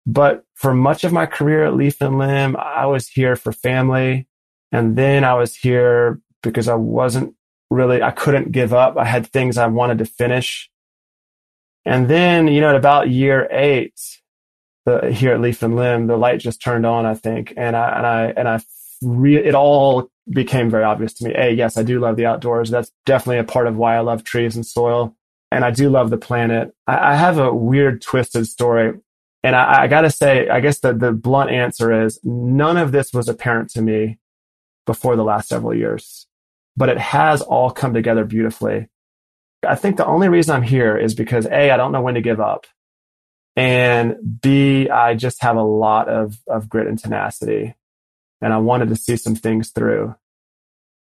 But 0.05 0.45
for 0.55 0.75
much 0.75 1.05
of 1.05 1.13
my 1.13 1.27
career 1.27 1.65
at 1.65 1.77
Leaf 1.77 2.01
and 2.01 2.19
Limb, 2.19 2.57
I 2.57 2.87
was 2.87 3.07
here 3.07 3.37
for 3.37 3.53
family. 3.53 4.27
And 4.73 4.97
then 4.97 5.23
I 5.23 5.35
was 5.35 5.55
here 5.55 6.21
because 6.43 6.67
I 6.67 6.75
wasn't 6.75 7.36
really, 7.71 8.03
I 8.03 8.11
couldn't 8.11 8.53
give 8.53 8.73
up. 8.73 8.97
I 8.97 9.05
had 9.05 9.27
things 9.27 9.59
I 9.59 9.67
wanted 9.67 9.99
to 9.99 10.05
finish. 10.07 10.71
And 11.85 12.09
then, 12.09 12.49
you 12.49 12.61
know, 12.61 12.71
at 12.71 12.77
about 12.77 13.11
year 13.11 13.49
eight, 13.51 14.01
the, 14.85 15.11
here 15.11 15.35
at 15.35 15.41
Leaf 15.41 15.63
and 15.63 15.77
Limb, 15.77 16.07
the 16.07 16.17
light 16.17 16.41
just 16.41 16.63
turned 16.63 16.87
on, 16.87 17.07
I 17.07 17.15
think. 17.15 17.53
And 17.57 17.77
I, 17.77 17.97
and 17.97 18.07
I, 18.07 18.25
and 18.37 18.49
I, 18.49 18.61
re- 19.03 19.45
it 19.45 19.55
all 19.55 20.11
became 20.29 20.71
very 20.71 20.85
obvious 20.85 21.13
to 21.15 21.25
me. 21.25 21.33
Hey, 21.35 21.53
yes, 21.53 21.77
I 21.77 21.83
do 21.83 22.01
love 22.01 22.17
the 22.17 22.27
outdoors. 22.27 22.71
That's 22.71 22.91
definitely 23.05 23.39
a 23.39 23.45
part 23.45 23.67
of 23.67 23.77
why 23.77 23.97
I 23.97 24.01
love 24.01 24.25
trees 24.25 24.57
and 24.57 24.67
soil. 24.67 25.17
And 25.53 25.65
I 25.65 25.71
do 25.71 25.89
love 25.89 26.11
the 26.11 26.17
planet. 26.17 26.75
I, 26.87 27.13
I 27.13 27.15
have 27.15 27.39
a 27.39 27.55
weird, 27.55 28.03
twisted 28.03 28.47
story. 28.47 28.95
And 29.45 29.55
I, 29.55 29.83
I 29.83 29.87
got 29.87 30.01
to 30.01 30.11
say, 30.11 30.49
I 30.49 30.59
guess 30.59 30.81
the, 30.81 30.93
the 30.93 31.13
blunt 31.13 31.51
answer 31.51 32.05
is 32.05 32.19
none 32.25 32.77
of 32.77 32.91
this 32.91 33.13
was 33.13 33.29
apparent 33.29 33.71
to 33.71 33.83
me 33.83 34.19
before 34.87 35.15
the 35.15 35.25
last 35.25 35.49
several 35.49 35.75
years, 35.75 36.27
but 36.77 36.89
it 36.89 36.99
has 36.99 37.43
all 37.43 37.71
come 37.71 37.95
together 37.95 38.25
beautifully. 38.25 38.89
I 39.67 39.75
think 39.75 39.97
the 39.97 40.07
only 40.07 40.29
reason 40.29 40.55
I'm 40.55 40.63
here 40.63 40.97
is 40.97 41.15
because 41.15 41.47
A, 41.47 41.71
I 41.71 41.77
don't 41.77 41.93
know 41.93 42.03
when 42.03 42.15
to 42.15 42.21
give 42.21 42.41
up. 42.41 42.67
And 43.57 44.17
B, 44.43 44.91
I 44.91 45.15
just 45.15 45.43
have 45.43 45.57
a 45.57 45.63
lot 45.63 46.09
of, 46.09 46.39
of 46.47 46.69
grit 46.69 46.87
and 46.87 46.99
tenacity. 46.99 47.75
And 48.43 48.53
I 48.53 48.59
wanted 48.59 48.91
to 48.91 48.97
see 48.97 49.17
some 49.17 49.35
things 49.35 49.71
through. 49.71 50.15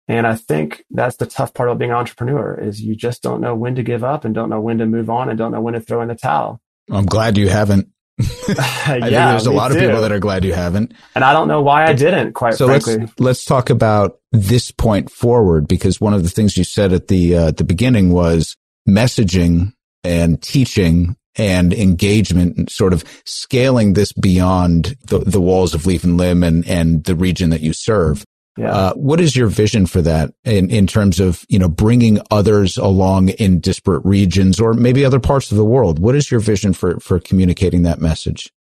And 0.06 0.26
I 0.26 0.36
think 0.36 0.84
that's 0.90 1.16
the 1.16 1.26
tough 1.26 1.54
part 1.54 1.68
of 1.68 1.78
being 1.78 1.90
an 1.90 1.96
entrepreneur 1.96 2.54
is 2.54 2.80
you 2.80 2.94
just 2.94 3.22
don't 3.22 3.40
know 3.40 3.54
when 3.54 3.74
to 3.74 3.82
give 3.82 4.04
up 4.04 4.24
and 4.24 4.34
don't 4.34 4.50
know 4.50 4.60
when 4.60 4.78
to 4.78 4.86
move 4.86 5.10
on 5.10 5.28
and 5.28 5.38
don't 5.38 5.50
know 5.50 5.60
when 5.60 5.74
to 5.74 5.80
throw 5.80 6.02
in 6.02 6.08
the 6.08 6.14
towel. 6.14 6.60
I'm 6.90 7.06
glad 7.06 7.38
you 7.38 7.48
haven't. 7.48 7.88
I 8.20 8.24
yeah, 8.28 9.00
think 9.00 9.10
there's 9.10 9.46
a 9.46 9.52
lot 9.52 9.68
too. 9.68 9.78
of 9.78 9.80
people 9.80 10.00
that 10.02 10.12
are 10.12 10.20
glad 10.20 10.44
you 10.44 10.52
haven't. 10.52 10.92
And 11.14 11.24
I 11.24 11.32
don't 11.32 11.48
know 11.48 11.62
why 11.62 11.84
I 11.86 11.92
didn't, 11.94 12.32
quite 12.32 12.54
so 12.54 12.66
frankly. 12.66 12.98
Let's, 12.98 13.20
let's 13.20 13.44
talk 13.44 13.70
about 13.70 14.20
this 14.30 14.70
point 14.70 15.10
forward 15.10 15.66
because 15.66 16.00
one 16.00 16.14
of 16.14 16.22
the 16.22 16.28
things 16.28 16.56
you 16.56 16.64
said 16.64 16.92
at 16.92 17.08
the, 17.08 17.36
uh, 17.36 17.48
at 17.48 17.56
the 17.56 17.64
beginning 17.64 18.12
was 18.12 18.56
messaging 18.88 19.72
and 20.04 20.40
teaching 20.40 21.16
and 21.36 21.72
engagement 21.72 22.56
and 22.56 22.70
sort 22.70 22.92
of 22.92 23.04
scaling 23.24 23.94
this 23.94 24.12
beyond 24.12 24.96
the, 25.06 25.18
the 25.18 25.40
walls 25.40 25.74
of 25.74 25.86
leaf 25.86 26.04
and 26.04 26.16
limb 26.16 26.44
and, 26.44 26.66
and 26.68 27.04
the 27.04 27.16
region 27.16 27.50
that 27.50 27.62
you 27.62 27.72
serve. 27.72 28.24
Yeah. 28.56 28.70
Uh, 28.70 28.94
what 28.94 29.20
is 29.20 29.34
your 29.34 29.48
vision 29.48 29.86
for 29.86 30.00
that 30.02 30.32
in, 30.44 30.70
in 30.70 30.86
terms 30.86 31.18
of, 31.18 31.44
you 31.48 31.58
know, 31.58 31.68
bringing 31.68 32.20
others 32.30 32.76
along 32.76 33.30
in 33.30 33.58
disparate 33.58 34.04
regions 34.04 34.60
or 34.60 34.74
maybe 34.74 35.04
other 35.04 35.18
parts 35.18 35.50
of 35.50 35.56
the 35.56 35.64
world? 35.64 35.98
What 35.98 36.14
is 36.14 36.30
your 36.30 36.40
vision 36.40 36.72
for, 36.72 37.00
for 37.00 37.18
communicating 37.18 37.82
that 37.82 38.00
message? 38.00 38.52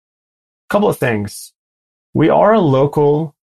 A 0.70 0.74
couple 0.74 0.90
of 0.90 0.98
things. 0.98 1.54
We 2.14 2.30
are 2.30 2.54
a 2.54 2.60
local 2.60 3.36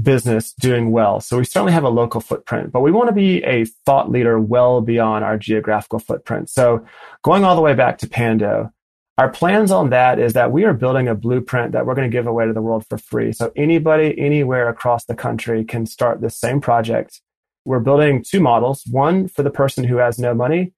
business 0.00 0.52
doing 0.52 0.92
well. 0.92 1.20
So 1.20 1.38
we 1.38 1.44
certainly 1.44 1.72
have 1.72 1.84
a 1.84 1.88
local 1.88 2.20
footprint, 2.20 2.72
but 2.72 2.80
we 2.80 2.92
want 2.92 3.08
to 3.08 3.14
be 3.14 3.42
a 3.42 3.64
thought 3.64 4.10
leader 4.10 4.38
well 4.38 4.80
beyond 4.80 5.24
our 5.24 5.36
geographical 5.36 5.98
footprint. 5.98 6.48
So 6.48 6.86
going 7.22 7.44
all 7.44 7.56
the 7.56 7.62
way 7.62 7.74
back 7.74 7.98
to 7.98 8.08
Pando, 8.08 8.72
our 9.18 9.28
plans 9.28 9.72
on 9.72 9.90
that 9.90 10.20
is 10.20 10.34
that 10.34 10.52
we 10.52 10.64
are 10.64 10.72
building 10.72 11.08
a 11.08 11.14
blueprint 11.14 11.72
that 11.72 11.84
we're 11.84 11.96
going 11.96 12.08
to 12.08 12.16
give 12.16 12.28
away 12.28 12.46
to 12.46 12.52
the 12.52 12.62
world 12.62 12.86
for 12.88 12.98
free. 12.98 13.32
So 13.32 13.50
anybody 13.56 14.16
anywhere 14.16 14.68
across 14.68 15.04
the 15.06 15.16
country 15.16 15.64
can 15.64 15.86
start 15.86 16.20
this 16.20 16.38
same 16.38 16.60
project. 16.60 17.20
We're 17.64 17.80
building 17.80 18.22
two 18.22 18.38
models, 18.38 18.84
one 18.88 19.26
for 19.26 19.42
the 19.42 19.50
person 19.50 19.82
who 19.82 19.96
has 19.96 20.20
no 20.20 20.34
money 20.34 20.72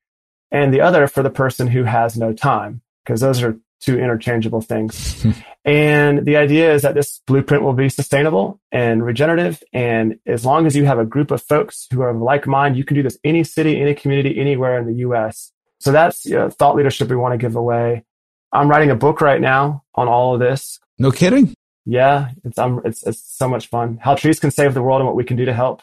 and 0.50 0.72
the 0.72 0.80
other 0.80 1.06
for 1.06 1.22
the 1.22 1.30
person 1.30 1.68
who 1.68 1.84
has 1.84 2.16
no 2.16 2.32
time, 2.32 2.80
because 3.04 3.20
those 3.20 3.42
are 3.42 3.58
two 3.80 3.98
interchangeable 3.98 4.62
things. 4.62 5.24
and 5.66 6.24
the 6.24 6.36
idea 6.36 6.72
is 6.72 6.80
that 6.82 6.94
this 6.94 7.20
blueprint 7.26 7.62
will 7.62 7.74
be 7.74 7.90
sustainable 7.90 8.58
and 8.72 9.04
regenerative. 9.04 9.62
And 9.74 10.18
as 10.26 10.46
long 10.46 10.66
as 10.66 10.74
you 10.74 10.86
have 10.86 10.98
a 10.98 11.04
group 11.04 11.30
of 11.30 11.42
folks 11.42 11.86
who 11.92 12.00
are 12.00 12.08
of 12.08 12.20
like 12.22 12.46
mind, 12.46 12.76
you 12.76 12.84
can 12.84 12.96
do 12.96 13.02
this 13.02 13.18
any 13.22 13.44
city, 13.44 13.78
any 13.78 13.94
community, 13.94 14.40
anywhere 14.40 14.78
in 14.78 14.86
the 14.86 15.00
US. 15.06 15.52
So 15.78 15.92
that's 15.92 16.24
you 16.24 16.36
know, 16.36 16.48
thought 16.48 16.76
leadership 16.76 17.10
we 17.10 17.16
want 17.16 17.32
to 17.32 17.38
give 17.38 17.54
away. 17.54 18.04
I'm 18.52 18.68
writing 18.68 18.90
a 18.90 18.96
book 18.96 19.20
right 19.20 19.40
now 19.40 19.84
on 19.94 20.08
all 20.08 20.34
of 20.34 20.40
this. 20.40 20.80
No 20.98 21.10
kidding. 21.10 21.54
Yeah, 21.86 22.30
it's 22.44 22.58
um, 22.58 22.82
it's 22.84 23.02
it's 23.04 23.20
so 23.20 23.48
much 23.48 23.68
fun. 23.68 23.98
How 24.02 24.14
trees 24.14 24.38
can 24.40 24.50
save 24.50 24.74
the 24.74 24.82
world 24.82 25.00
and 25.00 25.06
what 25.06 25.16
we 25.16 25.24
can 25.24 25.36
do 25.36 25.44
to 25.44 25.54
help. 25.54 25.82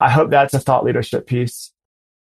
I 0.00 0.10
hope 0.10 0.30
that's 0.30 0.54
a 0.54 0.60
thought 0.60 0.84
leadership 0.84 1.26
piece. 1.26 1.72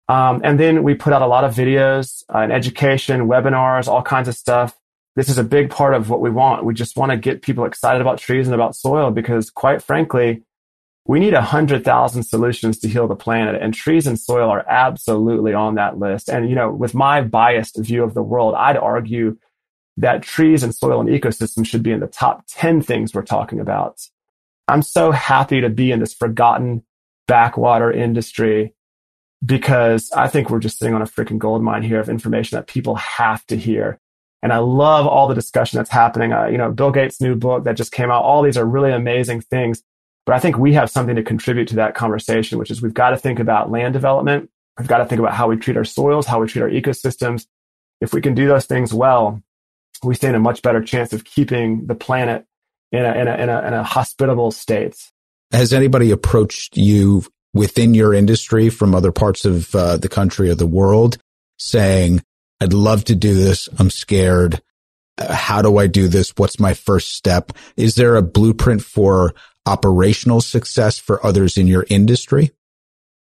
Um, 0.09 0.40
and 0.45 0.59
then 0.59 0.82
we 0.82 0.95
put 0.95 1.12
out 1.12 1.22
a 1.22 1.26
lot 1.26 1.45
of 1.45 1.55
videos 1.55 2.24
uh, 2.34 2.38
and 2.38 2.53
education, 2.53 3.28
webinars, 3.28 3.88
all 3.88 4.03
kinds 4.03 4.28
of 4.28 4.34
stuff. 4.34 4.76
This 5.14 5.28
is 5.28 5.38
a 5.38 5.45
big 5.45 5.70
part 5.70 5.95
of 5.95 6.11
what 6.11 6.20
we 6.20 6.30
want. 6.30 6.64
We 6.64 6.74
just 6.74 6.97
want 6.97 7.12
to 7.12 7.16
get 7.16 7.43
people 7.43 7.64
excited 7.64 8.01
about 8.01 8.18
trees 8.18 8.47
and 8.47 8.55
about 8.55 8.74
soil 8.74 9.11
because, 9.11 9.51
quite 9.51 9.82
frankly, 9.82 10.43
we 11.07 11.20
need 11.20 11.34
a 11.34 11.43
hundred 11.43 11.84
thousand 11.84 12.24
solutions 12.24 12.78
to 12.80 12.88
heal 12.88 13.09
the 13.09 13.16
planet, 13.16 13.61
and 13.61 13.74
trees 13.74 14.07
and 14.07 14.18
soil 14.18 14.49
are 14.49 14.64
absolutely 14.68 15.53
on 15.53 15.74
that 15.74 15.99
list. 15.99 16.28
And 16.28 16.49
you 16.49 16.55
know, 16.55 16.70
with 16.70 16.95
my 16.95 17.22
biased 17.22 17.76
view 17.78 18.05
of 18.05 18.14
the 18.14 18.22
world, 18.22 18.55
I'd 18.55 18.76
argue 18.76 19.36
that 19.97 20.22
trees 20.22 20.62
and 20.62 20.74
soil 20.74 21.01
and 21.01 21.09
ecosystems 21.09 21.66
should 21.66 21.82
be 21.82 21.93
in 21.93 22.01
the 22.01 22.07
top 22.07 22.45
10 22.49 22.82
things 22.82 23.14
we're 23.14 23.22
talking 23.22 23.61
about. 23.61 24.01
I'm 24.68 24.82
so 24.82 25.11
happy 25.11 25.61
to 25.61 25.68
be 25.68 25.93
in 25.93 26.01
this 26.01 26.14
forgotten 26.14 26.82
backwater 27.26 27.93
industry 27.93 28.74
because 29.45 30.11
I 30.12 30.28
think 30.28 30.51
we're 30.51 30.61
just 30.61 30.78
sitting 30.78 30.95
on 30.95 31.03
a 31.03 31.07
freaking 31.07 31.38
gold 31.38 31.62
mine 31.62 31.82
here 31.82 32.01
of 32.01 32.09
information 32.09 32.57
that 32.57 32.68
people 32.68 32.95
have 32.95 33.45
to 33.47 33.57
hear. 33.57 33.99
And 34.43 34.53
I 34.53 34.59
love 34.59 35.07
all 35.07 35.28
the 35.28 35.34
discussion 35.34 35.76
that's 35.76 35.90
happening. 35.90 36.32
Uh, 36.32 36.47
you 36.47 36.59
know, 36.59 36.70
Bill 36.70 36.90
Gates' 36.90 37.20
new 37.20 37.34
book 37.34 37.64
that 37.64 37.76
just 37.76 37.93
came 37.93 38.11
out, 38.11 38.24
all 38.24 38.43
these 38.43 38.57
are 38.57 38.64
really 38.64 38.93
amazing 38.93 39.40
things. 39.40 39.82
But 40.24 40.36
I 40.36 40.38
think 40.38 40.59
we 40.59 40.72
have 40.74 40.90
something 40.90 41.16
to 41.16 41.22
contribute 41.22 41.68
to 41.68 41.76
that 41.76 41.95
conversation, 41.95 42.59
which 42.59 42.70
is 42.70 42.80
we've 42.80 42.95
got 42.95 43.11
to 43.11 43.16
think 43.16 43.40
about 43.40 43.70
land 43.70 43.93
development. 43.93 44.51
We've 44.78 44.88
got 44.88 44.99
to 44.99 45.07
think 45.07 45.18
about 45.18 45.34
how 45.34 45.49
we 45.49 45.57
treat 45.57 45.76
our 45.76 45.84
soils, 45.84 46.26
how 46.26 46.40
we 46.40 46.47
treat 46.47 46.62
our 46.62 46.70
ecosystems. 46.70 47.47
If 48.01 48.12
we 48.12 48.20
can 48.20 48.34
do 48.34 48.47
those 48.47 48.66
things 48.66 48.95
well, 48.95 49.43
we 50.05 50.14
stand 50.14 50.36
a 50.36 50.40
much 50.40 50.62
better 50.62 50.82
chance 50.82 51.12
of 51.12 51.24
keeping 51.24 51.86
the 51.86 51.94
planet 51.94 52.44
in 52.90 53.05
a, 53.05 53.12
in 53.12 53.28
a, 53.28 53.34
in 53.34 53.48
a, 53.48 53.66
in 53.66 53.74
a 53.74 53.82
hospitable 53.82 54.50
state. 54.50 54.96
Has 55.50 55.72
anybody 55.72 56.11
approached 56.11 56.76
you 56.76 57.24
within 57.55 57.94
your 57.94 58.14
industry 58.14 58.70
from 58.70 58.94
other 58.94 59.12
parts 59.12 59.44
of 59.44 59.74
uh, 59.74 59.96
the 59.96 60.09
country 60.09 60.50
or 60.50 60.55
the 60.55 60.66
world 60.66 61.18
saying, 61.59 62.22
I'd 62.61 62.72
love 62.72 63.05
to 63.05 63.14
do 63.14 63.34
this. 63.34 63.68
I'm 63.78 63.90
scared. 63.90 64.62
Uh, 65.18 65.34
how 65.34 65.62
do 65.62 65.78
I 65.78 65.86
do 65.86 66.09
this? 66.09 66.32
What's 66.36 66.59
my 66.59 66.74
first 66.74 67.14
step? 67.14 67.53
Is 67.76 67.96
there 67.96 68.16
a 68.16 68.22
blueprint 68.22 68.82
for 68.82 69.34
operational 69.66 70.40
success 70.40 70.98
for 70.98 71.24
others 71.24 71.59
in 71.59 71.66
your 71.66 71.86
industry? 71.88 72.53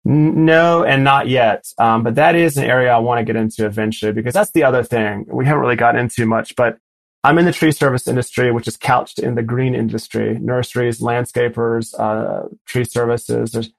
No, 0.04 0.82
and 0.82 1.04
not 1.04 1.28
yet. 1.28 1.66
Um, 1.78 2.02
but 2.02 2.14
that 2.14 2.34
is 2.34 2.56
an 2.56 2.64
area 2.64 2.92
I 2.92 2.98
want 2.98 3.18
to 3.18 3.24
get 3.24 3.36
into 3.36 3.66
eventually 3.66 4.12
because 4.12 4.34
that's 4.34 4.52
the 4.52 4.64
other 4.64 4.82
thing 4.82 5.26
we 5.28 5.44
haven't 5.44 5.60
really 5.60 5.76
gotten 5.76 6.00
into 6.00 6.26
much. 6.26 6.56
But 6.56 6.78
I'm 7.22 7.38
in 7.38 7.44
the 7.44 7.52
tree 7.52 7.72
service 7.72 8.08
industry, 8.08 8.50
which 8.50 8.66
is 8.66 8.78
couched 8.78 9.18
in 9.18 9.34
the 9.34 9.42
green 9.42 9.74
industry, 9.74 10.38
nurseries, 10.40 11.00
landscapers, 11.00 11.98
uh, 11.98 12.48
tree 12.64 12.84
services. 12.84 13.70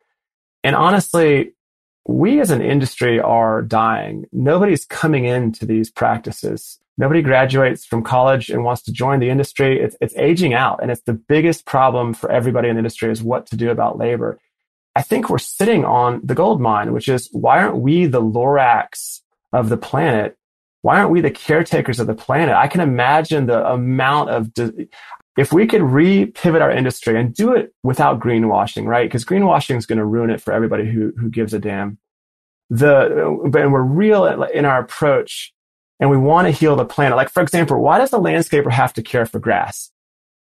And 0.63 0.75
honestly, 0.75 1.53
we 2.07 2.39
as 2.39 2.51
an 2.51 2.61
industry 2.61 3.19
are 3.19 3.63
dying. 3.63 4.25
Nobody's 4.31 4.85
coming 4.85 5.25
into 5.25 5.65
these 5.65 5.89
practices. 5.89 6.79
Nobody 6.99 7.23
graduates 7.23 7.83
from 7.83 8.03
college 8.03 8.49
and 8.49 8.63
wants 8.63 8.83
to 8.83 8.91
join 8.91 9.19
the 9.19 9.29
industry. 9.29 9.79
It's, 9.79 9.95
it's 10.01 10.15
aging 10.17 10.53
out. 10.53 10.81
And 10.83 10.91
it's 10.91 11.01
the 11.01 11.13
biggest 11.13 11.65
problem 11.65 12.13
for 12.13 12.31
everybody 12.31 12.69
in 12.69 12.75
the 12.75 12.79
industry 12.79 13.11
is 13.11 13.23
what 13.23 13.47
to 13.47 13.55
do 13.55 13.71
about 13.71 13.97
labor. 13.97 14.39
I 14.95 15.01
think 15.01 15.29
we're 15.29 15.37
sitting 15.37 15.85
on 15.85 16.21
the 16.23 16.35
gold 16.35 16.59
mine, 16.61 16.93
which 16.93 17.07
is 17.07 17.29
why 17.31 17.59
aren't 17.63 17.77
we 17.77 18.05
the 18.07 18.21
Lorax 18.21 19.21
of 19.53 19.69
the 19.69 19.77
planet? 19.77 20.37
Why 20.81 20.99
aren't 20.99 21.11
we 21.11 21.21
the 21.21 21.31
caretakers 21.31 21.99
of 21.99 22.07
the 22.07 22.15
planet? 22.15 22.55
I 22.55 22.67
can 22.67 22.81
imagine 22.81 23.45
the 23.45 23.65
amount 23.65 24.31
of, 24.31 24.53
de- 24.53 24.87
if 25.37 25.53
we 25.53 25.67
could 25.67 25.81
re-pivot 25.81 26.61
our 26.61 26.71
industry 26.71 27.19
and 27.19 27.33
do 27.33 27.53
it 27.53 27.73
without 27.83 28.19
greenwashing, 28.19 28.85
right? 28.85 29.07
Because 29.07 29.23
greenwashing 29.23 29.77
is 29.77 29.85
going 29.85 29.99
to 29.99 30.05
ruin 30.05 30.29
it 30.29 30.41
for 30.41 30.53
everybody 30.53 30.91
who, 30.91 31.13
who 31.17 31.29
gives 31.29 31.53
a 31.53 31.59
damn. 31.59 31.97
the, 32.71 33.51
and 33.53 33.73
we're 33.73 33.81
real 33.81 34.25
in 34.25 34.65
our 34.65 34.79
approach 34.79 35.53
and 35.99 36.09
we 36.09 36.17
want 36.17 36.47
to 36.47 36.51
heal 36.51 36.75
the 36.75 36.85
planet. 36.85 37.15
Like, 37.15 37.29
for 37.29 37.43
example, 37.43 37.79
why 37.79 37.99
does 37.99 38.09
the 38.09 38.19
landscaper 38.19 38.71
have 38.71 38.93
to 38.93 39.03
care 39.03 39.25
for 39.25 39.39
grass? 39.39 39.91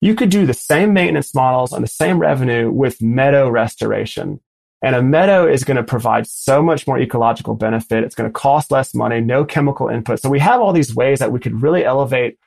You 0.00 0.14
could 0.14 0.30
do 0.30 0.46
the 0.46 0.54
same 0.54 0.92
maintenance 0.92 1.34
models 1.34 1.72
and 1.72 1.82
the 1.82 1.88
same 1.88 2.18
revenue 2.18 2.70
with 2.70 3.00
meadow 3.00 3.48
restoration. 3.48 4.40
And 4.82 4.94
a 4.94 5.02
meadow 5.02 5.48
is 5.48 5.64
going 5.64 5.78
to 5.78 5.82
provide 5.82 6.26
so 6.26 6.62
much 6.62 6.86
more 6.86 6.98
ecological 6.98 7.54
benefit. 7.54 8.04
It's 8.04 8.14
going 8.14 8.28
to 8.28 8.32
cost 8.32 8.70
less 8.70 8.94
money, 8.94 9.20
no 9.20 9.44
chemical 9.44 9.88
input. 9.88 10.20
So 10.20 10.28
we 10.28 10.38
have 10.38 10.60
all 10.60 10.72
these 10.72 10.94
ways 10.94 11.18
that 11.18 11.32
we 11.32 11.40
could 11.40 11.62
really 11.62 11.84
elevate 11.84 12.38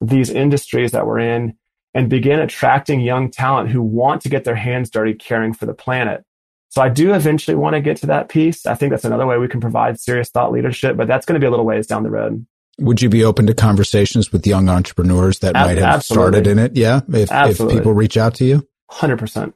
these 0.00 0.30
industries 0.30 0.92
that 0.92 1.06
we're 1.06 1.20
in 1.20 1.56
and 1.94 2.10
begin 2.10 2.40
attracting 2.40 3.00
young 3.00 3.30
talent 3.30 3.70
who 3.70 3.80
want 3.80 4.20
to 4.22 4.28
get 4.28 4.44
their 4.44 4.56
hands 4.56 4.90
dirty 4.90 5.14
caring 5.14 5.54
for 5.54 5.64
the 5.64 5.72
planet. 5.72 6.24
So 6.68 6.82
I 6.82 6.90
do 6.90 7.14
eventually 7.14 7.54
want 7.54 7.74
to 7.74 7.80
get 7.80 7.96
to 7.98 8.06
that 8.08 8.28
piece. 8.28 8.66
I 8.66 8.74
think 8.74 8.90
that's 8.90 9.04
another 9.04 9.26
way 9.26 9.38
we 9.38 9.48
can 9.48 9.60
provide 9.60 9.98
serious 9.98 10.28
thought 10.28 10.52
leadership, 10.52 10.96
but 10.96 11.06
that's 11.06 11.24
going 11.24 11.40
to 11.40 11.44
be 11.44 11.46
a 11.46 11.50
little 11.50 11.64
ways 11.64 11.86
down 11.86 12.02
the 12.02 12.10
road. 12.10 12.46
Would 12.78 13.00
you 13.00 13.08
be 13.08 13.24
open 13.24 13.46
to 13.46 13.54
conversations 13.54 14.32
with 14.32 14.46
young 14.46 14.68
entrepreneurs 14.68 15.38
that 15.40 15.56
Ab- 15.56 15.66
might 15.66 15.78
have 15.78 15.96
absolutely. 15.96 16.32
started 16.32 16.46
in 16.46 16.58
it? 16.58 16.76
Yeah. 16.76 17.00
If, 17.08 17.30
if 17.32 17.58
people 17.58 17.94
reach 17.94 18.16
out 18.16 18.34
to 18.36 18.44
you? 18.44 18.66
100%. 18.90 19.52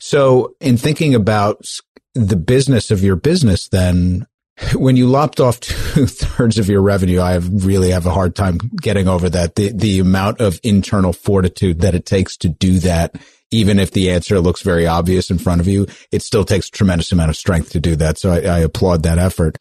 So 0.00 0.54
in 0.60 0.76
thinking 0.76 1.14
about 1.14 1.66
the 2.14 2.36
business 2.36 2.90
of 2.90 3.02
your 3.02 3.16
business, 3.16 3.68
then 3.68 4.26
when 4.74 4.96
you 4.96 5.06
lopped 5.06 5.40
off 5.40 5.60
two 5.60 6.06
thirds 6.06 6.58
of 6.58 6.68
your 6.68 6.82
revenue, 6.82 7.20
I 7.20 7.32
have 7.32 7.66
really 7.66 7.90
have 7.90 8.06
a 8.06 8.12
hard 8.12 8.34
time 8.34 8.58
getting 8.80 9.08
over 9.08 9.28
that. 9.30 9.54
The, 9.54 9.72
the 9.72 9.98
amount 10.00 10.40
of 10.40 10.60
internal 10.62 11.12
fortitude 11.12 11.80
that 11.80 11.94
it 11.94 12.06
takes 12.06 12.36
to 12.38 12.48
do 12.48 12.78
that, 12.80 13.16
even 13.50 13.78
if 13.78 13.92
the 13.92 14.10
answer 14.10 14.40
looks 14.40 14.62
very 14.62 14.86
obvious 14.86 15.30
in 15.30 15.38
front 15.38 15.60
of 15.60 15.66
you, 15.66 15.86
it 16.12 16.22
still 16.22 16.44
takes 16.44 16.68
a 16.68 16.72
tremendous 16.72 17.12
amount 17.12 17.30
of 17.30 17.36
strength 17.36 17.70
to 17.70 17.80
do 17.80 17.96
that. 17.96 18.18
So 18.18 18.30
I, 18.30 18.40
I 18.40 18.58
applaud 18.60 19.04
that 19.04 19.18
effort. 19.18 19.56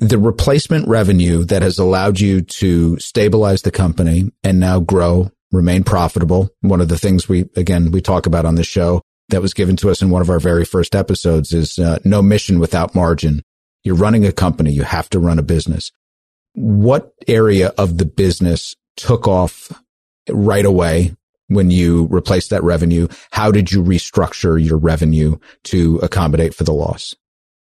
The 0.00 0.18
replacement 0.18 0.86
revenue 0.86 1.42
that 1.46 1.62
has 1.62 1.76
allowed 1.76 2.20
you 2.20 2.40
to 2.40 3.00
stabilize 3.00 3.62
the 3.62 3.72
company 3.72 4.30
and 4.44 4.60
now 4.60 4.78
grow, 4.78 5.32
remain 5.50 5.82
profitable. 5.82 6.50
One 6.60 6.80
of 6.80 6.88
the 6.88 6.96
things 6.96 7.28
we, 7.28 7.50
again, 7.56 7.90
we 7.90 8.00
talk 8.00 8.24
about 8.24 8.44
on 8.44 8.54
this 8.54 8.68
show 8.68 9.02
that 9.30 9.42
was 9.42 9.54
given 9.54 9.74
to 9.78 9.90
us 9.90 10.00
in 10.00 10.10
one 10.10 10.22
of 10.22 10.30
our 10.30 10.38
very 10.38 10.64
first 10.64 10.94
episodes 10.94 11.52
is 11.52 11.80
uh, 11.80 11.98
no 12.04 12.22
mission 12.22 12.60
without 12.60 12.94
margin. 12.94 13.42
You're 13.82 13.96
running 13.96 14.24
a 14.24 14.30
company. 14.30 14.70
You 14.70 14.84
have 14.84 15.10
to 15.10 15.18
run 15.18 15.40
a 15.40 15.42
business. 15.42 15.90
What 16.52 17.12
area 17.26 17.74
of 17.76 17.98
the 17.98 18.06
business 18.06 18.76
took 18.96 19.26
off 19.26 19.72
right 20.30 20.64
away 20.64 21.16
when 21.48 21.72
you 21.72 22.06
replaced 22.06 22.50
that 22.50 22.62
revenue? 22.62 23.08
How 23.32 23.50
did 23.50 23.72
you 23.72 23.82
restructure 23.82 24.64
your 24.64 24.78
revenue 24.78 25.38
to 25.64 25.96
accommodate 26.04 26.54
for 26.54 26.62
the 26.62 26.72
loss? 26.72 27.16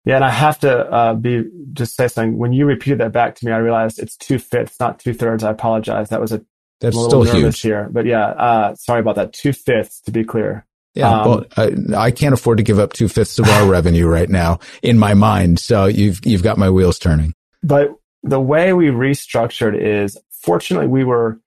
Yeah, 0.08 0.16
and 0.16 0.24
I 0.24 0.30
have 0.30 0.58
to 0.60 0.90
uh, 0.90 1.14
be 1.16 1.44
just 1.74 1.98
say 1.98 2.08
something. 2.08 2.38
When 2.38 2.54
you 2.54 2.66
repeated 2.66 3.00
that 3.00 3.12
back 3.12 3.36
to 3.36 3.46
me, 3.46 3.52
I 3.52 3.58
realized 3.58 4.00
it's 4.00 4.16
two 4.16 4.40
fifths, 4.40 4.80
not 4.80 5.00
two 5.00 5.14
thirds. 5.14 5.44
I 5.44 5.52
apologize. 5.52 6.10
That 6.10 6.22
was 6.22 6.32
a 6.32 6.46
that's 6.80 6.96
a 6.96 7.04
still 7.04 7.24
huge 7.24 7.60
here, 7.60 7.90
but 7.92 8.06
yeah, 8.06 8.28
uh, 8.28 8.76
sorry 8.76 9.02
about 9.02 9.16
that. 9.16 9.34
Two 9.34 9.52
fifths 9.52 10.00
to 10.02 10.12
be 10.12 10.24
clear. 10.24 10.66
Yeah, 10.94 11.12
um, 11.12 11.28
well, 11.28 11.46
I, 11.58 12.06
I, 12.06 12.12
can't 12.12 12.34
afford 12.34 12.58
to 12.58 12.64
give 12.64 12.80
up 12.80 12.94
two 12.94 13.10
fifths 13.10 13.38
of 13.38 13.50
our 13.50 13.68
revenue 13.68 14.08
right 14.08 14.30
now 14.30 14.60
in 14.82 14.98
my 14.98 15.14
mind. 15.14 15.60
So 15.60 15.86
you've 15.86 16.26
you've 16.26 16.42
got 16.42 16.58
my 16.58 16.70
wheels 16.70 16.98
turning. 17.00 17.34
But 17.62 17.94
the 18.24 18.40
way 18.40 18.72
we 18.72 18.88
restructured 18.88 19.78
is, 19.78 20.18
fortunately, 20.32 20.88
we 20.88 21.04
were 21.04 21.42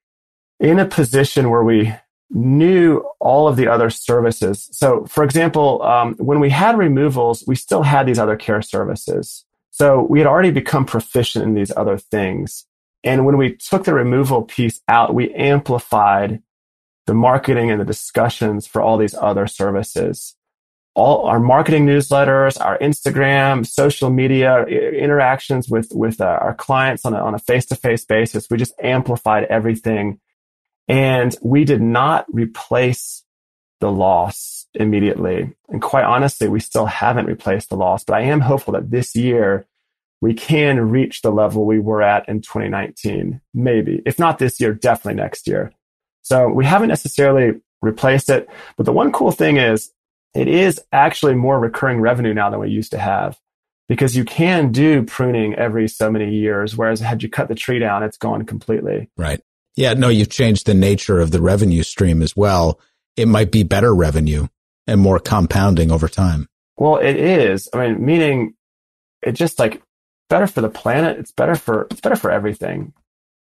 in 0.60 0.78
a 0.78 0.86
position 0.86 1.48
where 1.48 1.64
we 1.64 1.94
knew 2.30 3.04
all 3.18 3.48
of 3.48 3.56
the 3.56 3.66
other 3.66 3.90
services. 3.90 4.68
So, 4.72 5.04
for 5.06 5.24
example, 5.24 5.82
um, 5.82 6.14
when 6.14 6.40
we 6.40 6.50
had 6.50 6.78
removals, 6.78 7.44
we 7.46 7.56
still 7.56 7.82
had 7.82 8.06
these 8.06 8.18
other 8.18 8.36
care 8.36 8.62
services. 8.62 9.44
So 9.70 10.06
we 10.08 10.20
had 10.20 10.26
already 10.26 10.50
become 10.50 10.84
proficient 10.84 11.44
in 11.44 11.54
these 11.54 11.72
other 11.76 11.98
things. 11.98 12.66
And 13.02 13.24
when 13.24 13.36
we 13.36 13.54
took 13.54 13.84
the 13.84 13.94
removal 13.94 14.42
piece 14.42 14.80
out, 14.88 15.14
we 15.14 15.34
amplified 15.34 16.42
the 17.06 17.14
marketing 17.14 17.70
and 17.70 17.80
the 17.80 17.84
discussions 17.84 18.66
for 18.66 18.82
all 18.82 18.98
these 18.98 19.14
other 19.14 19.46
services. 19.46 20.36
All 20.94 21.26
our 21.26 21.40
marketing 21.40 21.86
newsletters, 21.86 22.60
our 22.60 22.78
Instagram, 22.78 23.66
social 23.66 24.10
media 24.10 24.64
interactions 24.64 25.68
with, 25.68 25.88
with 25.92 26.20
uh, 26.20 26.24
our 26.24 26.54
clients 26.54 27.04
on 27.04 27.14
a, 27.14 27.18
on 27.18 27.34
a 27.34 27.38
face-to-face 27.38 28.04
basis. 28.04 28.50
We 28.50 28.58
just 28.58 28.74
amplified 28.82 29.44
everything. 29.44 30.20
And 30.90 31.36
we 31.40 31.64
did 31.64 31.80
not 31.80 32.26
replace 32.28 33.22
the 33.78 33.92
loss 33.92 34.66
immediately. 34.74 35.54
And 35.68 35.80
quite 35.80 36.04
honestly, 36.04 36.48
we 36.48 36.58
still 36.58 36.86
haven't 36.86 37.26
replaced 37.26 37.70
the 37.70 37.76
loss, 37.76 38.02
but 38.02 38.14
I 38.14 38.22
am 38.22 38.40
hopeful 38.40 38.72
that 38.72 38.90
this 38.90 39.14
year 39.14 39.66
we 40.20 40.34
can 40.34 40.90
reach 40.90 41.22
the 41.22 41.30
level 41.30 41.64
we 41.64 41.78
were 41.78 42.02
at 42.02 42.28
in 42.28 42.40
2019. 42.40 43.40
Maybe. 43.54 44.02
If 44.04 44.18
not 44.18 44.40
this 44.40 44.60
year, 44.60 44.74
definitely 44.74 45.22
next 45.22 45.46
year. 45.46 45.72
So 46.22 46.48
we 46.48 46.64
haven't 46.64 46.88
necessarily 46.88 47.60
replaced 47.80 48.28
it. 48.28 48.48
But 48.76 48.84
the 48.84 48.92
one 48.92 49.12
cool 49.12 49.30
thing 49.30 49.58
is 49.58 49.92
it 50.34 50.48
is 50.48 50.80
actually 50.90 51.36
more 51.36 51.60
recurring 51.60 52.00
revenue 52.00 52.34
now 52.34 52.50
than 52.50 52.58
we 52.58 52.68
used 52.68 52.90
to 52.90 52.98
have 52.98 53.38
because 53.88 54.16
you 54.16 54.24
can 54.24 54.72
do 54.72 55.04
pruning 55.04 55.54
every 55.54 55.86
so 55.86 56.10
many 56.10 56.34
years. 56.34 56.76
Whereas 56.76 56.98
had 56.98 57.22
you 57.22 57.28
cut 57.28 57.46
the 57.46 57.54
tree 57.54 57.78
down, 57.78 58.02
it's 58.02 58.18
gone 58.18 58.44
completely. 58.44 59.08
Right. 59.16 59.40
Yeah. 59.76 59.94
No, 59.94 60.08
you've 60.08 60.30
changed 60.30 60.66
the 60.66 60.74
nature 60.74 61.20
of 61.20 61.30
the 61.30 61.40
revenue 61.40 61.82
stream 61.82 62.22
as 62.22 62.36
well. 62.36 62.80
It 63.16 63.26
might 63.26 63.50
be 63.50 63.62
better 63.62 63.94
revenue 63.94 64.46
and 64.86 65.00
more 65.00 65.18
compounding 65.18 65.90
over 65.90 66.08
time. 66.08 66.48
Well, 66.76 66.96
it 66.96 67.16
is. 67.16 67.68
I 67.74 67.88
mean, 67.88 68.04
meaning 68.04 68.54
it 69.22 69.32
just 69.32 69.58
like 69.58 69.82
better 70.28 70.46
for 70.46 70.60
the 70.60 70.70
planet. 70.70 71.18
It's 71.18 71.32
better 71.32 71.54
for, 71.54 71.86
it's 71.90 72.00
better 72.00 72.16
for 72.16 72.30
everything. 72.30 72.92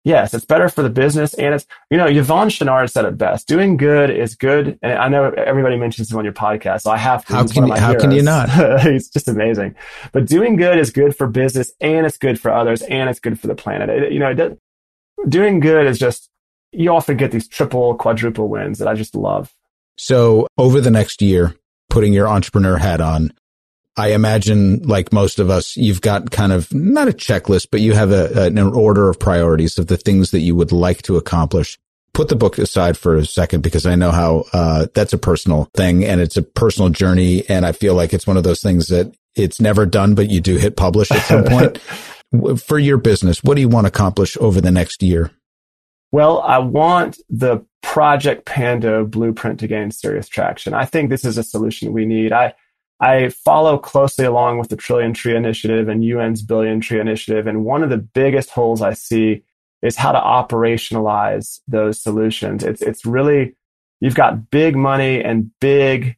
Yes, 0.06 0.36
it's 0.36 0.46
better 0.46 0.70
for 0.70 0.84
the 0.84 0.90
business. 0.90 1.34
And 1.34 1.56
it's, 1.56 1.66
you 1.90 1.98
know, 1.98 2.06
Yvon 2.06 2.48
Chouinard 2.48 2.92
said 2.92 3.06
it 3.06 3.18
best. 3.18 3.48
Doing 3.48 3.76
good 3.76 4.12
is 4.12 4.36
good. 4.36 4.78
And 4.84 4.94
I 4.94 5.10
know 5.10 5.32
everybody 5.32 5.78
mentions 5.78 6.12
him 6.12 6.20
on 6.20 6.24
your 6.24 6.34
podcast. 6.34 6.82
So 6.82 6.92
I 6.92 6.98
have 6.98 7.26
to. 7.26 7.34
How, 7.34 7.48
can, 7.48 7.70
how 7.70 8.00
can 8.00 8.12
you 8.12 8.22
not? 8.22 8.48
it's 8.86 9.10
just 9.10 9.28
amazing. 9.28 9.74
But 10.12 10.28
doing 10.28 10.58
good 10.58 10.78
is 10.78 10.92
good 10.92 11.18
for 11.18 11.26
business 11.26 11.72
and 11.82 12.06
it's 12.06 12.20
good 12.20 12.40
for 12.40 12.52
others 12.52 12.84
and 12.84 13.10
it's 13.10 13.20
good 13.20 13.40
for 13.40 13.48
the 13.48 13.56
planet. 13.56 13.90
It, 13.90 14.14
you 14.14 14.20
know, 14.20 14.30
it, 14.30 14.60
doing 15.28 15.60
good 15.60 15.88
is 15.88 16.00
just, 16.00 16.30
you 16.72 16.94
often 16.94 17.18
get 17.18 17.32
these 17.32 17.48
triple, 17.48 17.96
quadruple 17.96 18.48
wins 18.48 18.80
that 18.80 18.88
I 18.88 18.94
just 18.94 19.16
love. 19.16 19.54
So 19.98 20.48
over 20.58 20.82
the 20.82 20.92
next 20.92 21.22
year, 21.22 21.56
putting 21.90 22.14
your 22.14 22.28
entrepreneur 22.28 22.78
hat 22.78 23.02
on, 23.02 23.32
I 23.98 24.12
imagine, 24.12 24.84
like 24.84 25.14
most 25.14 25.40
of 25.40 25.50
us, 25.50 25.78
you've 25.78 26.02
got 26.02 26.32
kind 26.32 26.52
of 26.52 26.74
not 26.74 27.08
a 27.08 27.14
checklist, 27.14 27.68
but 27.72 27.80
you 27.80 27.94
have 27.94 28.12
a, 28.12 28.48
an 28.48 28.58
order 28.58 29.10
of 29.10 29.20
priorities 29.20 29.80
of 29.80 29.88
the 29.88 29.96
things 29.96 30.32
that 30.32 30.42
you 30.42 30.54
would 30.56 30.74
like 30.74 31.02
to 31.04 31.16
accomplish. 31.16 31.78
Put 32.14 32.28
the 32.28 32.36
book 32.36 32.58
aside 32.58 32.98
for 32.98 33.16
a 33.16 33.26
second 33.26 33.62
because 33.62 33.86
I 33.86 33.96
know 33.96 34.12
how 34.12 34.46
uh, 34.52 34.88
that's 34.94 35.14
a 35.14 35.18
personal 35.18 35.70
thing 35.74 36.04
and 36.04 36.20
it's 36.20 36.36
a 36.36 36.42
personal 36.42 36.90
journey. 36.90 37.48
And 37.50 37.66
I 37.66 37.72
feel 37.72 37.94
like 37.94 38.14
it's 38.14 38.28
one 38.28 38.38
of 38.38 38.44
those 38.44 38.62
things 38.62 38.88
that 38.88 39.14
it's 39.36 39.62
never 39.62 39.86
done, 39.86 40.16
but 40.16 40.30
you 40.30 40.42
do 40.42 40.58
hit 40.58 40.76
publish 40.76 41.12
at 41.12 41.22
some 41.22 41.44
point. 41.46 41.80
For 42.58 42.80
your 42.80 42.98
business, 42.98 43.44
what 43.44 43.56
do 43.56 43.62
you 43.62 43.70
want 43.70 43.86
to 43.86 43.90
accomplish 43.90 44.38
over 44.38 44.62
the 44.62 44.72
next 44.72 45.04
year? 45.04 45.32
Well, 46.12 46.40
I 46.42 46.60
want 46.60 47.18
the 47.30 47.66
Project 47.82 48.46
Pando 48.46 49.06
blueprint 49.06 49.60
to 49.60 49.68
gain 49.68 49.92
serious 49.92 50.28
traction. 50.28 50.74
I 50.74 50.86
think 50.86 51.10
this 51.10 51.26
is 51.26 51.38
a 51.38 51.44
solution 51.44 51.94
we 51.94 52.06
need. 52.06 52.32
I 52.32 52.54
I 53.00 53.30
follow 53.30 53.78
closely 53.78 54.26
along 54.26 54.58
with 54.58 54.70
the 54.70 54.78
Trillion 54.78 55.14
Tree 55.14 55.36
Initiative 55.36 55.90
and 55.90 56.04
UN's 56.04 56.42
Billion 56.42 56.80
Tree 56.80 57.00
Initiative. 57.00 57.46
And 57.48 57.66
one 57.66 57.84
of 57.84 57.90
the 57.90 57.98
biggest 57.98 58.50
holes 58.50 58.82
I 58.82 58.94
see 58.94 59.44
is 59.82 59.98
how 59.98 60.14
to 60.14 60.20
operationalize 60.20 61.60
those 61.68 62.02
solutions. 62.02 62.64
It's, 62.64 62.82
it's 62.82 63.06
really, 63.06 63.56
you've 64.00 64.16
got 64.16 64.50
big 64.50 64.76
money 64.76 65.22
and 65.22 65.52
big 65.60 66.16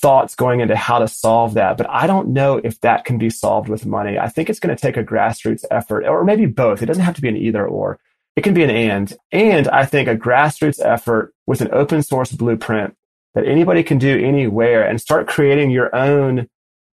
thoughts 0.00 0.34
going 0.34 0.60
into 0.60 0.76
how 0.76 0.98
to 0.98 1.08
solve 1.08 1.54
that. 1.54 1.76
But 1.76 1.88
I 1.90 2.06
don't 2.06 2.28
know 2.28 2.60
if 2.62 2.80
that 2.80 3.04
can 3.04 3.18
be 3.18 3.30
solved 3.30 3.68
with 3.68 3.86
money. 3.86 4.18
I 4.18 4.28
think 4.28 4.48
it's 4.48 4.60
going 4.60 4.74
to 4.74 4.80
take 4.80 4.96
a 4.96 5.04
grassroots 5.04 5.64
effort 5.70 6.06
or 6.06 6.24
maybe 6.24 6.46
both. 6.46 6.82
It 6.82 6.86
doesn't 6.86 7.04
have 7.04 7.16
to 7.16 7.22
be 7.22 7.28
an 7.28 7.36
either 7.36 7.66
or. 7.66 7.98
It 8.36 8.42
can 8.42 8.54
be 8.54 8.62
an 8.62 8.70
and. 8.70 9.12
And 9.32 9.68
I 9.68 9.84
think 9.84 10.08
a 10.08 10.16
grassroots 10.16 10.80
effort 10.84 11.34
with 11.46 11.60
an 11.60 11.68
open 11.72 12.02
source 12.02 12.32
blueprint 12.32 12.96
that 13.34 13.46
anybody 13.46 13.82
can 13.82 13.98
do 13.98 14.18
anywhere 14.18 14.86
and 14.86 15.00
start 15.00 15.28
creating 15.28 15.70
your 15.70 15.94
own 15.94 16.48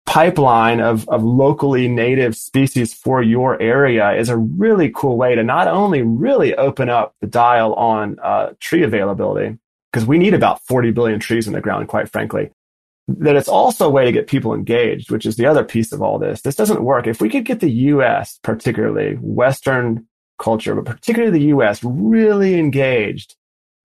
pipeline 0.05 0.80
of, 0.80 1.08
of 1.10 1.24
locally 1.24 1.88
native 1.88 2.36
species 2.36 2.93
for 2.93 3.22
your 3.22 3.62
area 3.62 4.12
is 4.14 4.30
a 4.30 4.38
really 4.38 4.89
cool 4.95 5.18
way 5.18 5.36
to 5.36 5.43
not 5.43 5.68
only 5.68 6.01
really 6.01 6.55
open 6.55 6.89
up 6.89 7.14
the 7.22 7.28
dial 7.28 7.74
on 7.74 8.18
uh, 8.24 8.51
tree 8.60 8.84
availability, 8.84 9.58
because 9.91 10.08
we 10.08 10.18
need 10.18 10.34
about 10.34 10.62
40 10.62 10.91
billion 10.91 11.20
trees 11.20 11.47
in 11.47 11.53
the 11.53 11.62
ground, 11.62 11.88
quite 11.88 12.10
frankly, 12.10 12.51
that 13.08 13.36
it's 13.36 13.47
also 13.47 13.88
a 13.88 13.89
way 13.89 14.05
to 14.05 14.12
get 14.12 14.28
people 14.28 14.53
engaged, 14.53 15.12
which 15.12 15.26
is 15.26 15.38
the 15.38 15.45
other 15.45 15.64
piece 15.64 15.93
of 15.93 16.01
all 16.01 16.20
this. 16.20 16.41
This 16.41 16.55
doesn't 16.55 16.84
work. 16.84 17.08
If 17.08 17.22
we 17.22 17.30
could 17.30 17.45
get 17.45 17.62
the 17.62 17.72
US, 17.72 18.39
particularly 18.43 19.16
Western 19.22 20.08
culture, 20.39 20.76
but 20.76 20.86
particularly 20.86 21.39
the 21.39 21.45
US, 21.55 21.84
really 21.84 22.60
engaged 22.60 23.36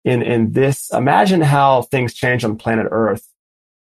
in, 0.04 0.22
in 0.22 0.52
this, 0.52 0.90
imagine 0.92 1.42
how 1.42 1.82
things 1.82 2.14
change 2.14 2.44
on 2.44 2.56
planet 2.56 2.86
Earth 2.90 3.26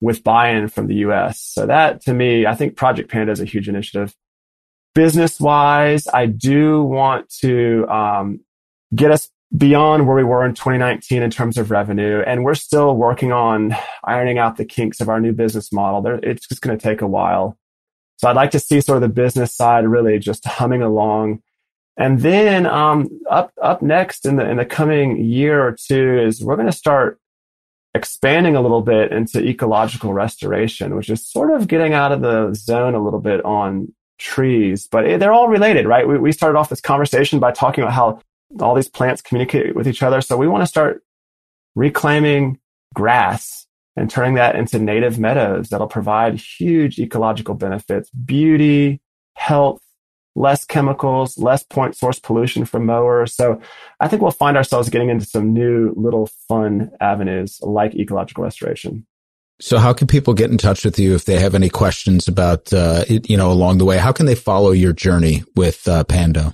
with 0.02 0.24
buy-in 0.24 0.68
from 0.68 0.88
the 0.88 0.96
US. 0.96 1.40
So 1.40 1.68
that 1.68 2.02
to 2.04 2.14
me, 2.14 2.46
I 2.46 2.56
think 2.56 2.76
Project 2.76 3.12
Pando 3.12 3.32
is 3.32 3.42
a 3.42 3.46
huge 3.46 3.70
initiative. 3.70 4.16
business 4.96 5.40
wise, 5.40 6.08
I 6.08 6.26
do 6.26 6.82
want 6.84 7.30
to 7.42 7.88
um, 7.88 8.40
get 8.96 9.12
us 9.12 9.30
beyond 9.56 10.08
where 10.08 10.16
we 10.16 10.24
were 10.24 10.46
in 10.46 10.54
2019 10.54 11.24
in 11.24 11.32
terms 11.32 11.58
of 11.58 11.72
revenue. 11.72 12.22
And 12.26 12.44
we're 12.44 12.56
still 12.56 12.96
working 12.96 13.32
on 13.32 13.76
ironing 14.04 14.38
out 14.38 14.58
the 14.58 14.66
kinks 14.66 15.02
of 15.02 15.10
our 15.10 15.20
new 15.20 15.32
business 15.32 15.72
model. 15.74 16.02
There, 16.02 16.20
it's 16.22 16.48
just 16.48 16.62
going 16.62 16.78
to 16.78 16.82
take 16.82 17.02
a 17.02 17.08
while. 17.08 17.58
So 18.18 18.28
I'd 18.28 18.36
like 18.36 18.52
to 18.52 18.60
see 18.60 18.82
sort 18.82 18.98
of 18.98 19.02
the 19.02 19.10
business 19.10 19.56
side 19.56 19.88
really 19.88 20.20
just 20.20 20.46
humming 20.46 20.82
along. 20.82 21.42
And 21.98 22.22
then 22.22 22.66
um, 22.66 23.10
up 23.30 23.52
up 23.62 23.82
next 23.82 24.26
in 24.26 24.38
the 24.38 24.50
in 24.50 24.58
the 24.58 24.66
coming 24.66 25.24
year 25.24 25.66
or 25.66 25.74
two 25.74 26.20
is 26.20 26.44
we're 26.44 26.56
going 26.56 26.68
to 26.68 26.72
start 26.72 27.20
expanding 27.94 28.56
a 28.56 28.62
little 28.62 28.82
bit 28.82 29.12
into 29.12 29.46
ecological 29.46 30.14
restoration, 30.14 30.96
which 30.96 31.10
is 31.10 31.26
sort 31.28 31.52
of 31.52 31.68
getting 31.68 31.94
out 31.94 32.12
of 32.12 32.22
the 32.22 32.54
zone 32.54 32.94
a 32.94 33.04
little 33.04 33.20
bit 33.20 33.44
on 33.44 33.94
trees, 34.20 34.88
but 34.88 35.20
they're 35.20 35.34
all 35.34 35.48
related, 35.48 35.88
right? 35.88 36.08
We, 36.08 36.18
we 36.20 36.32
started 36.32 36.58
off 36.58 36.70
this 36.70 36.82
conversation 36.82 37.40
by 37.40 37.52
talking 37.52 37.84
about 37.84 37.94
how 37.94 38.22
all 38.60 38.76
these 38.76 38.90
plants 38.90 39.22
communicate 39.22 39.76
with 39.76 39.88
each 39.88 40.04
other. 40.04 40.22
So 40.22 40.38
we 40.38 40.48
want 40.48 40.64
to 40.64 40.68
start 40.68 41.04
reclaiming 41.76 42.60
grass 42.94 43.68
and 43.96 44.10
turning 44.10 44.36
that 44.36 44.56
into 44.56 44.80
native 44.80 45.20
meadows 45.20 45.70
that'll 45.70 45.88
provide 45.88 46.40
huge 46.40 47.00
ecological 47.00 47.56
benefits, 47.56 48.10
beauty, 48.12 49.02
health, 49.36 49.82
less 50.36 50.66
chemicals, 50.66 51.38
less 51.38 51.64
point 51.64 51.96
source 51.96 52.20
pollution 52.20 52.66
from 52.66 52.86
mowers. 52.86 53.36
So 53.36 53.62
I 54.00 54.08
think 54.08 54.22
we'll 54.22 54.32
find 54.32 54.58
ourselves 54.58 54.90
getting 54.90 55.10
into 55.10 55.26
some 55.26 55.54
new 55.54 55.94
little 55.96 56.28
fun 56.48 56.92
avenues 57.02 57.60
like 57.62 57.94
ecological 57.96 58.44
restoration. 58.44 59.06
So 59.62 59.78
how 59.78 59.92
can 59.92 60.08
people 60.08 60.34
get 60.34 60.50
in 60.50 60.58
touch 60.58 60.86
with 60.86 60.98
you 60.98 61.14
if 61.16 61.26
they 61.26 61.38
have 61.38 61.54
any 61.54 61.70
questions 61.70 62.30
about, 62.30 62.72
uh, 62.72 63.04
you 63.10 63.36
know, 63.36 63.52
along 63.52 63.78
the 63.78 63.86
way? 63.86 63.98
How 63.98 64.14
can 64.14 64.26
they 64.26 64.36
follow 64.36 64.72
your 64.72 64.94
journey 64.94 65.44
with 65.56 65.86
uh, 65.88 66.06
Pando? 66.06 66.54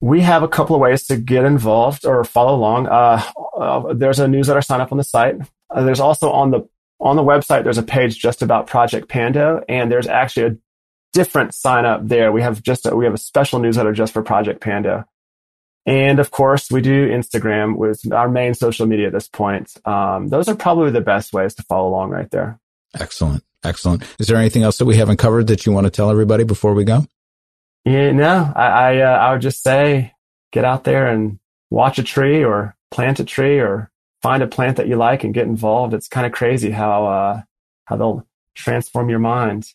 We 0.00 0.20
have 0.20 0.42
a 0.42 0.48
couple 0.48 0.76
of 0.76 0.80
ways 0.80 1.06
to 1.08 1.16
get 1.16 1.44
involved 1.44 2.06
or 2.06 2.22
follow 2.24 2.54
along. 2.54 2.86
Uh, 2.86 3.22
uh 3.58 3.92
there's 3.94 4.20
a 4.20 4.28
newsletter 4.28 4.62
sign 4.62 4.80
up 4.80 4.92
on 4.92 4.98
the 4.98 5.04
site. 5.04 5.36
Uh, 5.70 5.82
there's 5.82 6.00
also 6.00 6.30
on 6.30 6.50
the 6.50 6.68
on 7.00 7.16
the 7.16 7.22
website. 7.22 7.64
There's 7.64 7.78
a 7.78 7.82
page 7.82 8.18
just 8.18 8.42
about 8.42 8.66
Project 8.66 9.08
Pando, 9.08 9.62
and 9.68 9.90
there's 9.90 10.06
actually 10.06 10.46
a 10.46 10.56
different 11.12 11.54
sign 11.54 11.84
up 11.84 12.06
there. 12.06 12.32
We 12.32 12.42
have 12.42 12.62
just 12.62 12.86
a, 12.86 12.94
we 12.94 13.04
have 13.04 13.14
a 13.14 13.18
special 13.18 13.58
newsletter 13.58 13.92
just 13.92 14.12
for 14.12 14.22
Project 14.22 14.60
Pando. 14.60 15.04
And 15.86 16.18
of 16.18 16.30
course, 16.30 16.70
we 16.70 16.82
do 16.82 17.08
Instagram 17.08 17.76
with 17.76 18.12
our 18.12 18.28
main 18.28 18.54
social 18.54 18.86
media 18.86 19.06
at 19.06 19.12
this 19.12 19.26
point. 19.26 19.74
Um, 19.86 20.28
those 20.28 20.48
are 20.48 20.54
probably 20.54 20.90
the 20.90 21.00
best 21.00 21.32
ways 21.32 21.54
to 21.54 21.62
follow 21.62 21.88
along 21.88 22.10
right 22.10 22.30
there. 22.30 22.60
Excellent. 22.94 23.42
Excellent. 23.64 24.04
Is 24.18 24.26
there 24.26 24.36
anything 24.36 24.62
else 24.62 24.78
that 24.78 24.84
we 24.84 24.96
haven't 24.96 25.16
covered 25.16 25.46
that 25.48 25.66
you 25.66 25.72
want 25.72 25.86
to 25.86 25.90
tell 25.90 26.10
everybody 26.10 26.44
before 26.44 26.74
we 26.74 26.84
go? 26.84 27.06
No, 27.88 28.52
I, 28.54 28.66
I, 28.66 28.98
uh, 28.98 29.18
I 29.18 29.32
would 29.32 29.42
just 29.42 29.62
say 29.62 30.12
get 30.52 30.64
out 30.64 30.84
there 30.84 31.06
and 31.06 31.38
watch 31.70 31.98
a 31.98 32.02
tree 32.02 32.44
or 32.44 32.76
plant 32.90 33.20
a 33.20 33.24
tree 33.24 33.58
or 33.58 33.90
find 34.22 34.42
a 34.42 34.46
plant 34.46 34.76
that 34.78 34.88
you 34.88 34.96
like 34.96 35.24
and 35.24 35.34
get 35.34 35.46
involved. 35.46 35.94
It's 35.94 36.08
kind 36.08 36.26
of 36.26 36.32
crazy 36.32 36.70
how, 36.70 37.06
uh, 37.06 37.42
how 37.84 37.96
they'll 37.96 38.26
transform 38.54 39.08
your 39.08 39.18
mind. 39.18 39.72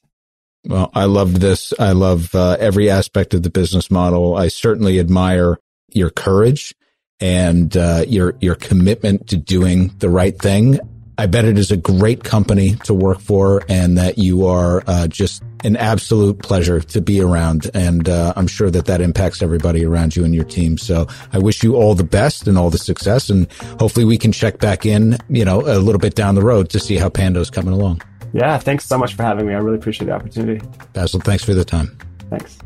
Well, 0.65 0.91
I 0.93 1.05
loved 1.05 1.37
this. 1.37 1.73
I 1.77 1.91
love 1.91 2.33
uh, 2.33 2.57
every 2.59 2.89
aspect 2.89 3.33
of 3.33 3.43
the 3.43 3.49
business 3.49 3.91
model. 3.91 4.35
I 4.35 4.47
certainly 4.47 4.99
admire 4.99 5.57
your 5.89 6.09
courage 6.09 6.73
and 7.19 7.75
uh, 7.75 8.05
your 8.07 8.35
your 8.39 8.55
commitment 8.55 9.27
to 9.27 9.37
doing 9.37 9.91
the 9.99 10.09
right 10.09 10.37
thing. 10.37 10.79
I 11.17 11.27
bet 11.27 11.45
it 11.45 11.57
is 11.57 11.71
a 11.71 11.77
great 11.77 12.23
company 12.23 12.75
to 12.83 12.93
work 12.93 13.19
for, 13.19 13.63
and 13.69 13.97
that 13.97 14.17
you 14.17 14.47
are 14.47 14.83
uh, 14.87 15.07
just 15.07 15.43
an 15.63 15.77
absolute 15.77 16.39
pleasure 16.39 16.81
to 16.81 17.01
be 17.01 17.21
around. 17.21 17.69
And 17.73 18.09
uh, 18.09 18.33
I'm 18.35 18.47
sure 18.47 18.69
that 18.71 18.85
that 18.85 18.99
impacts 19.01 19.41
everybody 19.41 19.85
around 19.85 20.15
you 20.15 20.25
and 20.25 20.33
your 20.33 20.43
team. 20.43 20.77
So 20.77 21.07
I 21.31 21.39
wish 21.39 21.63
you 21.63 21.75
all 21.75 21.95
the 21.95 22.03
best 22.03 22.47
and 22.47 22.57
all 22.57 22.69
the 22.69 22.77
success, 22.77 23.29
and 23.29 23.51
hopefully 23.79 24.05
we 24.05 24.17
can 24.17 24.31
check 24.31 24.59
back 24.59 24.85
in, 24.85 25.17
you 25.29 25.45
know, 25.45 25.61
a 25.61 25.79
little 25.79 25.99
bit 25.99 26.15
down 26.15 26.35
the 26.35 26.41
road 26.41 26.69
to 26.71 26.79
see 26.79 26.97
how 26.97 27.09
Pando's 27.09 27.49
coming 27.49 27.73
along. 27.73 28.01
Yeah, 28.33 28.57
thanks 28.57 28.85
so 28.85 28.97
much 28.97 29.13
for 29.13 29.23
having 29.23 29.45
me. 29.45 29.53
I 29.53 29.59
really 29.59 29.77
appreciate 29.77 30.07
the 30.07 30.13
opportunity. 30.13 30.65
Basil, 30.93 31.19
thanks 31.19 31.43
for 31.43 31.53
the 31.53 31.63
time. 31.63 31.95
Thanks. 32.29 32.57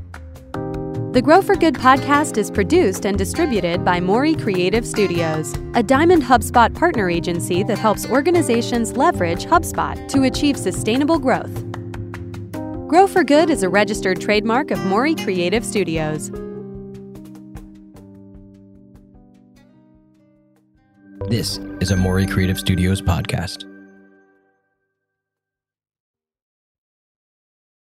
The 1.17 1.23
Grow 1.23 1.41
for 1.41 1.55
Good 1.55 1.73
podcast 1.73 2.37
is 2.37 2.51
produced 2.51 3.03
and 3.03 3.17
distributed 3.17 3.83
by 3.83 3.99
Mori 3.99 4.35
Creative 4.35 4.85
Studios, 4.85 5.51
a 5.73 5.81
Diamond 5.81 6.21
HubSpot 6.21 6.71
partner 6.75 7.09
agency 7.09 7.63
that 7.63 7.79
helps 7.79 8.05
organizations 8.05 8.95
leverage 8.95 9.45
HubSpot 9.45 10.07
to 10.09 10.25
achieve 10.25 10.55
sustainable 10.55 11.17
growth. 11.17 11.55
Grow 12.87 13.07
for 13.07 13.23
Good 13.23 13.49
is 13.49 13.63
a 13.63 13.67
registered 13.67 14.21
trademark 14.21 14.69
of 14.69 14.77
Mori 14.85 15.15
Creative 15.15 15.65
Studios. 15.65 16.29
This 21.29 21.57
is 21.81 21.89
a 21.89 21.95
Mori 21.95 22.27
Creative 22.27 22.59
Studios 22.59 23.01
podcast. 23.01 23.65